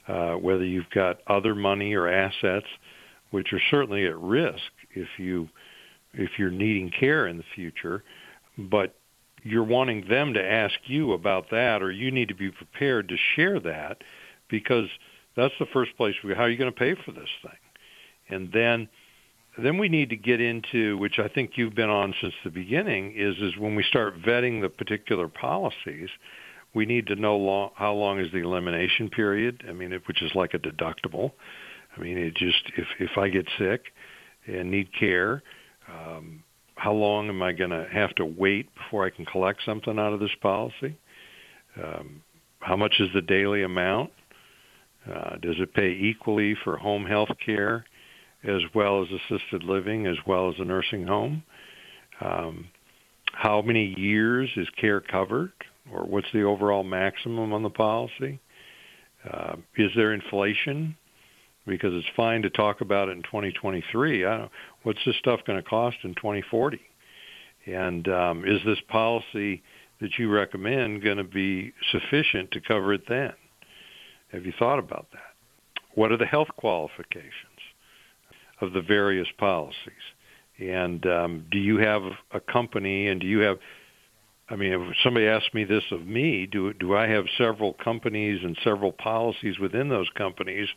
uh, 0.08 0.34
whether 0.34 0.64
you've 0.64 0.90
got 0.90 1.20
other 1.26 1.54
money 1.54 1.94
or 1.94 2.08
assets, 2.08 2.66
which 3.30 3.52
are 3.52 3.60
certainly 3.70 4.06
at 4.06 4.18
risk 4.18 4.72
if 4.94 5.08
you 5.18 5.48
if 6.12 6.38
you're 6.38 6.50
needing 6.50 6.90
care 6.90 7.26
in 7.26 7.36
the 7.36 7.44
future. 7.54 8.02
But 8.58 8.94
you're 9.42 9.64
wanting 9.64 10.06
them 10.08 10.34
to 10.34 10.44
ask 10.44 10.74
you 10.84 11.12
about 11.12 11.50
that, 11.50 11.82
or 11.82 11.90
you 11.90 12.10
need 12.10 12.28
to 12.28 12.34
be 12.34 12.50
prepared 12.50 13.08
to 13.08 13.16
share 13.36 13.58
that, 13.60 14.02
because 14.48 14.88
that's 15.36 15.54
the 15.58 15.66
first 15.72 15.96
place. 15.96 16.14
We, 16.22 16.34
how 16.34 16.42
are 16.42 16.50
you 16.50 16.58
going 16.58 16.72
to 16.72 16.78
pay 16.78 16.94
for 16.94 17.12
this 17.12 17.28
thing? 17.42 17.52
And 18.28 18.52
then, 18.52 18.88
then 19.56 19.78
we 19.78 19.88
need 19.88 20.10
to 20.10 20.16
get 20.16 20.40
into, 20.40 20.98
which 20.98 21.18
I 21.18 21.28
think 21.28 21.52
you've 21.54 21.74
been 21.74 21.90
on 21.90 22.14
since 22.20 22.34
the 22.44 22.50
beginning, 22.50 23.14
is 23.16 23.36
is 23.38 23.56
when 23.56 23.74
we 23.74 23.82
start 23.82 24.20
vetting 24.20 24.60
the 24.60 24.68
particular 24.68 25.28
policies, 25.28 26.10
we 26.74 26.86
need 26.86 27.06
to 27.08 27.16
know 27.16 27.36
long, 27.36 27.70
how 27.74 27.94
long 27.94 28.20
is 28.20 28.30
the 28.32 28.38
elimination 28.38 29.08
period. 29.08 29.64
I 29.68 29.72
mean, 29.72 29.92
it, 29.92 30.06
which 30.06 30.22
is 30.22 30.32
like 30.34 30.54
a 30.54 30.58
deductible. 30.58 31.32
I 31.96 32.00
mean, 32.00 32.18
it 32.18 32.34
just 32.34 32.62
if 32.76 32.86
if 32.98 33.18
I 33.18 33.28
get 33.28 33.46
sick 33.58 33.82
and 34.46 34.70
need 34.70 34.88
care. 34.98 35.42
Um, 35.88 36.42
how 36.76 36.92
long 36.92 37.28
am 37.28 37.42
I 37.42 37.52
going 37.52 37.70
to 37.70 37.86
have 37.92 38.14
to 38.14 38.24
wait 38.24 38.70
before 38.74 39.04
I 39.04 39.10
can 39.10 39.26
collect 39.26 39.60
something 39.66 39.98
out 39.98 40.14
of 40.14 40.20
this 40.20 40.34
policy? 40.40 40.96
Um, 41.76 42.22
how 42.60 42.74
much 42.74 42.94
is 43.00 43.08
the 43.14 43.20
daily 43.20 43.62
amount? 43.62 44.10
Uh, 45.06 45.36
does 45.36 45.56
it 45.58 45.74
pay 45.74 45.90
equally 45.90 46.56
for 46.64 46.76
home 46.76 47.04
health 47.04 47.30
care 47.44 47.84
as 48.44 48.62
well 48.74 49.02
as 49.02 49.08
assisted 49.10 49.62
living 49.62 50.06
as 50.06 50.16
well 50.26 50.48
as 50.48 50.54
a 50.58 50.64
nursing 50.64 51.06
home? 51.06 51.42
Um, 52.20 52.68
how 53.32 53.62
many 53.62 53.94
years 53.98 54.50
is 54.56 54.68
care 54.80 55.00
covered 55.00 55.52
or 55.92 56.04
what's 56.04 56.30
the 56.32 56.42
overall 56.42 56.82
maximum 56.82 57.52
on 57.52 57.62
the 57.62 57.70
policy? 57.70 58.40
Uh, 59.30 59.56
is 59.76 59.90
there 59.96 60.14
inflation? 60.14 60.96
Because 61.70 61.94
it's 61.94 62.16
fine 62.16 62.42
to 62.42 62.50
talk 62.50 62.80
about 62.80 63.08
it 63.08 63.12
in 63.12 63.22
2023. 63.22 64.24
I 64.24 64.38
don't, 64.38 64.50
what's 64.82 64.98
this 65.06 65.16
stuff 65.20 65.40
going 65.46 65.62
to 65.62 65.68
cost 65.68 65.96
in 66.02 66.14
2040? 66.16 66.80
And 67.66 68.08
um, 68.08 68.44
is 68.44 68.60
this 68.66 68.78
policy 68.88 69.62
that 70.00 70.18
you 70.18 70.30
recommend 70.30 71.04
going 71.04 71.18
to 71.18 71.24
be 71.24 71.72
sufficient 71.92 72.50
to 72.50 72.60
cover 72.60 72.92
it 72.92 73.02
then? 73.08 73.32
Have 74.32 74.44
you 74.44 74.52
thought 74.58 74.80
about 74.80 75.06
that? 75.12 75.20
What 75.94 76.10
are 76.10 76.16
the 76.16 76.26
health 76.26 76.48
qualifications 76.56 77.32
of 78.60 78.72
the 78.72 78.82
various 78.82 79.28
policies? 79.38 79.76
And 80.58 81.06
um, 81.06 81.46
do 81.52 81.58
you 81.58 81.78
have 81.78 82.02
a 82.32 82.40
company 82.40 83.08
and 83.08 83.20
do 83.20 83.28
you 83.28 83.40
have 83.40 83.58
I 84.52 84.56
mean, 84.56 84.72
if 84.72 84.96
somebody 85.04 85.28
asked 85.28 85.54
me 85.54 85.62
this 85.62 85.84
of 85.92 86.04
me, 86.08 86.44
do 86.44 86.72
do 86.72 86.96
I 86.96 87.06
have 87.06 87.24
several 87.38 87.74
companies 87.74 88.40
and 88.42 88.58
several 88.64 88.90
policies 88.90 89.60
within 89.60 89.88
those 89.88 90.08
companies 90.16 90.68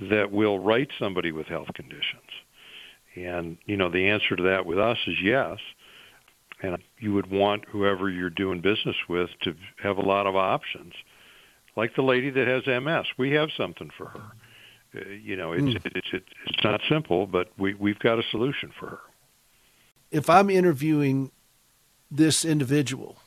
that 0.00 0.30
will 0.30 0.58
write 0.58 0.90
somebody 0.98 1.32
with 1.32 1.46
health 1.46 1.68
conditions? 1.74 2.30
And 3.14 3.58
you 3.66 3.76
know, 3.76 3.90
the 3.90 4.08
answer 4.08 4.36
to 4.36 4.42
that 4.44 4.66
with 4.66 4.78
us 4.78 4.98
is 5.06 5.16
yes. 5.22 5.58
And 6.60 6.78
you 6.98 7.14
would 7.14 7.30
want 7.30 7.64
whoever 7.66 8.10
you're 8.10 8.30
doing 8.30 8.60
business 8.60 8.96
with 9.08 9.30
to 9.42 9.54
have 9.82 9.96
a 9.96 10.02
lot 10.02 10.26
of 10.26 10.34
options. 10.34 10.92
Like 11.76 11.94
the 11.94 12.02
lady 12.02 12.30
that 12.30 12.48
has 12.48 12.66
MS, 12.66 13.06
we 13.16 13.30
have 13.32 13.50
something 13.56 13.90
for 13.96 14.06
her. 14.06 14.22
Uh, 14.94 15.08
you 15.10 15.36
know, 15.36 15.52
it's, 15.52 15.62
mm. 15.62 15.76
it's 15.94 16.08
it's 16.12 16.26
it's 16.46 16.64
not 16.64 16.80
simple, 16.88 17.26
but 17.26 17.52
we 17.58 17.74
we've 17.74 17.98
got 17.98 18.18
a 18.18 18.22
solution 18.30 18.72
for 18.78 18.88
her. 18.88 19.00
If 20.10 20.28
I'm 20.30 20.50
interviewing 20.50 21.30
this 22.10 22.44
individual 22.44 23.18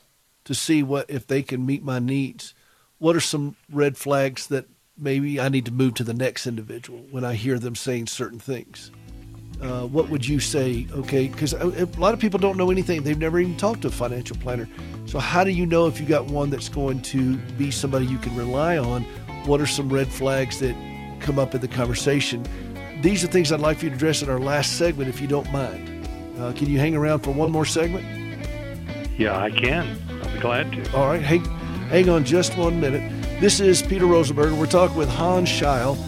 to 0.44 0.54
see 0.54 0.82
what 0.82 1.08
if 1.08 1.26
they 1.26 1.42
can 1.42 1.64
meet 1.64 1.84
my 1.84 1.98
needs, 1.98 2.54
what 2.98 3.14
are 3.16 3.20
some 3.20 3.56
red 3.70 3.96
flags 3.96 4.46
that 4.48 4.66
maybe 4.98 5.40
I 5.40 5.48
need 5.48 5.66
to 5.66 5.72
move 5.72 5.94
to 5.94 6.04
the 6.04 6.14
next 6.14 6.46
individual 6.46 7.04
when 7.10 7.24
I 7.24 7.34
hear 7.34 7.58
them 7.58 7.74
saying 7.74 8.06
certain 8.06 8.38
things? 8.38 8.90
uh, 9.62 9.86
what 9.86 10.08
would 10.08 10.26
you 10.26 10.40
say? 10.40 10.86
Okay, 10.92 11.28
because 11.28 11.52
a, 11.52 11.84
a, 11.84 11.86
lot 11.98 12.12
of 12.12 12.20
people 12.20 12.38
don't 12.38 12.56
know 12.56 12.70
anything. 12.70 13.02
They've 13.02 13.18
never 13.18 13.38
even 13.38 13.56
talked 13.56 13.82
to 13.82 13.88
a 13.88 13.92
financial 13.92 14.36
planner. 14.36 14.68
So, 15.06 15.18
how 15.20 15.44
do 15.44 15.50
you 15.50 15.66
know 15.66 15.86
if 15.86 16.00
you 16.00 16.06
got 16.06 16.26
one 16.26 16.50
that's 16.50 16.68
going 16.68 17.00
to 17.02 17.36
be 17.36 17.70
somebody 17.70 18.06
you 18.06 18.18
can 18.18 18.34
rely 18.36 18.76
on? 18.76 19.02
What 19.46 19.60
are 19.60 19.66
some 19.66 19.88
red 19.88 20.08
flags 20.08 20.58
that 20.60 20.74
come 21.20 21.38
up 21.38 21.54
in 21.54 21.60
the 21.60 21.68
conversation? 21.68 22.44
These 23.02 23.22
are 23.22 23.28
things 23.28 23.52
I'd 23.52 23.60
like 23.60 23.78
for 23.78 23.84
you 23.84 23.90
to 23.90 23.96
address 23.96 24.22
in 24.22 24.28
our 24.28 24.40
last 24.40 24.78
segment, 24.78 25.08
if 25.08 25.20
you 25.20 25.28
don't 25.28 25.50
mind. 25.52 26.08
Uh, 26.38 26.52
can 26.52 26.68
you 26.68 26.78
hang 26.78 26.96
around 26.96 27.20
for 27.20 27.30
one 27.30 27.50
more 27.50 27.64
segment? 27.64 28.04
Yeah, 29.18 29.38
I 29.38 29.50
can. 29.50 29.96
I'll 30.22 30.32
be 30.32 30.40
glad 30.40 30.72
to. 30.72 30.96
All 30.96 31.06
right, 31.06 31.22
hang, 31.22 31.44
hang 31.88 32.08
on 32.08 32.24
just 32.24 32.56
one 32.56 32.80
minute. 32.80 33.21
This 33.42 33.58
is 33.58 33.82
Peter 33.82 34.04
Rosenberger. 34.04 34.56
We're 34.56 34.66
talking 34.66 34.96
with 34.96 35.08
Hans 35.08 35.48
Scheil. 35.48 35.98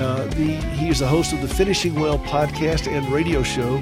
Uh, 0.00 0.26
he 0.34 0.88
is 0.88 0.98
the 0.98 1.06
host 1.06 1.32
of 1.32 1.40
the 1.40 1.46
Finishing 1.46 1.94
Well 1.94 2.18
podcast 2.18 2.88
and 2.88 3.08
radio 3.12 3.44
show. 3.44 3.76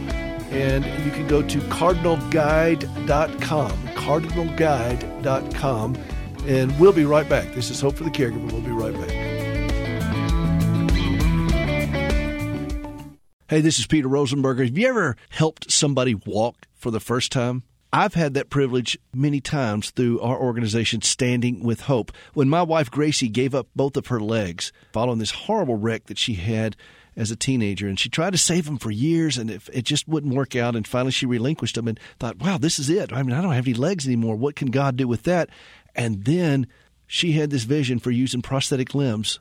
And 0.50 0.84
you 1.06 1.10
can 1.10 1.26
go 1.26 1.40
to 1.40 1.58
cardinalguide.com, 1.58 3.70
cardinalguide.com. 3.94 5.96
And 6.46 6.78
we'll 6.78 6.92
be 6.92 7.06
right 7.06 7.26
back. 7.26 7.54
This 7.54 7.70
is 7.70 7.80
Hope 7.80 7.96
for 7.96 8.04
the 8.04 8.10
Caregiver. 8.10 8.52
We'll 8.52 8.60
be 8.60 8.72
right 8.72 8.92
back. 8.92 9.08
Hey, 13.48 13.62
this 13.62 13.78
is 13.78 13.86
Peter 13.86 14.08
Rosenberger. 14.08 14.66
Have 14.66 14.76
you 14.76 14.86
ever 14.86 15.16
helped 15.30 15.72
somebody 15.72 16.14
walk 16.14 16.66
for 16.74 16.90
the 16.90 17.00
first 17.00 17.32
time? 17.32 17.62
I've 17.92 18.14
had 18.14 18.34
that 18.34 18.50
privilege 18.50 18.98
many 19.14 19.40
times 19.40 19.90
through 19.90 20.20
our 20.20 20.38
organization, 20.38 21.00
Standing 21.00 21.62
with 21.62 21.82
Hope. 21.82 22.12
When 22.34 22.48
my 22.48 22.62
wife 22.62 22.90
Gracie 22.90 23.28
gave 23.28 23.54
up 23.54 23.68
both 23.74 23.96
of 23.96 24.08
her 24.08 24.20
legs 24.20 24.72
following 24.92 25.18
this 25.18 25.30
horrible 25.30 25.76
wreck 25.76 26.06
that 26.06 26.18
she 26.18 26.34
had 26.34 26.76
as 27.16 27.30
a 27.30 27.36
teenager, 27.36 27.88
and 27.88 27.98
she 27.98 28.08
tried 28.08 28.30
to 28.30 28.38
save 28.38 28.66
them 28.66 28.78
for 28.78 28.90
years, 28.90 29.38
and 29.38 29.50
it, 29.50 29.62
it 29.72 29.84
just 29.84 30.06
wouldn't 30.06 30.34
work 30.34 30.54
out. 30.54 30.76
And 30.76 30.86
finally, 30.86 31.12
she 31.12 31.26
relinquished 31.26 31.74
them 31.74 31.88
and 31.88 31.98
thought, 32.20 32.38
"Wow, 32.38 32.58
this 32.58 32.78
is 32.78 32.90
it. 32.90 33.12
I 33.12 33.22
mean, 33.22 33.32
I 33.32 33.40
don't 33.40 33.54
have 33.54 33.66
any 33.66 33.74
legs 33.74 34.06
anymore. 34.06 34.36
What 34.36 34.54
can 34.54 34.70
God 34.70 34.96
do 34.96 35.08
with 35.08 35.22
that?" 35.22 35.48
And 35.96 36.24
then 36.24 36.66
she 37.06 37.32
had 37.32 37.50
this 37.50 37.64
vision 37.64 37.98
for 37.98 38.10
using 38.10 38.42
prosthetic 38.42 38.94
limbs 38.94 39.40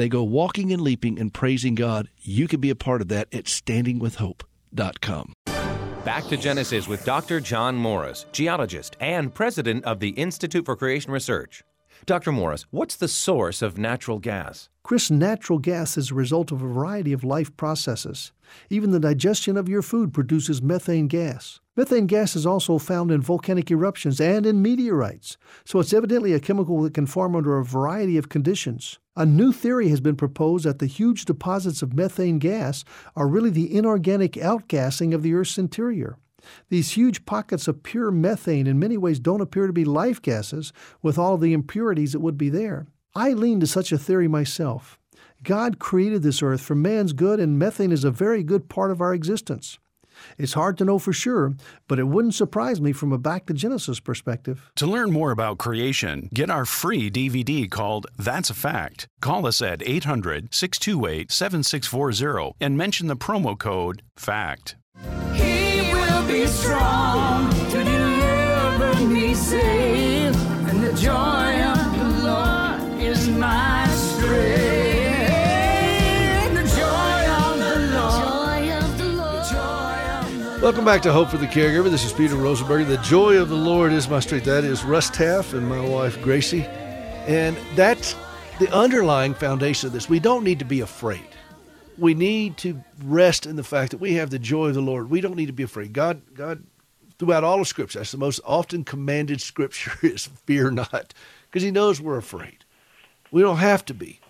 they 0.00 0.08
go 0.08 0.22
walking 0.22 0.72
and 0.72 0.82
leaping 0.82 1.18
and 1.18 1.32
praising 1.32 1.74
God. 1.74 2.08
You 2.20 2.48
can 2.48 2.60
be 2.60 2.70
a 2.70 2.74
part 2.74 3.00
of 3.00 3.08
that 3.08 3.28
at 3.32 3.44
standingwithhope.com. 3.44 5.32
Back 6.04 6.26
to 6.28 6.36
Genesis 6.36 6.88
with 6.88 7.04
Dr. 7.04 7.38
John 7.38 7.76
Morris, 7.76 8.26
geologist 8.32 8.96
and 8.98 9.32
president 9.32 9.84
of 9.84 10.00
the 10.00 10.10
Institute 10.10 10.64
for 10.64 10.74
Creation 10.74 11.12
Research. 11.12 11.62
Dr. 12.06 12.32
Morris, 12.32 12.66
what's 12.70 12.96
the 12.96 13.06
source 13.06 13.62
of 13.62 13.78
natural 13.78 14.18
gas? 14.18 14.68
Chris, 14.82 15.12
natural 15.12 15.60
gas 15.60 15.96
is 15.96 16.10
a 16.10 16.14
result 16.14 16.50
of 16.50 16.60
a 16.60 16.66
variety 16.66 17.12
of 17.12 17.22
life 17.22 17.56
processes. 17.56 18.32
Even 18.68 18.90
the 18.90 18.98
digestion 18.98 19.56
of 19.56 19.68
your 19.68 19.82
food 19.82 20.12
produces 20.12 20.60
methane 20.60 21.06
gas. 21.06 21.60
Methane 21.74 22.06
gas 22.06 22.36
is 22.36 22.44
also 22.44 22.76
found 22.76 23.10
in 23.10 23.22
volcanic 23.22 23.70
eruptions 23.70 24.20
and 24.20 24.44
in 24.44 24.60
meteorites, 24.60 25.38
so 25.64 25.80
it's 25.80 25.94
evidently 25.94 26.34
a 26.34 26.40
chemical 26.40 26.82
that 26.82 26.92
can 26.92 27.06
form 27.06 27.34
under 27.34 27.56
a 27.56 27.64
variety 27.64 28.18
of 28.18 28.28
conditions. 28.28 28.98
A 29.16 29.24
new 29.24 29.52
theory 29.52 29.88
has 29.88 30.02
been 30.02 30.16
proposed 30.16 30.66
that 30.66 30.80
the 30.80 30.86
huge 30.86 31.24
deposits 31.24 31.80
of 31.80 31.94
methane 31.94 32.38
gas 32.38 32.84
are 33.16 33.26
really 33.26 33.48
the 33.48 33.74
inorganic 33.74 34.32
outgassing 34.32 35.14
of 35.14 35.22
the 35.22 35.32
Earth's 35.32 35.56
interior. 35.56 36.18
These 36.68 36.90
huge 36.90 37.24
pockets 37.24 37.66
of 37.66 37.82
pure 37.82 38.10
methane 38.10 38.66
in 38.66 38.78
many 38.78 38.98
ways 38.98 39.18
don't 39.18 39.40
appear 39.40 39.66
to 39.66 39.72
be 39.72 39.86
life 39.86 40.20
gases 40.20 40.74
with 41.00 41.16
all 41.16 41.38
the 41.38 41.54
impurities 41.54 42.12
that 42.12 42.20
would 42.20 42.36
be 42.36 42.50
there. 42.50 42.86
I 43.14 43.32
lean 43.32 43.60
to 43.60 43.66
such 43.66 43.92
a 43.92 43.98
theory 43.98 44.28
myself. 44.28 44.98
God 45.42 45.78
created 45.78 46.22
this 46.22 46.42
earth 46.42 46.60
for 46.60 46.74
man's 46.74 47.14
good, 47.14 47.40
and 47.40 47.58
methane 47.58 47.92
is 47.92 48.04
a 48.04 48.10
very 48.10 48.42
good 48.42 48.68
part 48.68 48.90
of 48.90 49.00
our 49.00 49.14
existence. 49.14 49.78
It's 50.38 50.54
hard 50.54 50.78
to 50.78 50.84
know 50.84 50.98
for 50.98 51.12
sure, 51.12 51.54
but 51.88 51.98
it 51.98 52.04
wouldn't 52.04 52.34
surprise 52.34 52.80
me 52.80 52.92
from 52.92 53.12
a 53.12 53.18
back 53.18 53.46
to 53.46 53.54
Genesis 53.54 54.00
perspective. 54.00 54.70
To 54.76 54.86
learn 54.86 55.10
more 55.10 55.30
about 55.30 55.58
creation, 55.58 56.28
get 56.32 56.50
our 56.50 56.64
free 56.64 57.10
DVD 57.10 57.70
called 57.70 58.06
That's 58.18 58.50
a 58.50 58.54
Fact. 58.54 59.08
Call 59.20 59.46
us 59.46 59.62
at 59.62 59.82
800 59.86 60.54
628 60.54 61.30
7640 61.30 62.56
and 62.60 62.76
mention 62.76 63.06
the 63.06 63.16
promo 63.16 63.58
code 63.58 64.02
FACT. 64.16 64.76
He 65.34 65.92
will 65.92 66.26
be 66.26 66.46
strong 66.46 67.50
to 67.70 67.84
deliver 67.84 69.06
me 69.06 69.34
safe, 69.34 70.36
and 70.68 70.82
the 70.82 70.92
joy 70.94 71.51
Welcome 80.62 80.84
back 80.84 81.02
to 81.02 81.12
Hope 81.12 81.28
for 81.28 81.38
the 81.38 81.48
Caregiver. 81.48 81.90
This 81.90 82.04
is 82.04 82.12
Peter 82.12 82.36
Rosenberger. 82.36 82.86
The 82.86 82.98
joy 82.98 83.36
of 83.36 83.48
the 83.48 83.56
Lord 83.56 83.90
is 83.92 84.08
my 84.08 84.20
strength. 84.20 84.44
That 84.44 84.62
is 84.62 84.84
Russ 84.84 85.10
Taff 85.10 85.54
and 85.54 85.68
my 85.68 85.84
wife 85.84 86.22
Gracie. 86.22 86.62
And 87.26 87.56
that's 87.74 88.14
the 88.60 88.72
underlying 88.72 89.34
foundation 89.34 89.88
of 89.88 89.92
this. 89.92 90.08
We 90.08 90.20
don't 90.20 90.44
need 90.44 90.60
to 90.60 90.64
be 90.64 90.78
afraid. 90.78 91.26
We 91.98 92.14
need 92.14 92.58
to 92.58 92.80
rest 93.02 93.44
in 93.44 93.56
the 93.56 93.64
fact 93.64 93.90
that 93.90 93.98
we 93.98 94.14
have 94.14 94.30
the 94.30 94.38
joy 94.38 94.68
of 94.68 94.74
the 94.74 94.80
Lord. 94.80 95.10
We 95.10 95.20
don't 95.20 95.34
need 95.34 95.46
to 95.46 95.52
be 95.52 95.64
afraid. 95.64 95.92
God, 95.92 96.22
God, 96.32 96.62
throughout 97.18 97.42
all 97.42 97.60
of 97.60 97.66
Scripture, 97.66 97.98
that's 97.98 98.12
the 98.12 98.18
most 98.18 98.38
often 98.44 98.84
commanded 98.84 99.40
Scripture 99.40 99.98
is 100.06 100.26
fear 100.46 100.70
not, 100.70 101.12
because 101.50 101.64
He 101.64 101.72
knows 101.72 102.00
we're 102.00 102.18
afraid. 102.18 102.64
We 103.32 103.42
don't 103.42 103.56
have 103.56 103.84
to 103.86 103.94
be 103.94 104.20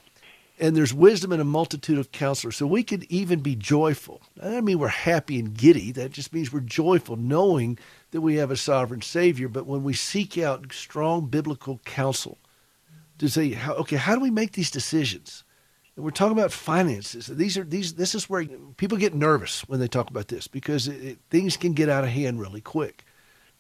and 0.63 0.77
there's 0.77 0.95
wisdom 0.95 1.33
in 1.33 1.41
a 1.41 1.45
multitude 1.45 1.99
of 1.99 2.13
counselors. 2.13 2.55
So 2.55 2.69
we 2.69 2.85
could 2.85 3.03
even 3.11 3.41
be 3.41 3.57
joyful. 3.57 4.23
I 4.41 4.45
don't 4.45 4.65
mean 4.65 4.79
we're 4.79 4.87
happy 4.87 5.41
and 5.41 5.53
giddy. 5.53 5.91
That 5.91 6.13
just 6.13 6.33
means 6.33 6.53
we're 6.53 6.61
joyful, 6.61 7.17
knowing 7.17 7.81
that 8.13 8.21
we 8.21 8.37
have 8.37 8.53
a 8.53 8.57
sovereign 8.57 9.03
Savior. 9.03 9.49
But 9.49 9.67
when 9.67 9.83
we 9.83 9.93
seek 9.93 10.39
out 10.39 10.73
strong 10.73 11.27
biblical 11.27 11.81
counsel 11.85 12.39
to 13.19 13.29
say, 13.29 13.59
okay, 13.67 13.97
how 13.97 14.15
do 14.15 14.21
we 14.21 14.31
make 14.31 14.53
these 14.53 14.71
decisions? 14.71 15.43
And 15.97 16.05
we're 16.05 16.13
talking 16.13 16.39
about 16.39 16.53
finances. 16.53 17.27
These 17.27 17.59
are 17.59 17.65
these. 17.65 17.95
This 17.95 18.15
is 18.15 18.31
where 18.31 18.45
people 18.77 18.99
get 18.99 19.15
nervous 19.15 19.69
when 19.69 19.81
they 19.81 19.89
talk 19.89 20.11
about 20.11 20.29
this 20.29 20.47
because 20.47 20.87
it, 20.87 21.05
it, 21.05 21.19
things 21.29 21.57
can 21.57 21.73
get 21.73 21.89
out 21.89 22.05
of 22.05 22.11
hand 22.11 22.41
really 22.41 22.61
quick. 22.61 23.05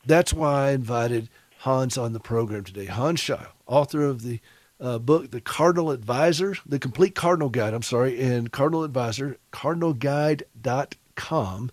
That's 0.07 0.33
why 0.33 0.69
I 0.69 0.71
invited 0.71 1.29
Hans 1.59 1.99
on 1.99 2.13
the 2.13 2.21
program 2.21 2.63
today. 2.63 2.87
Hans 2.87 3.21
Scheil, 3.21 3.49
author 3.67 4.05
of 4.05 4.23
the 4.23 4.39
uh, 4.83 4.99
book, 4.99 5.31
The 5.31 5.41
Cardinal 5.41 5.93
Advisor, 5.93 6.57
The 6.67 6.81
Complete 6.81 7.15
Cardinal 7.15 7.49
Guide, 7.49 7.73
I'm 7.73 7.83
sorry, 7.83 8.21
and 8.21 8.51
Cardinal 8.51 8.83
Advisor, 8.85 9.39
cardinalguide.com 9.53 11.71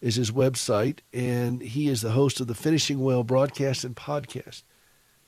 is 0.00 0.14
his 0.16 0.32
website, 0.32 0.98
and 1.12 1.62
he 1.62 1.88
is 1.88 2.02
the 2.02 2.10
host 2.10 2.40
of 2.40 2.48
the 2.48 2.54
Finishing 2.54 3.00
Well 3.00 3.22
broadcast 3.22 3.84
and 3.84 3.94
podcast. 3.94 4.64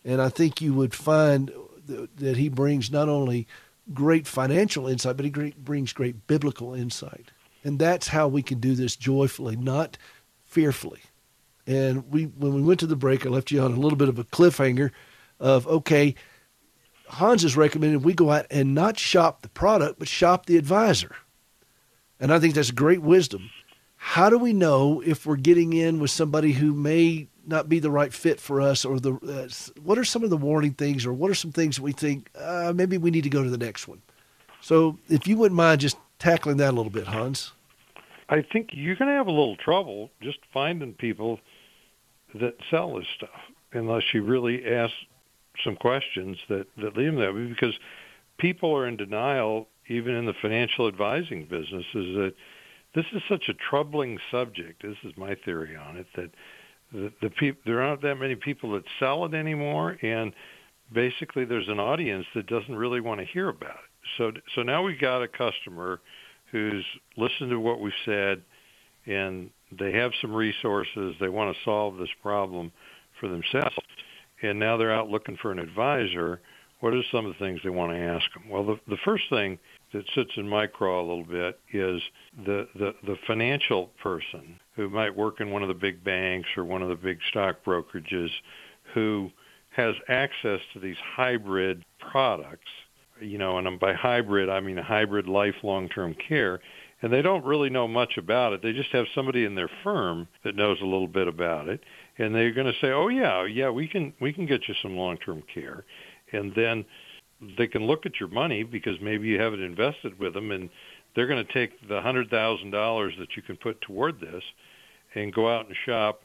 And 0.05 0.21
I 0.21 0.29
think 0.29 0.61
you 0.61 0.75
would 0.75 0.93
find 0.95 1.53
that 1.87 2.37
he 2.37 2.49
brings 2.49 2.91
not 2.91 3.09
only 3.09 3.47
great 3.93 4.27
financial 4.27 4.89
insight, 4.89 5.17
but 5.17 5.25
he 5.25 5.53
brings 5.53 5.93
great 5.93 6.27
biblical 6.27 6.75
insight. 6.75 7.31
And 7.63 7.79
that's 7.79 8.09
how 8.09 8.27
we 8.29 8.43
can 8.43 8.59
do 8.59 8.75
this 8.75 8.97
joyfully, 8.97 9.55
not 9.57 9.99
fearfully. 10.45 11.01
And 11.67 12.11
we, 12.11 12.25
when 12.25 12.55
we 12.55 12.63
went 12.63 12.81
to 12.81 12.87
the 12.87 12.97
break, 12.97 13.27
I 13.27 13.29
left 13.29 13.51
you 13.51 13.61
on 13.61 13.73
a 13.73 13.79
little 13.79 13.99
bit 13.99 14.09
of 14.09 14.19
a 14.19 14.25
cliffhanger 14.25 14.93
of 15.39 15.67
okay, 15.67 16.15
Hans 17.11 17.43
has 17.43 17.57
recommended 17.57 18.05
we 18.05 18.15
go 18.15 18.31
out 18.31 18.47
and 18.51 18.75
not 18.75 18.99
shop 18.99 19.43
the 19.43 19.49
product, 19.49 19.99
but 19.99 20.09
shop 20.09 20.47
the 20.47 20.57
advisor. 20.57 21.17
And 22.21 22.33
I 22.33 22.39
think 22.39 22.55
that's 22.55 22.71
great 22.71 23.03
wisdom. 23.03 23.51
How 23.97 24.31
do 24.31 24.39
we 24.39 24.53
know 24.53 25.03
if 25.05 25.27
we're 25.27 25.37
getting 25.37 25.73
in 25.73 26.01
with 26.01 26.11
somebody 26.11 26.53
who 26.53 26.73
may 26.73 27.29
not 27.47 27.69
be 27.69 27.81
the 27.81 27.91
right 27.91 28.13
fit 28.13 28.41
for 28.41 28.61
us, 28.61 28.85
or 28.85 29.01
the 29.01 29.15
uh, 29.15 29.49
what 29.83 29.99
are 29.99 30.05
some 30.05 30.23
of 30.23 30.31
the 30.31 30.37
warning 30.37 30.73
things, 30.73 31.05
or 31.05 31.13
what 31.13 31.31
are 31.31 31.35
some 31.35 31.53
things 31.53 31.81
we 31.81 31.93
think 31.93 32.31
uh, 32.39 32.73
maybe 32.75 32.97
we 32.97 33.11
need 33.11 33.25
to 33.25 33.31
go 33.31 33.43
to 33.43 33.51
the 33.51 33.59
next 33.59 33.89
one? 33.89 34.01
So, 34.61 34.99
if 35.09 35.27
you 35.27 35.37
wouldn't 35.37 35.57
mind 35.57 35.81
just 35.81 35.97
tackling 36.19 36.59
that 36.59 36.71
a 36.71 36.77
little 36.77 36.91
bit, 36.91 37.07
Hans. 37.07 37.53
I 38.29 38.43
think 38.43 38.71
you're 38.73 38.95
going 38.95 39.09
to 39.09 39.17
have 39.17 39.27
a 39.27 39.33
little 39.33 39.57
trouble 39.57 40.11
just 40.23 40.39
finding 40.55 40.95
people 40.95 41.41
that 42.35 42.55
sell 42.71 42.95
this 42.97 43.07
stuff 43.17 43.41
unless 43.73 44.05
you 44.15 44.23
really 44.23 44.65
ask 44.65 44.93
some 45.65 45.77
questions 45.77 46.37
that 46.49 46.67
that 46.77 46.97
lead 46.97 47.09
them 47.09 47.17
that 47.17 47.35
way 47.35 47.47
because 47.47 47.75
people 48.39 48.77
are 48.77 48.87
in 48.87 48.97
denial 48.97 49.69
even 49.89 50.15
in 50.15 50.27
the 50.27 50.35
financial 50.41 50.89
advising 50.89 51.45
business 51.45 51.85
is 51.95 52.15
that 52.15 52.33
this 52.95 53.05
is 53.13 53.23
such 53.29 53.49
a 53.49 53.55
troubling 53.55 54.19
subject 54.31 54.83
this 54.83 54.97
is 55.05 55.13
my 55.17 55.35
theory 55.45 55.77
on 55.77 55.97
it 55.97 56.07
that 56.17 56.31
the, 56.93 57.13
the 57.23 57.31
peop- 57.31 57.65
there 57.65 57.81
aren't 57.81 58.03
that 58.03 58.17
many 58.17 58.35
people 58.35 58.73
that 58.73 58.85
sell 58.99 59.25
it 59.25 59.35
anymore 59.35 59.97
and 60.03 60.33
basically 60.93 61.45
there's 61.45 61.69
an 61.69 61.79
audience 61.79 62.27
that 62.35 62.47
doesn't 62.47 62.75
really 62.75 63.01
want 63.01 63.21
to 63.21 63.27
hear 63.27 63.49
about 63.49 63.71
it. 63.71 64.09
So 64.19 64.33
so 64.55 64.63
now 64.63 64.83
we've 64.83 65.01
got 65.01 65.23
a 65.23 65.29
customer 65.29 66.01
who's 66.51 66.85
listened 67.17 67.51
to 67.51 67.61
what 67.61 67.81
we've 67.81 67.93
said 68.05 68.43
and 69.07 69.51
they 69.79 69.93
have 69.93 70.13
some 70.21 70.35
resources 70.35 71.15
they 71.21 71.29
want 71.29 71.55
to 71.55 71.63
solve 71.65 71.97
this 71.97 72.09
problem 72.23 72.73
for 73.21 73.29
themselves 73.29 73.77
and 74.43 74.59
now 74.59 74.77
they're 74.77 74.93
out 74.93 75.09
looking 75.09 75.37
for 75.41 75.53
an 75.53 75.59
advisor, 75.59 76.41
what 76.81 76.95
are 76.95 77.03
some 77.13 77.27
of 77.27 77.33
the 77.33 77.39
things 77.39 77.61
they 77.63 77.71
want 77.71 77.93
to 77.93 77.99
ask 77.99 78.33
them? 78.33 78.49
Well, 78.49 78.65
the, 78.65 78.81
the 78.89 78.97
first 79.05 79.25
thing 79.29 79.59
that 79.93 80.05
sits 80.15 80.31
in 80.37 80.49
my 80.49 80.67
craw 80.67 81.01
a 81.01 81.07
little 81.07 81.25
bit 81.25 81.61
is 81.73 82.01
the, 82.45 82.69
the, 82.75 82.95
the 83.07 83.17
financial 83.27 83.91
person 84.03 84.59
who 84.77 84.89
might 84.89 85.15
work 85.15 85.41
in 85.41 85.51
one 85.51 85.63
of 85.63 85.69
the 85.69 85.75
big 85.75 86.03
banks 86.03 86.49
or 86.57 86.65
one 86.65 86.81
of 86.83 86.89
the 86.89 86.95
big 86.95 87.19
stock 87.29 87.57
brokerages 87.67 88.31
who 88.95 89.31
has 89.71 89.95
access 90.09 90.61
to 90.73 90.81
these 90.81 90.97
hybrid 91.17 91.85
products, 91.99 92.71
you 93.21 93.39
know, 93.39 93.59
and 93.59 93.79
by 93.79 93.93
hybrid 93.93 94.49
I 94.49 94.61
mean 94.61 94.77
hybrid 94.77 95.29
life 95.29 95.55
long-term 95.63 96.17
care, 96.29 96.61
and 97.03 97.13
they 97.13 97.23
don't 97.23 97.45
really 97.45 97.71
know 97.71 97.89
much 97.89 98.17
about 98.17 98.53
it. 98.53 98.63
They 98.63 98.73
just 98.73 98.91
have 98.91 99.07
somebody 99.15 99.45
in 99.45 99.55
their 99.55 99.71
firm 99.85 100.29
that 100.45 100.57
knows 100.57 100.79
a 100.81 100.87
little 100.87 101.09
bit 101.09 101.29
about 101.29 101.69
it, 101.69 101.81
and 102.21 102.35
they're 102.35 102.53
going 102.53 102.67
to 102.67 102.79
say, 102.81 102.89
"Oh 102.93 103.09
yeah, 103.09 103.47
yeah, 103.47 103.71
we 103.71 103.89
can 103.89 104.13
we 104.21 104.33
can 104.33 104.47
get 104.47 104.69
you 104.69 104.75
some 104.83 104.97
long-term 104.97 105.43
care," 105.53 105.85
and 106.33 106.53
then 106.55 106.85
they 107.57 107.67
can 107.67 107.87
look 107.87 108.05
at 108.05 108.21
your 108.21 108.29
money 108.29 108.63
because 108.63 109.01
maybe 109.01 109.29
you 109.29 109.41
have 109.41 109.55
it 109.55 109.61
invested 109.61 110.19
with 110.19 110.35
them, 110.35 110.51
and 110.51 110.69
they're 111.15 111.27
going 111.27 111.45
to 111.45 111.53
take 111.53 111.71
the 111.89 112.01
hundred 112.01 112.29
thousand 112.29 112.71
dollars 112.71 113.15
that 113.19 113.37
you 113.37 113.43
can 113.43 113.57
put 113.57 113.81
toward 113.81 114.21
this, 114.21 114.43
and 115.15 115.33
go 115.33 115.53
out 115.53 115.67
and 115.67 115.75
shop, 115.87 116.21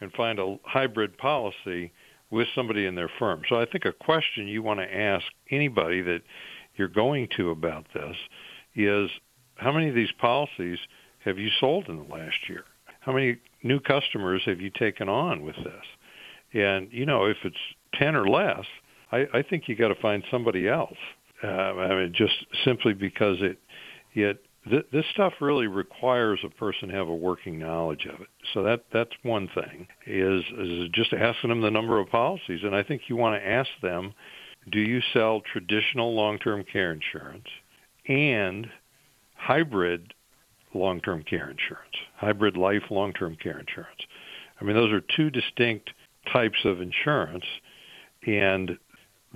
and 0.00 0.12
find 0.12 0.38
a 0.38 0.56
hybrid 0.64 1.18
policy 1.18 1.92
with 2.30 2.46
somebody 2.54 2.86
in 2.86 2.94
their 2.94 3.10
firm. 3.18 3.42
So 3.48 3.56
I 3.60 3.66
think 3.66 3.84
a 3.84 3.92
question 3.92 4.46
you 4.46 4.62
want 4.62 4.80
to 4.80 4.96
ask 4.96 5.24
anybody 5.50 6.00
that 6.02 6.22
you're 6.76 6.88
going 6.88 7.28
to 7.36 7.50
about 7.50 7.86
this 7.92 8.16
is 8.76 9.10
how 9.56 9.72
many 9.72 9.88
of 9.88 9.94
these 9.94 10.12
policies 10.20 10.78
have 11.24 11.38
you 11.38 11.48
sold 11.60 11.88
in 11.88 11.96
the 11.96 12.14
last 12.14 12.36
year? 12.48 12.64
How 13.00 13.12
many 13.12 13.38
new 13.64 13.80
customers 13.80 14.42
have 14.46 14.60
you 14.60 14.70
taken 14.70 15.08
on 15.08 15.42
with 15.42 15.56
this? 15.56 15.84
And 16.52 16.88
you 16.92 17.06
know, 17.06 17.24
if 17.24 17.38
it's 17.42 17.56
ten 17.94 18.14
or 18.14 18.28
less, 18.28 18.64
I, 19.10 19.26
I 19.34 19.42
think 19.42 19.64
you 19.66 19.74
got 19.74 19.88
to 19.88 20.00
find 20.00 20.22
somebody 20.30 20.68
else. 20.68 20.96
Uh, 21.42 21.46
I 21.46 21.88
mean, 22.02 22.12
just 22.14 22.34
simply 22.64 22.94
because 22.94 23.38
it, 23.40 23.58
it 24.14 24.40
th- 24.68 24.86
this 24.92 25.04
stuff 25.12 25.32
really 25.40 25.66
requires 25.66 26.40
a 26.44 26.48
person 26.48 26.88
to 26.88 26.94
have 26.94 27.08
a 27.08 27.14
working 27.14 27.58
knowledge 27.58 28.06
of 28.06 28.20
it. 28.20 28.28
So 28.52 28.62
that 28.62 28.84
that's 28.92 29.10
one 29.22 29.48
thing 29.54 29.88
is 30.06 30.42
is 30.58 30.88
just 30.92 31.12
asking 31.12 31.50
them 31.50 31.60
the 31.60 31.70
number 31.70 31.98
of 31.98 32.08
policies, 32.08 32.60
and 32.62 32.74
I 32.74 32.82
think 32.82 33.02
you 33.08 33.16
want 33.16 33.40
to 33.40 33.48
ask 33.48 33.68
them, 33.82 34.14
do 34.70 34.78
you 34.78 35.00
sell 35.12 35.40
traditional 35.40 36.14
long-term 36.14 36.64
care 36.72 36.92
insurance 36.92 37.48
and 38.08 38.68
hybrid 39.36 40.14
long-term 40.74 41.24
care 41.24 41.50
insurance, 41.50 41.96
hybrid 42.16 42.56
life 42.56 42.82
long-term 42.90 43.36
care 43.36 43.58
insurance. 43.58 44.00
I 44.60 44.64
mean, 44.64 44.76
those 44.76 44.92
are 44.92 45.00
two 45.00 45.30
distinct 45.30 45.90
types 46.32 46.64
of 46.64 46.80
insurance, 46.80 47.44
and 48.26 48.78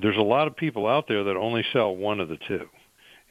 there's 0.00 0.16
a 0.16 0.22
lot 0.22 0.46
of 0.46 0.56
people 0.56 0.86
out 0.86 1.06
there 1.08 1.24
that 1.24 1.36
only 1.36 1.64
sell 1.72 1.94
one 1.94 2.20
of 2.20 2.28
the 2.28 2.38
two, 2.48 2.66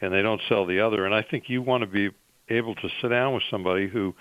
and 0.01 0.13
they 0.13 0.21
don't 0.21 0.41
sell 0.49 0.65
the 0.65 0.79
other. 0.79 1.05
And 1.05 1.15
I 1.15 1.23
think 1.23 1.45
you 1.47 1.61
want 1.61 1.81
to 1.81 1.87
be 1.87 2.09
able 2.49 2.75
to 2.75 2.89
sit 3.01 3.09
down 3.09 3.33
with 3.33 3.43
somebody 3.49 3.87
who 3.87 4.15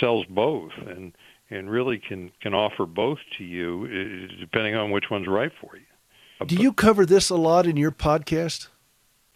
sells 0.00 0.26
both 0.26 0.72
and 0.86 1.12
and 1.48 1.70
really 1.70 1.98
can 1.98 2.32
can 2.40 2.54
offer 2.54 2.86
both 2.86 3.18
to 3.38 3.44
you, 3.44 4.28
depending 4.40 4.74
on 4.74 4.90
which 4.90 5.10
one's 5.10 5.28
right 5.28 5.52
for 5.60 5.76
you. 5.76 6.46
Do 6.46 6.56
you 6.56 6.72
cover 6.72 7.06
this 7.06 7.30
a 7.30 7.36
lot 7.36 7.66
in 7.66 7.76
your 7.76 7.92
podcast? 7.92 8.68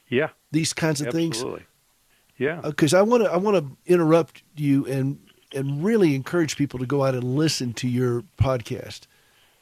Yeah, 0.09 0.31
these 0.51 0.73
kinds 0.73 1.01
of 1.01 1.09
absolutely. 1.09 1.31
things. 1.31 1.37
Absolutely. 1.37 1.67
Yeah. 2.41 2.63
Because 2.63 2.95
I 2.95 3.03
want 3.03 3.23
to 3.23 3.31
I 3.31 3.37
want 3.37 3.59
to 3.59 3.93
interrupt 3.93 4.43
you 4.57 4.87
and 4.87 5.19
and 5.55 5.85
really 5.85 6.15
encourage 6.15 6.57
people 6.57 6.79
to 6.79 6.87
go 6.87 7.05
out 7.05 7.15
and 7.15 7.23
listen 7.37 7.75
to 7.75 7.87
your 7.87 8.23
podcast 8.39 9.03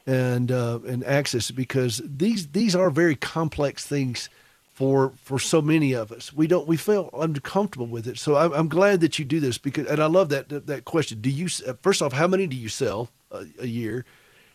and 0.07 0.49
uh, 0.49 0.79
and 0.87 1.03
access 1.03 1.49
it 1.49 1.53
because 1.53 2.01
these 2.05 2.47
these 2.47 2.77
are 2.77 2.89
very 2.89 3.17
complex 3.17 3.85
things 3.85 4.29
for 4.71 5.11
for 5.21 5.39
so 5.39 5.61
many 5.61 5.91
of 5.91 6.09
us. 6.13 6.31
We 6.31 6.47
don't 6.47 6.69
we 6.69 6.77
feel 6.77 7.09
uncomfortable 7.13 7.87
with 7.87 8.07
it. 8.07 8.17
So 8.17 8.37
I'm, 8.37 8.53
I'm 8.53 8.69
glad 8.69 9.01
that 9.01 9.19
you 9.19 9.25
do 9.25 9.41
this 9.41 9.57
because 9.57 9.85
and 9.87 10.01
I 10.01 10.05
love 10.05 10.29
that 10.29 10.47
that, 10.47 10.67
that 10.67 10.85
question. 10.85 11.19
Do 11.19 11.29
you 11.29 11.49
first 11.81 12.01
off 12.01 12.13
how 12.13 12.27
many 12.27 12.47
do 12.47 12.55
you 12.55 12.69
sell 12.69 13.09
a, 13.29 13.45
a 13.59 13.67
year, 13.67 14.05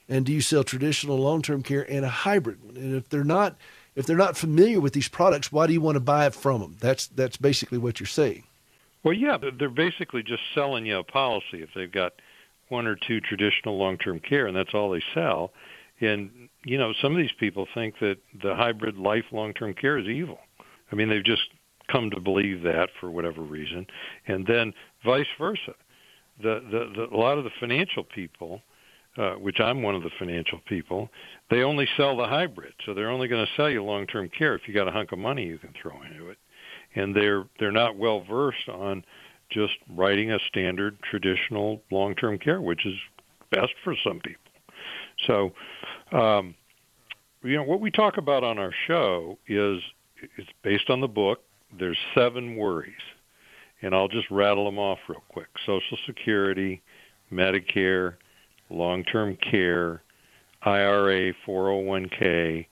and 0.09 0.25
do 0.25 0.33
you 0.33 0.41
sell 0.41 0.65
traditional 0.65 1.19
long 1.19 1.43
term 1.43 1.63
care 1.63 1.83
and 1.91 2.07
a 2.07 2.09
hybrid? 2.09 2.59
And 2.75 2.95
if 2.97 3.11
they're 3.11 3.23
not 3.23 3.59
if 3.97 4.07
they're 4.07 4.17
not 4.17 4.37
familiar 4.37 4.81
with 4.81 4.93
these 4.93 5.09
products, 5.09 5.53
why 5.53 5.67
do 5.67 5.73
you 5.73 5.81
want 5.81 5.97
to 5.97 6.01
buy 6.01 6.27
it 6.27 6.35
from 6.35 6.61
them? 6.61 6.77
That's 6.81 7.07
that's 7.07 7.37
basically 7.37 7.79
what 7.79 8.01
you're 8.01 8.07
saying. 8.07 8.45
Well, 9.03 9.15
yeah, 9.15 9.37
they're 9.59 9.69
basically 9.69 10.23
just 10.23 10.43
selling 10.55 10.87
you 10.87 10.99
a 10.99 11.05
policy 11.05 11.63
if 11.63 11.69
they've 11.75 11.93
got 11.93 12.15
one 12.69 12.87
or 12.87 12.97
two 12.97 13.21
traditional 13.21 13.77
long-term 13.77 14.21
care 14.21 14.47
and 14.47 14.57
that's 14.57 14.73
all 14.73 14.91
they 14.91 15.03
sell. 15.13 15.53
And 16.01 16.49
you 16.65 16.79
know, 16.79 16.93
some 17.01 17.13
of 17.13 17.19
these 17.19 17.33
people 17.39 17.69
think 17.73 17.99
that 18.01 18.17
the 18.43 18.55
hybrid 18.55 18.97
life 18.97 19.27
long-term 19.31 19.75
care 19.75 19.99
is 19.99 20.07
evil. 20.07 20.39
I 20.91 20.97
mean, 20.97 21.09
they've 21.09 21.25
just 21.25 21.49
come 21.89 22.11
to 22.11 22.21
believe 22.21 22.63
that 22.63 22.89
for 22.99 23.11
whatever 23.11 23.43
reason, 23.43 23.87
and 24.27 24.47
then 24.47 24.73
vice 25.05 25.27
versa. 25.39 25.75
The 26.43 26.61
the, 26.71 26.93
the 27.09 27.15
a 27.15 27.17
lot 27.17 27.39
of 27.39 27.45
the 27.45 27.51
financial 27.61 28.05
people 28.05 28.63
uh, 29.17 29.35
which 29.35 29.61
I'm 29.61 29.83
one 29.83 29.95
of 29.95 30.03
the 30.03 30.11
financial 30.19 30.61
people, 30.67 31.09
they 31.51 31.63
only 31.63 31.89
sell 31.97 32.17
the 32.17 32.27
hybrid. 32.27 32.73
So 32.85 32.95
they're 32.95 33.11
only 33.11 33.29
going 33.29 33.45
to 33.47 33.53
sell 33.57 33.71
you 33.71 33.83
long-term 33.83 34.31
care 34.37 34.55
if 34.55 34.63
you 34.67 34.75
got 34.75 34.89
a 34.89 34.91
hunk 34.91 35.13
of 35.13 35.19
money 35.19 35.45
you 35.45 35.59
can 35.59 35.73
throw 35.81 36.03
into 36.03 36.31
it. 36.31 36.39
And 36.97 37.15
they're 37.15 37.45
they're 37.59 37.73
not 37.73 37.97
well 37.97 38.25
versed 38.25 38.69
on 38.69 39.05
just 39.51 39.75
writing 39.91 40.33
a 40.33 40.39
standard 40.49 40.97
traditional 41.03 41.83
long-term 41.91 42.39
care, 42.39 42.61
which 42.61 42.87
is 42.87 42.95
best 43.51 43.73
for 43.83 43.95
some 44.05 44.21
people. 44.21 44.41
So, 45.27 45.53
um, 46.17 46.55
you 47.43 47.57
know, 47.57 47.63
what 47.63 47.81
we 47.81 47.91
talk 47.91 48.17
about 48.17 48.43
on 48.43 48.59
our 48.59 48.73
show 48.87 49.39
is 49.47 49.81
it's 50.39 50.51
based 50.63 50.91
on 50.91 51.01
the 51.01 51.09
book. 51.09 51.41
There's 51.79 51.99
seven 52.15 52.57
worries, 52.57 52.95
and 53.83 53.95
I'll 53.95 54.09
just 54.09 54.31
rattle 54.31 54.65
them 54.65 54.79
off 54.79 54.99
real 55.09 55.23
quick: 55.29 55.49
Social 55.67 55.99
Security, 56.07 56.83
Medicare, 57.33 58.15
long-term 58.71 59.37
care, 59.37 60.03
IRA, 60.63 61.33
401k, 61.47 62.67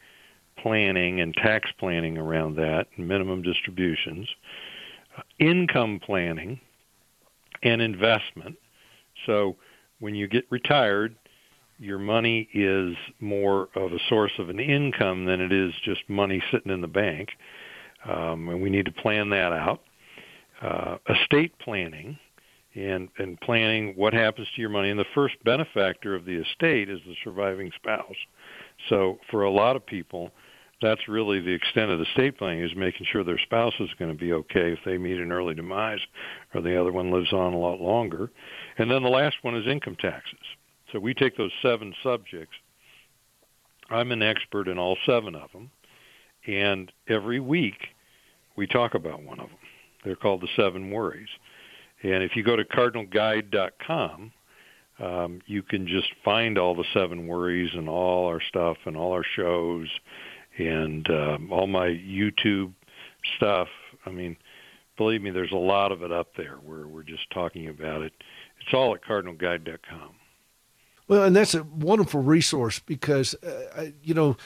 planning 0.58 1.20
and 1.20 1.34
tax 1.34 1.70
planning 1.78 2.16
around 2.18 2.56
that, 2.56 2.86
minimum 2.96 3.42
distributions, 3.42 4.28
income 5.38 6.00
planning, 6.04 6.60
and 7.62 7.80
investment. 7.80 8.56
So 9.26 9.56
when 10.00 10.14
you 10.14 10.26
get 10.28 10.44
retired, 10.50 11.16
your 11.78 11.98
money 11.98 12.48
is 12.54 12.94
more 13.20 13.68
of 13.74 13.92
a 13.92 13.98
source 14.08 14.32
of 14.38 14.48
an 14.48 14.60
income 14.60 15.24
than 15.24 15.40
it 15.40 15.52
is 15.52 15.72
just 15.84 16.08
money 16.08 16.42
sitting 16.52 16.72
in 16.72 16.80
the 16.80 16.86
bank. 16.86 17.30
Um, 18.04 18.48
and 18.48 18.62
we 18.62 18.70
need 18.70 18.86
to 18.86 18.92
plan 18.92 19.30
that 19.30 19.52
out. 19.52 19.80
Uh, 20.60 20.98
estate 21.08 21.58
planning, 21.58 22.18
and 22.74 23.08
and 23.18 23.40
planning 23.40 23.94
what 23.96 24.12
happens 24.14 24.48
to 24.54 24.60
your 24.60 24.70
money. 24.70 24.90
And 24.90 24.98
the 24.98 25.04
first 25.14 25.34
benefactor 25.44 26.14
of 26.14 26.24
the 26.24 26.36
estate 26.36 26.88
is 26.88 27.00
the 27.06 27.16
surviving 27.22 27.70
spouse. 27.76 28.16
So 28.88 29.18
for 29.30 29.44
a 29.44 29.50
lot 29.50 29.76
of 29.76 29.84
people, 29.84 30.30
that's 30.80 31.06
really 31.08 31.40
the 31.40 31.52
extent 31.52 31.90
of 31.90 31.98
the 31.98 32.06
estate 32.06 32.38
planning 32.38 32.64
is 32.64 32.74
making 32.74 33.06
sure 33.10 33.22
their 33.22 33.38
spouse 33.38 33.74
is 33.78 33.90
going 33.98 34.10
to 34.10 34.18
be 34.18 34.32
okay 34.32 34.72
if 34.72 34.80
they 34.84 34.98
meet 34.98 35.18
an 35.18 35.30
early 35.30 35.54
demise, 35.54 36.00
or 36.54 36.60
the 36.60 36.78
other 36.78 36.92
one 36.92 37.12
lives 37.12 37.32
on 37.32 37.54
a 37.54 37.58
lot 37.58 37.80
longer. 37.80 38.30
And 38.78 38.90
then 38.90 39.02
the 39.02 39.08
last 39.08 39.36
one 39.42 39.54
is 39.54 39.66
income 39.66 39.96
taxes. 39.96 40.40
So 40.92 40.98
we 40.98 41.14
take 41.14 41.36
those 41.36 41.52
seven 41.62 41.94
subjects. 42.02 42.54
I'm 43.90 44.10
an 44.10 44.22
expert 44.22 44.68
in 44.68 44.78
all 44.78 44.96
seven 45.06 45.34
of 45.34 45.52
them, 45.52 45.70
and 46.46 46.90
every 47.08 47.40
week 47.40 47.88
we 48.56 48.66
talk 48.66 48.94
about 48.94 49.22
one 49.22 49.38
of 49.38 49.48
them. 49.48 49.58
They're 50.04 50.16
called 50.16 50.40
the 50.40 50.48
seven 50.56 50.90
worries. 50.90 51.28
And 52.02 52.22
if 52.22 52.36
you 52.36 52.42
go 52.42 52.56
to 52.56 52.64
cardinalguide.com, 52.64 54.32
um, 54.98 55.40
you 55.46 55.62
can 55.62 55.86
just 55.86 56.08
find 56.24 56.58
all 56.58 56.74
the 56.74 56.84
seven 56.92 57.26
worries 57.26 57.70
and 57.74 57.88
all 57.88 58.26
our 58.26 58.40
stuff 58.40 58.76
and 58.84 58.96
all 58.96 59.12
our 59.12 59.24
shows 59.24 59.88
and 60.58 61.08
um, 61.10 61.52
all 61.52 61.66
my 61.66 61.88
YouTube 61.88 62.72
stuff. 63.36 63.68
I 64.04 64.10
mean, 64.10 64.36
believe 64.96 65.22
me, 65.22 65.30
there's 65.30 65.52
a 65.52 65.56
lot 65.56 65.92
of 65.92 66.02
it 66.02 66.12
up 66.12 66.36
there 66.36 66.56
where 66.64 66.86
we're 66.86 67.02
just 67.02 67.30
talking 67.30 67.68
about 67.68 68.02
it. 68.02 68.12
It's 68.60 68.74
all 68.74 68.94
at 68.94 69.02
cardinalguide.com. 69.02 70.16
Well, 71.08 71.24
and 71.24 71.34
that's 71.34 71.54
a 71.54 71.64
wonderful 71.64 72.22
resource 72.22 72.78
because, 72.78 73.34
uh, 73.42 73.80
I, 73.80 73.94
you 74.02 74.14
know, 74.14 74.36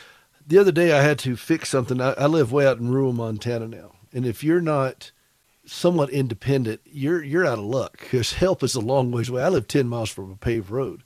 the 0.46 0.58
other 0.58 0.72
day 0.72 0.92
I 0.92 1.02
had 1.02 1.18
to 1.20 1.36
fix 1.36 1.68
something. 1.68 2.00
I, 2.00 2.12
I 2.12 2.26
live 2.26 2.52
way 2.52 2.66
out 2.66 2.78
in 2.78 2.90
rural 2.90 3.12
Montana 3.12 3.68
now. 3.68 3.92
And 4.12 4.24
if 4.24 4.42
you're 4.42 4.60
not 4.60 5.10
somewhat 5.66 6.10
independent, 6.10 6.80
you're 6.84 7.22
you're 7.22 7.46
out 7.46 7.58
of 7.58 7.64
luck 7.64 7.98
because 8.00 8.32
help 8.44 8.62
is 8.62 8.74
a 8.74 8.80
long 8.80 9.10
ways 9.10 9.28
away. 9.28 9.42
I 9.42 9.48
live 9.48 9.68
ten 9.68 9.88
miles 9.88 10.10
from 10.10 10.30
a 10.30 10.36
paved 10.36 10.70
road, 10.70 11.02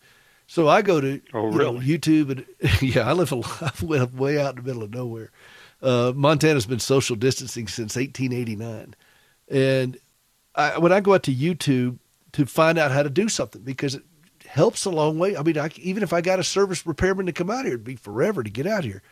so 0.46 0.68
I 0.68 0.82
go 0.82 1.00
to 1.00 1.20
oh, 1.34 1.46
really? 1.46 1.74
know, 1.74 1.80
YouTube 1.80 2.30
and 2.30 2.46
yeah, 2.82 3.08
I 3.08 3.12
live 3.12 3.32
a 3.32 4.08
way 4.14 4.40
out 4.40 4.56
in 4.56 4.62
the 4.62 4.68
middle 4.68 4.82
of 4.82 4.90
nowhere. 4.92 5.30
Uh, 5.82 6.12
Montana's 6.14 6.66
been 6.66 6.78
social 6.78 7.16
distancing 7.16 7.66
since 7.66 7.96
1889, 7.96 8.94
and 9.48 9.98
I, 10.54 10.78
when 10.78 10.92
I 10.92 11.00
go 11.00 11.14
out 11.14 11.22
to 11.24 11.34
YouTube 11.34 11.98
to 12.32 12.46
find 12.46 12.78
out 12.78 12.90
how 12.90 13.02
to 13.02 13.10
do 13.10 13.28
something 13.28 13.62
because 13.62 13.94
it 13.94 14.02
helps 14.46 14.84
a 14.84 14.90
long 14.90 15.18
way. 15.18 15.36
I 15.36 15.42
mean, 15.42 15.58
I, 15.58 15.70
even 15.76 16.02
if 16.02 16.12
I 16.12 16.20
got 16.20 16.38
a 16.38 16.44
service 16.44 16.86
repairman 16.86 17.26
to 17.26 17.32
come 17.32 17.50
out 17.50 17.64
here, 17.64 17.74
it'd 17.74 17.84
be 17.84 17.96
forever 17.96 18.42
to 18.42 18.50
get 18.50 18.66
out 18.66 18.84
here. 18.84 19.02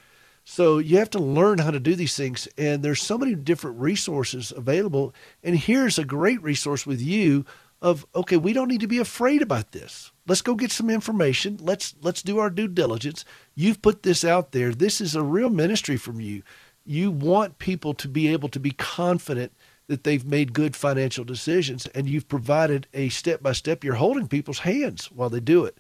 So 0.51 0.79
you 0.79 0.97
have 0.97 1.11
to 1.11 1.19
learn 1.19 1.59
how 1.59 1.71
to 1.71 1.79
do 1.79 1.95
these 1.95 2.17
things. 2.17 2.49
And 2.57 2.83
there's 2.83 3.03
so 3.03 3.19
many 3.19 3.35
different 3.35 3.79
resources 3.79 4.51
available. 4.57 5.15
And 5.43 5.55
here's 5.55 5.99
a 5.99 6.07
great 6.07 6.43
resource 6.43 6.87
with 6.87 7.03
you 7.03 7.45
of 7.83 8.07
okay, 8.15 8.39
we 8.39 8.55
don't 8.55 8.69
need 8.69 8.81
to 8.81 8.87
be 8.87 8.99
afraid 8.99 9.43
about 9.43 9.73
this. 9.73 10.11
Let's 10.27 10.41
go 10.41 10.55
get 10.55 10.73
some 10.73 10.89
information. 10.89 11.59
Let's 11.61 11.95
let's 12.01 12.23
do 12.23 12.39
our 12.39 12.49
due 12.49 12.67
diligence. 12.67 13.27
You've 13.55 13.83
put 13.83 14.05
this 14.05 14.25
out 14.25 14.53
there. 14.53 14.73
This 14.73 15.03
is 15.03 15.15
a 15.15 15.23
real 15.23 15.51
ministry 15.51 15.99
from 15.99 16.19
you. 16.19 16.43
You 16.83 17.11
want 17.11 17.59
people 17.59 17.93
to 17.93 18.09
be 18.09 18.29
able 18.29 18.49
to 18.49 18.59
be 18.59 18.71
confident 18.71 19.53
that 19.87 20.05
they've 20.05 20.25
made 20.25 20.55
good 20.55 20.75
financial 20.75 21.25
decisions, 21.25 21.87
and 21.89 22.09
you've 22.09 22.27
provided 22.27 22.87
a 22.95 23.11
step 23.11 23.43
by 23.43 23.53
step. 23.53 23.85
You're 23.85 23.95
holding 23.97 24.27
people's 24.27 24.61
hands 24.61 25.13
while 25.13 25.29
they 25.29 25.41
do 25.41 25.67
it, 25.67 25.77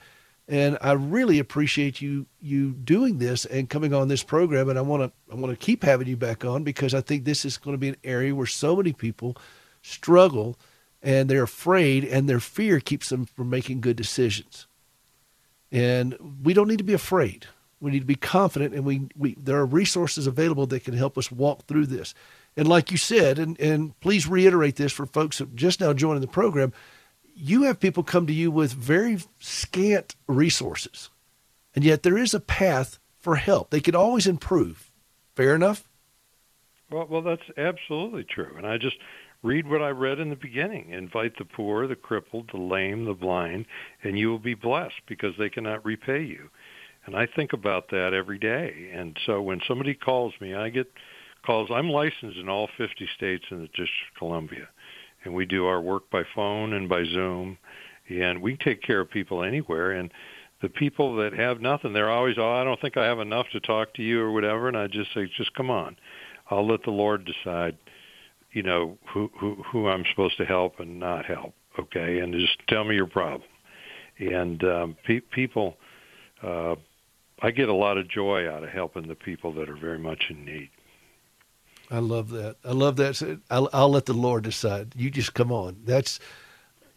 and 0.48 0.78
I 0.80 0.92
really 0.92 1.38
appreciate 1.38 2.00
you 2.00 2.26
you 2.40 2.72
doing 2.72 3.18
this 3.18 3.44
and 3.44 3.68
coming 3.68 3.92
on 3.92 4.08
this 4.08 4.22
program. 4.22 4.70
And 4.70 4.78
I 4.78 4.82
want 4.82 5.02
to 5.02 5.32
I 5.32 5.36
want 5.36 5.58
to 5.58 5.64
keep 5.64 5.84
having 5.84 6.08
you 6.08 6.16
back 6.16 6.44
on 6.44 6.64
because 6.64 6.94
I 6.94 7.02
think 7.02 7.24
this 7.24 7.44
is 7.44 7.58
going 7.58 7.74
to 7.74 7.78
be 7.78 7.90
an 7.90 7.96
area 8.02 8.34
where 8.34 8.46
so 8.46 8.74
many 8.74 8.92
people 8.92 9.36
struggle 9.82 10.58
and 11.02 11.28
they're 11.28 11.44
afraid, 11.44 12.04
and 12.04 12.28
their 12.28 12.40
fear 12.40 12.80
keeps 12.80 13.08
them 13.08 13.24
from 13.24 13.48
making 13.48 13.80
good 13.80 13.96
decisions. 13.96 14.66
And 15.70 16.40
we 16.42 16.54
don't 16.54 16.66
need 16.66 16.78
to 16.78 16.84
be 16.84 16.94
afraid. 16.94 17.46
We 17.80 17.92
need 17.92 18.00
to 18.00 18.06
be 18.06 18.16
confident, 18.16 18.74
and 18.74 18.84
we, 18.84 19.08
we 19.16 19.34
there 19.34 19.58
are 19.58 19.66
resources 19.66 20.26
available 20.26 20.66
that 20.66 20.82
can 20.82 20.94
help 20.94 21.16
us 21.16 21.30
walk 21.30 21.66
through 21.66 21.86
this. 21.86 22.14
And 22.56 22.66
like 22.66 22.90
you 22.90 22.96
said, 22.96 23.38
and, 23.38 23.58
and 23.60 23.98
please 24.00 24.26
reiterate 24.26 24.74
this 24.74 24.92
for 24.92 25.06
folks 25.06 25.38
that 25.38 25.54
just 25.54 25.80
now 25.80 25.92
joining 25.92 26.20
the 26.20 26.26
program, 26.26 26.72
you 27.38 27.62
have 27.64 27.80
people 27.80 28.02
come 28.02 28.26
to 28.26 28.32
you 28.32 28.50
with 28.50 28.72
very 28.72 29.18
scant 29.38 30.16
resources, 30.26 31.10
and 31.74 31.84
yet 31.84 32.02
there 32.02 32.18
is 32.18 32.34
a 32.34 32.40
path 32.40 32.98
for 33.18 33.36
help. 33.36 33.70
They 33.70 33.80
can 33.80 33.94
always 33.94 34.26
improve. 34.26 34.90
Fair 35.36 35.54
enough? 35.54 35.88
Well, 36.90 37.06
well, 37.08 37.22
that's 37.22 37.42
absolutely 37.56 38.24
true. 38.24 38.54
And 38.56 38.66
I 38.66 38.78
just 38.78 38.96
read 39.42 39.68
what 39.68 39.82
I 39.82 39.90
read 39.90 40.18
in 40.18 40.30
the 40.30 40.36
beginning. 40.36 40.90
Invite 40.90 41.38
the 41.38 41.44
poor, 41.44 41.86
the 41.86 41.94
crippled, 41.94 42.50
the 42.52 42.58
lame, 42.58 43.04
the 43.04 43.14
blind, 43.14 43.66
and 44.02 44.18
you 44.18 44.30
will 44.30 44.38
be 44.38 44.54
blessed 44.54 45.00
because 45.06 45.34
they 45.38 45.50
cannot 45.50 45.84
repay 45.84 46.22
you. 46.22 46.48
And 47.06 47.16
I 47.16 47.26
think 47.26 47.52
about 47.52 47.90
that 47.90 48.12
every 48.14 48.38
day. 48.38 48.90
And 48.92 49.18
so 49.24 49.40
when 49.40 49.60
somebody 49.66 49.94
calls 49.94 50.34
me, 50.40 50.54
I 50.54 50.70
get 50.70 50.92
calls. 51.44 51.70
I'm 51.70 51.88
licensed 51.88 52.38
in 52.38 52.48
all 52.48 52.68
50 52.76 53.08
states 53.16 53.44
in 53.50 53.60
the 53.60 53.68
District 53.68 54.12
of 54.12 54.18
Columbia. 54.18 54.68
And 55.24 55.34
we 55.34 55.46
do 55.46 55.66
our 55.66 55.80
work 55.80 56.10
by 56.10 56.22
phone 56.34 56.72
and 56.72 56.88
by 56.88 57.04
Zoom. 57.04 57.58
And 58.08 58.40
we 58.40 58.56
take 58.56 58.82
care 58.82 59.00
of 59.00 59.10
people 59.10 59.42
anywhere. 59.42 59.92
And 59.92 60.10
the 60.62 60.68
people 60.68 61.16
that 61.16 61.32
have 61.34 61.60
nothing, 61.60 61.92
they're 61.92 62.10
always, 62.10 62.36
oh, 62.38 62.52
I 62.52 62.64
don't 62.64 62.80
think 62.80 62.96
I 62.96 63.04
have 63.04 63.20
enough 63.20 63.46
to 63.52 63.60
talk 63.60 63.94
to 63.94 64.02
you 64.02 64.20
or 64.20 64.32
whatever. 64.32 64.68
And 64.68 64.76
I 64.76 64.86
just 64.86 65.12
say, 65.14 65.30
just 65.36 65.54
come 65.54 65.70
on. 65.70 65.96
I'll 66.50 66.66
let 66.66 66.82
the 66.84 66.90
Lord 66.90 67.24
decide, 67.26 67.76
you 68.52 68.62
know, 68.62 68.96
who, 69.12 69.30
who, 69.38 69.62
who 69.70 69.88
I'm 69.88 70.04
supposed 70.10 70.36
to 70.38 70.44
help 70.44 70.80
and 70.80 70.98
not 70.98 71.26
help. 71.26 71.54
Okay. 71.78 72.20
And 72.20 72.32
just 72.32 72.56
tell 72.68 72.84
me 72.84 72.94
your 72.94 73.06
problem. 73.06 73.48
And 74.18 74.64
um, 74.64 74.96
pe- 75.06 75.20
people, 75.20 75.76
uh, 76.42 76.74
I 77.40 77.50
get 77.50 77.68
a 77.68 77.74
lot 77.74 77.98
of 77.98 78.08
joy 78.08 78.50
out 78.50 78.64
of 78.64 78.70
helping 78.70 79.06
the 79.06 79.14
people 79.14 79.52
that 79.54 79.68
are 79.68 79.76
very 79.76 79.98
much 79.98 80.24
in 80.30 80.44
need. 80.44 80.70
I 81.90 81.98
love 81.98 82.30
that. 82.30 82.56
I 82.64 82.72
love 82.72 82.96
that. 82.96 83.40
I'll, 83.50 83.68
I'll 83.72 83.88
let 83.88 84.06
the 84.06 84.12
Lord 84.14 84.44
decide. 84.44 84.92
You 84.96 85.10
just 85.10 85.34
come 85.34 85.50
on. 85.50 85.78
That's 85.84 86.20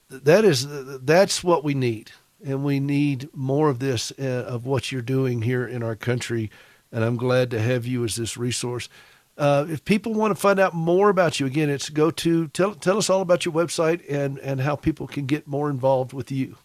that 0.10 0.44
is 0.44 0.68
that's 1.04 1.44
what 1.44 1.64
we 1.64 1.74
need, 1.74 2.12
and 2.46 2.64
we 2.64 2.80
need 2.80 3.30
more 3.34 3.70
of 3.70 3.80
this 3.80 4.12
uh, 4.20 4.46
of 4.48 4.66
what 4.66 4.92
you're 4.92 5.02
doing 5.02 5.42
here 5.44 5.66
in 5.66 5.84
our 5.84 5.96
country. 5.96 6.52
And 6.92 7.04
I'm 7.04 7.16
glad 7.16 7.50
to 7.52 7.62
have 7.62 7.86
you 7.86 8.04
as 8.04 8.18
this 8.18 8.36
resource. 8.36 8.90
Uh, 9.38 9.66
if 9.70 9.86
people 9.86 10.14
want 10.14 10.36
to 10.36 10.40
find 10.40 10.60
out 10.60 10.74
more 10.74 11.10
about 11.10 11.40
you, 11.40 11.46
again, 11.46 11.70
it's 11.70 11.90
go 11.90 12.12
to 12.12 12.50
tell 12.50 12.76
tell 12.76 12.98
us 12.98 13.10
all 13.10 13.22
about 13.22 13.46
your 13.46 13.54
website 13.54 14.04
and 14.10 14.38
and 14.40 14.62
how 14.62 14.76
people 14.76 15.08
can 15.08 15.26
get 15.26 15.48
more 15.48 15.70
involved 15.70 16.12
with 16.12 16.32
you. 16.32 16.58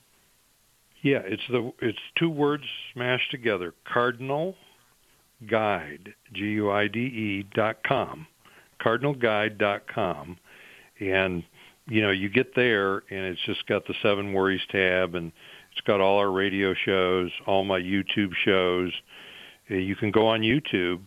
Yeah, 1.02 1.22
it's 1.24 1.46
the 1.48 1.72
it's 1.80 1.98
two 2.18 2.28
words 2.28 2.64
smashed 2.92 3.30
together. 3.30 3.72
Cardinal 3.84 4.56
Guide 5.50 6.14
G 6.32 6.40
U 6.52 6.70
I 6.70 6.88
D 6.88 6.98
E 7.00 7.46
dot 7.54 7.78
com, 7.86 8.26
dot 8.82 9.82
com, 9.92 10.38
and 11.00 11.42
you 11.88 12.02
know 12.02 12.10
you 12.10 12.28
get 12.28 12.54
there 12.54 12.96
and 13.10 13.20
it's 13.26 13.40
just 13.46 13.66
got 13.66 13.86
the 13.86 13.94
seven 14.02 14.32
worries 14.32 14.62
tab 14.70 15.14
and 15.14 15.30
it's 15.72 15.86
got 15.86 16.00
all 16.00 16.18
our 16.18 16.30
radio 16.30 16.74
shows, 16.74 17.30
all 17.46 17.64
my 17.64 17.78
YouTube 17.78 18.32
shows. 18.44 18.92
You 19.68 19.94
can 19.96 20.10
go 20.10 20.26
on 20.26 20.40
YouTube 20.40 21.00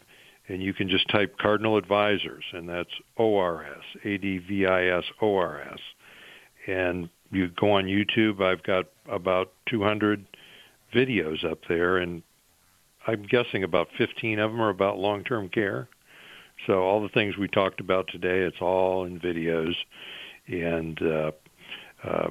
and 0.48 0.62
you 0.62 0.74
can 0.74 0.90
just 0.90 1.08
type 1.10 1.38
Cardinal 1.40 1.78
Advisors, 1.78 2.44
and 2.54 2.68
that's 2.68 2.90
O 3.18 3.38
R 3.38 3.64
S 3.64 3.84
A 4.04 4.18
D 4.18 4.40
V 4.40 4.66
I 4.66 4.98
S 4.98 5.04
O 5.22 5.36
R 5.36 5.62
S, 5.62 5.80
and 6.68 7.10
you 7.32 7.50
go 7.50 7.72
on 7.72 7.86
YouTube. 7.86 8.42
I've 8.42 8.64
got 8.64 8.86
about 9.08 9.54
200 9.70 10.26
videos 10.94 11.44
up 11.50 11.60
there, 11.70 11.98
and 11.98 12.24
I'm 13.10 13.24
guessing 13.24 13.64
about 13.64 13.88
15 13.98 14.40
of 14.40 14.52
them 14.52 14.62
are 14.62 14.70
about 14.70 14.98
long-term 14.98 15.50
care. 15.50 15.88
So 16.68 16.82
all 16.84 17.02
the 17.02 17.10
things 17.10 17.38
we 17.38 17.48
talked 17.48 17.80
about 17.80 18.08
today, 18.12 18.40
it's 18.40 18.62
all 18.62 19.06
in 19.06 19.20
videos, 19.20 19.74
and 20.48 21.02
uh, 21.02 21.32
uh, 22.04 22.30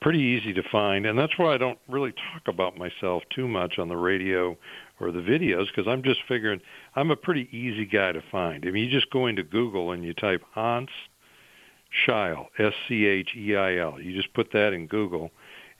pretty 0.00 0.20
easy 0.20 0.52
to 0.54 0.62
find. 0.70 1.06
And 1.06 1.18
that's 1.18 1.36
why 1.36 1.54
I 1.54 1.58
don't 1.58 1.78
really 1.88 2.12
talk 2.12 2.46
about 2.46 2.78
myself 2.78 3.22
too 3.34 3.48
much 3.48 3.78
on 3.78 3.88
the 3.88 3.96
radio 3.96 4.56
or 5.00 5.10
the 5.10 5.20
videos 5.20 5.66
because 5.66 5.88
I'm 5.88 6.02
just 6.02 6.20
figuring 6.28 6.60
I'm 6.94 7.10
a 7.10 7.16
pretty 7.16 7.48
easy 7.50 7.86
guy 7.86 8.12
to 8.12 8.22
find. 8.30 8.64
I 8.66 8.70
mean, 8.70 8.84
you 8.84 8.90
just 8.90 9.10
go 9.10 9.26
into 9.26 9.42
Google 9.42 9.92
and 9.92 10.04
you 10.04 10.14
type 10.14 10.42
Hans 10.52 10.90
Scheil, 12.06 12.46
S 12.58 12.72
C 12.88 13.06
H 13.06 13.30
E 13.36 13.56
I 13.56 13.78
L. 13.78 14.00
You 14.00 14.14
just 14.14 14.32
put 14.32 14.52
that 14.52 14.72
in 14.72 14.86
Google, 14.86 15.30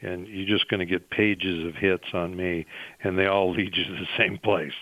and 0.01 0.26
you're 0.26 0.46
just 0.46 0.68
going 0.68 0.80
to 0.80 0.86
get 0.86 1.11
pages 1.11 1.66
of 1.66 1.74
hits 1.74 2.07
on 2.12 2.36
me, 2.36 2.66
and 3.03 3.18
they 3.18 3.26
all 3.26 3.53
lead 3.53 3.76
you 3.76 3.84
to 3.84 3.92
the 3.92 4.09
same 4.16 4.38
place. 4.38 4.72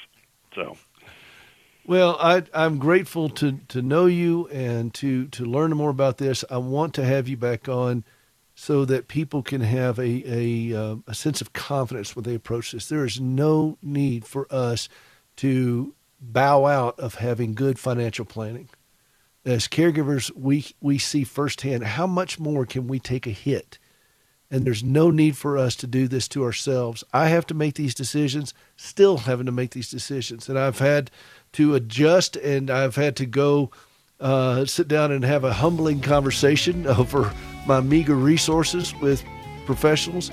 So. 0.55 0.77
Well, 1.87 2.17
I, 2.21 2.45
I'm 2.53 2.79
grateful 2.79 3.29
to, 3.31 3.59
to 3.69 3.83
know 3.83 4.07
you 4.07 4.47
and 4.49 4.93
to, 4.95 5.27
to 5.29 5.45
learn 5.45 5.71
more 5.77 5.91
about 5.91 6.19
this. 6.19 6.45
I 6.51 6.59
want 6.59 6.95
to 6.95 7.05
have 7.05 7.29
you 7.29 7.37
back 7.37 7.69
on 7.69 8.05
so 8.55 8.85
that 8.85 9.09
people 9.09 9.43
can 9.43 9.61
have 9.63 9.99
a, 9.99 10.23
a, 10.27 10.77
uh, 10.77 10.97
a 11.07 11.15
sense 11.15 11.41
of 11.41 11.53
confidence 11.53 12.15
when 12.15 12.25
they 12.25 12.35
approach 12.35 12.73
this. 12.73 12.89
There 12.89 13.05
is 13.05 13.21
no 13.21 13.79
need 13.81 14.27
for 14.27 14.47
us 14.51 14.89
to 15.37 15.95
bow 16.21 16.67
out 16.67 16.99
of 16.99 17.15
having 17.15 17.55
good 17.55 17.79
financial 17.79 18.25
planning 18.25 18.69
as 19.49 19.67
caregivers, 19.67 20.31
we 20.37 20.67
we 20.81 20.99
see 20.99 21.25
firsthand 21.25 21.83
how 21.85 22.07
much 22.07 22.39
more 22.39 22.67
can 22.67 22.87
we 22.87 22.99
take 22.99 23.27
a 23.27 23.31
hit, 23.31 23.79
and 24.51 24.65
there's 24.65 24.83
no 24.83 25.11
need 25.11 25.37
for 25.37 25.59
us 25.59 25.77
to 25.77 25.87
do 25.87 26.09
this 26.09 26.29
to 26.29 26.45
ourselves. 26.45 27.05
I 27.13 27.29
have 27.29 27.47
to 27.49 27.55
make 27.55 27.75
these 27.75 27.95
decisions, 27.95 28.55
still 28.77 29.19
having 29.19 29.47
to 29.47 29.53
make 29.53 29.71
these 29.71 29.91
decisions, 29.91 30.49
and 30.49 30.59
I've 30.59 30.79
had 30.79 31.11
to 31.53 31.75
adjust, 31.75 32.37
and 32.37 32.71
I've 32.71 32.97
had 32.97 33.17
to 33.17 33.27
go 33.27 33.71
uh, 34.21 34.65
sit 34.65 34.89
down 34.89 35.13
and 35.13 35.25
have 35.25 35.45
a 35.45 35.53
humbling 35.53 36.01
conversation 36.01 36.87
over 36.87 37.33
my 37.67 37.81
meager 37.81 38.15
resources 38.17 38.95
with 38.97 39.23
professionals. 39.67 40.31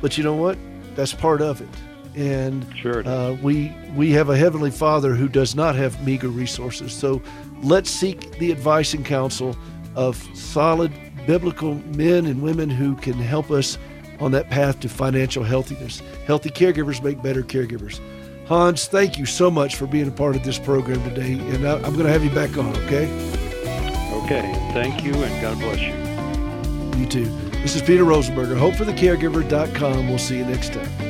But 0.00 0.16
you 0.16 0.24
know 0.24 0.34
what? 0.34 0.56
That's 0.94 1.12
part 1.12 1.42
of 1.42 1.60
it 1.60 1.68
and 2.14 2.66
sure 2.76 3.06
uh, 3.06 3.32
we 3.34 3.72
we 3.94 4.10
have 4.10 4.30
a 4.30 4.36
heavenly 4.36 4.70
Father 4.70 5.14
who 5.14 5.28
does 5.28 5.54
not 5.54 5.74
have 5.76 6.04
meager 6.04 6.28
resources. 6.28 6.92
So 6.92 7.22
let's 7.62 7.90
seek 7.90 8.38
the 8.38 8.50
advice 8.50 8.94
and 8.94 9.04
counsel 9.04 9.56
of 9.94 10.16
solid 10.34 10.92
biblical 11.26 11.74
men 11.96 12.26
and 12.26 12.42
women 12.42 12.70
who 12.70 12.96
can 12.96 13.14
help 13.14 13.50
us 13.50 13.78
on 14.20 14.32
that 14.32 14.50
path 14.50 14.80
to 14.80 14.88
financial 14.88 15.42
healthiness. 15.42 16.02
Healthy 16.26 16.50
caregivers 16.50 17.02
make 17.02 17.22
better 17.22 17.42
caregivers. 17.42 18.00
Hans, 18.46 18.86
thank 18.86 19.16
you 19.18 19.26
so 19.26 19.50
much 19.50 19.76
for 19.76 19.86
being 19.86 20.08
a 20.08 20.12
part 20.12 20.36
of 20.36 20.44
this 20.44 20.58
program 20.58 21.02
today, 21.04 21.32
and 21.32 21.66
I, 21.66 21.76
I'm 21.76 21.94
going 21.94 22.06
to 22.06 22.12
have 22.12 22.24
you 22.24 22.30
back 22.30 22.56
on. 22.58 22.76
Okay. 22.84 23.06
Okay. 24.24 24.52
Thank 24.72 25.04
you, 25.04 25.14
and 25.14 25.40
God 25.40 25.58
bless 25.58 25.80
you. 25.80 27.00
You 27.00 27.06
too. 27.06 27.50
This 27.62 27.76
is 27.76 27.82
Peter 27.82 28.04
Rosenberger. 28.04 28.56
HopeForTheCaregiver.com. 28.56 30.08
We'll 30.08 30.18
see 30.18 30.38
you 30.38 30.44
next 30.44 30.72
time. 30.72 31.09